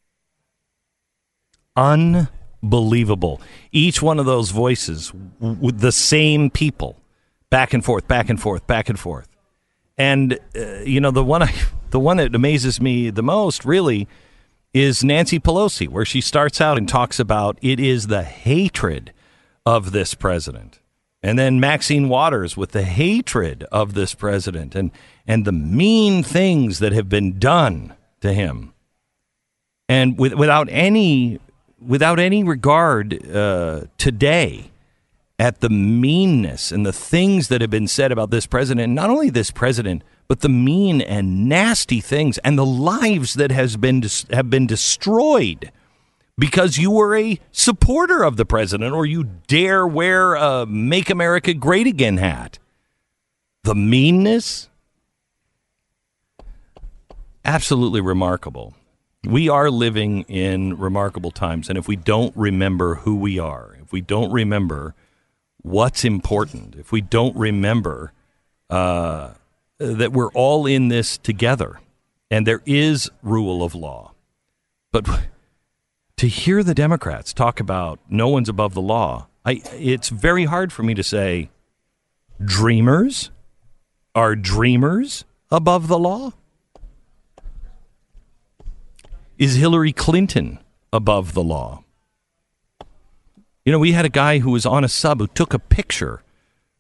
Unbelievable. 1.76 3.41
Each 3.72 4.03
one 4.03 4.18
of 4.18 4.26
those 4.26 4.51
voices 4.51 5.12
w- 5.41 5.57
with 5.61 5.80
the 5.80 5.93
same 5.93 6.51
people, 6.51 6.97
back 7.49 7.72
and 7.72 7.84
forth, 7.84 8.07
back 8.09 8.28
and 8.28 8.41
forth, 8.41 8.66
back 8.66 8.88
and 8.88 8.99
forth. 8.99 9.28
And 9.97 10.38
uh, 10.57 10.80
you 10.80 11.01
know 11.01 11.11
the 11.11 11.24
one 11.24 11.43
I, 11.43 11.55
the 11.91 12.01
one 12.01 12.16
that 12.16 12.34
amazes 12.34 12.80
me 12.80 13.11
the 13.11 13.22
most 13.22 13.64
really 13.64 14.09
is 14.72 15.03
Nancy 15.03 15.41
Pelosi, 15.41 15.88
where 15.88 16.05
she 16.05 16.20
starts 16.20 16.61
out 16.61 16.78
and 16.78 16.88
talks 16.88 17.18
about 17.18 17.59
it 17.61 17.80
is 17.80 18.07
the 18.07 18.22
hatred 18.22 19.12
of 19.70 19.92
this 19.92 20.14
president. 20.14 20.80
And 21.22 21.38
then 21.38 21.60
Maxine 21.60 22.08
Waters 22.08 22.56
with 22.56 22.72
the 22.72 22.82
hatred 22.82 23.62
of 23.70 23.94
this 23.94 24.14
president 24.14 24.74
and, 24.74 24.90
and 25.28 25.44
the 25.44 25.52
mean 25.52 26.24
things 26.24 26.80
that 26.80 26.92
have 26.92 27.08
been 27.08 27.38
done 27.38 27.94
to 28.20 28.32
him. 28.32 28.72
And 29.88 30.18
with, 30.18 30.34
without 30.34 30.68
any 30.70 31.38
without 31.80 32.18
any 32.18 32.44
regard 32.44 33.26
uh, 33.34 33.84
today 33.96 34.70
at 35.38 35.60
the 35.60 35.70
meanness 35.70 36.70
and 36.72 36.84
the 36.84 36.92
things 36.92 37.48
that 37.48 37.62
have 37.62 37.70
been 37.70 37.88
said 37.88 38.12
about 38.12 38.30
this 38.30 38.44
president, 38.44 38.92
not 38.92 39.08
only 39.08 39.30
this 39.30 39.50
president, 39.50 40.02
but 40.28 40.40
the 40.40 40.48
mean 40.50 41.00
and 41.00 41.48
nasty 41.48 42.00
things 42.00 42.38
and 42.38 42.58
the 42.58 42.66
lives 42.66 43.34
that 43.34 43.50
has 43.50 43.76
been 43.76 44.02
have 44.30 44.50
been 44.50 44.66
destroyed 44.66 45.70
because 46.41 46.78
you 46.78 46.91
were 46.91 47.14
a 47.14 47.38
supporter 47.53 48.24
of 48.24 48.38
the 48.38 48.47
president 48.47 48.95
or 48.95 49.05
you 49.05 49.24
dare 49.47 49.86
wear 49.86 50.34
a 50.34 50.64
"Make 50.64 51.11
America 51.11 51.53
Great 51.53 51.86
Again" 51.86 52.16
hat. 52.16 52.59
The 53.62 53.74
meanness, 53.74 54.70
absolutely 57.45 58.01
remarkable. 58.01 58.74
We 59.22 59.51
are 59.51 59.70
living 59.70 60.22
in 60.22 60.78
remarkable 60.78 61.30
times, 61.30 61.68
and 61.68 61.76
if 61.76 61.86
we 61.86 61.97
don't 61.97 62.34
remember 62.34 62.95
who 62.97 63.16
we 63.16 63.38
are, 63.38 63.76
if 63.82 63.93
we 63.93 64.01
don't 64.01 64.32
remember 64.32 64.95
what's 65.61 66.07
important, 66.07 66.74
if 66.76 66.91
we 66.91 67.03
don't 67.03 67.36
remember 67.36 68.14
uh, 68.70 69.34
that 69.76 70.12
we're 70.12 70.32
all 70.32 70.64
in 70.64 70.88
this 70.88 71.18
together, 71.18 71.80
and 72.30 72.47
there 72.47 72.62
is 72.64 73.11
rule 73.22 73.62
of 73.62 73.74
law, 73.74 74.14
but 74.91 75.07
to 76.20 76.28
hear 76.28 76.62
the 76.62 76.74
Democrats 76.74 77.32
talk 77.32 77.60
about 77.60 77.98
no 78.10 78.28
one's 78.28 78.50
above 78.50 78.74
the 78.74 78.82
law, 78.82 79.28
I, 79.42 79.62
it's 79.72 80.10
very 80.10 80.44
hard 80.44 80.70
for 80.70 80.82
me 80.82 80.92
to 80.92 81.02
say, 81.02 81.48
dreamers 82.44 83.30
are 84.14 84.36
dreamers 84.36 85.24
above 85.50 85.88
the 85.88 85.98
law. 85.98 86.34
Is 89.38 89.54
Hillary 89.54 89.94
Clinton 89.94 90.58
above 90.92 91.32
the 91.32 91.42
law? 91.42 91.84
You 93.64 93.72
know, 93.72 93.78
we 93.78 93.92
had 93.92 94.04
a 94.04 94.10
guy 94.10 94.40
who 94.40 94.50
was 94.50 94.66
on 94.66 94.84
a 94.84 94.90
sub 94.90 95.20
who 95.20 95.26
took 95.26 95.54
a 95.54 95.58
picture 95.58 96.22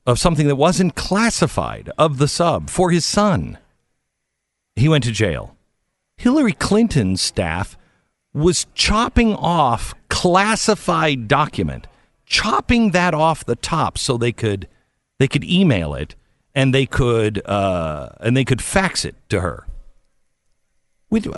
of 0.04 0.18
something 0.18 0.48
that 0.48 0.56
wasn't 0.56 0.96
classified 0.96 1.90
of 1.96 2.18
the 2.18 2.28
sub 2.28 2.68
for 2.68 2.90
his 2.90 3.06
son. 3.06 3.56
He 4.76 4.86
went 4.86 5.04
to 5.04 5.12
jail. 5.12 5.56
Hillary 6.18 6.52
Clinton's 6.52 7.22
staff 7.22 7.78
was 8.32 8.66
chopping 8.74 9.34
off 9.34 9.94
classified 10.08 11.28
document, 11.28 11.86
chopping 12.26 12.92
that 12.92 13.14
off 13.14 13.44
the 13.44 13.56
top 13.56 13.98
so 13.98 14.16
they 14.16 14.32
could 14.32 14.68
they 15.18 15.28
could 15.28 15.44
email 15.44 15.94
it 15.94 16.14
and 16.54 16.74
they 16.74 16.86
could 16.86 17.44
uh, 17.46 18.10
and 18.20 18.36
they 18.36 18.44
could 18.44 18.62
fax 18.62 19.04
it 19.04 19.14
to 19.28 19.40
her. 19.40 19.66
We 21.10 21.20
do, 21.20 21.34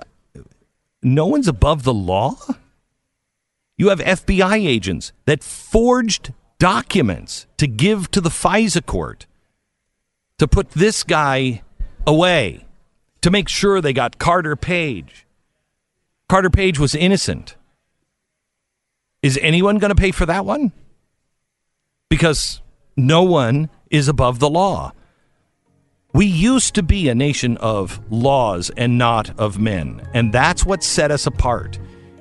no 1.03 1.27
one's 1.27 1.49
above 1.49 1.83
the 1.83 1.95
law. 1.95 2.37
You 3.77 3.89
have 3.89 4.01
FBI 4.01 4.67
agents 4.67 5.13
that 5.25 5.43
forged 5.43 6.33
documents 6.59 7.47
to 7.57 7.67
give 7.67 8.11
to 8.13 8.21
the 8.21 8.29
FISA 8.29 8.87
court 8.87 9.27
to 10.39 10.47
put 10.47 10.71
this 10.73 11.03
guy 11.03 11.63
away, 12.07 12.65
to 13.23 13.31
make 13.31 13.49
sure 13.49 13.81
they 13.81 13.93
got 13.93 14.19
Carter 14.19 14.57
Page. 14.57 15.27
Carter 16.33 16.49
Page 16.49 16.79
was 16.79 16.95
innocent. 16.95 17.57
Is 19.23 19.39
anyone 19.43 19.77
going 19.77 19.91
to 19.91 19.95
pay 19.95 20.13
for 20.13 20.25
that 20.25 20.47
one? 20.47 20.73
Because 22.09 22.63
no 22.97 23.23
one 23.23 23.69
is 23.91 24.09
above 24.09 24.39
the 24.39 24.49
law. 24.49 24.93
We 26.15 26.25
used 26.25 26.75
to 26.77 26.83
be 26.83 27.11
a 27.11 27.15
nation 27.15 27.59
of 27.59 28.01
laws 28.11 28.71
and 28.79 28.97
not 28.97 29.39
of 29.39 29.59
men, 29.59 30.09
and 30.15 30.33
that's 30.33 30.65
what 30.65 30.83
set 30.83 31.11
us 31.11 31.27
apart. 31.27 31.79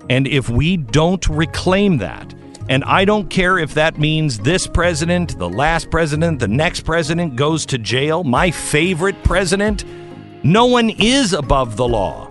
And 0.09 0.27
if 0.27 0.49
we 0.49 0.75
don't 0.75 1.25
reclaim 1.29 1.99
that, 1.99 2.35
and 2.67 2.83
I 2.83 3.05
don't 3.05 3.29
care 3.29 3.57
if 3.57 3.75
that 3.75 3.97
means 3.97 4.39
this 4.39 4.67
president, 4.67 5.39
the 5.39 5.49
last 5.49 5.89
president, 5.89 6.39
the 6.39 6.49
next 6.49 6.81
president 6.81 7.37
goes 7.37 7.65
to 7.67 7.77
jail, 7.77 8.25
my 8.25 8.51
favorite 8.51 9.23
president, 9.23 9.85
no 10.43 10.65
one 10.65 10.89
is 10.89 11.31
above 11.31 11.77
the 11.77 11.87
law. 11.87 12.30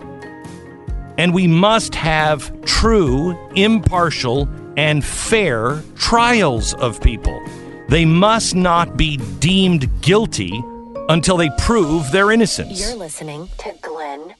And 1.17 1.33
we 1.33 1.47
must 1.47 1.95
have 1.95 2.51
true, 2.63 3.37
impartial, 3.55 4.47
and 4.77 5.03
fair 5.03 5.81
trials 5.95 6.73
of 6.75 7.01
people. 7.01 7.39
They 7.89 8.05
must 8.05 8.55
not 8.55 8.95
be 8.97 9.17
deemed 9.39 10.01
guilty 10.01 10.63
until 11.09 11.37
they 11.37 11.49
prove 11.57 12.11
their 12.11 12.31
innocence. 12.31 12.79
You're 12.79 12.97
listening 12.97 13.49
to 13.59 13.73
Glenn. 13.81 14.35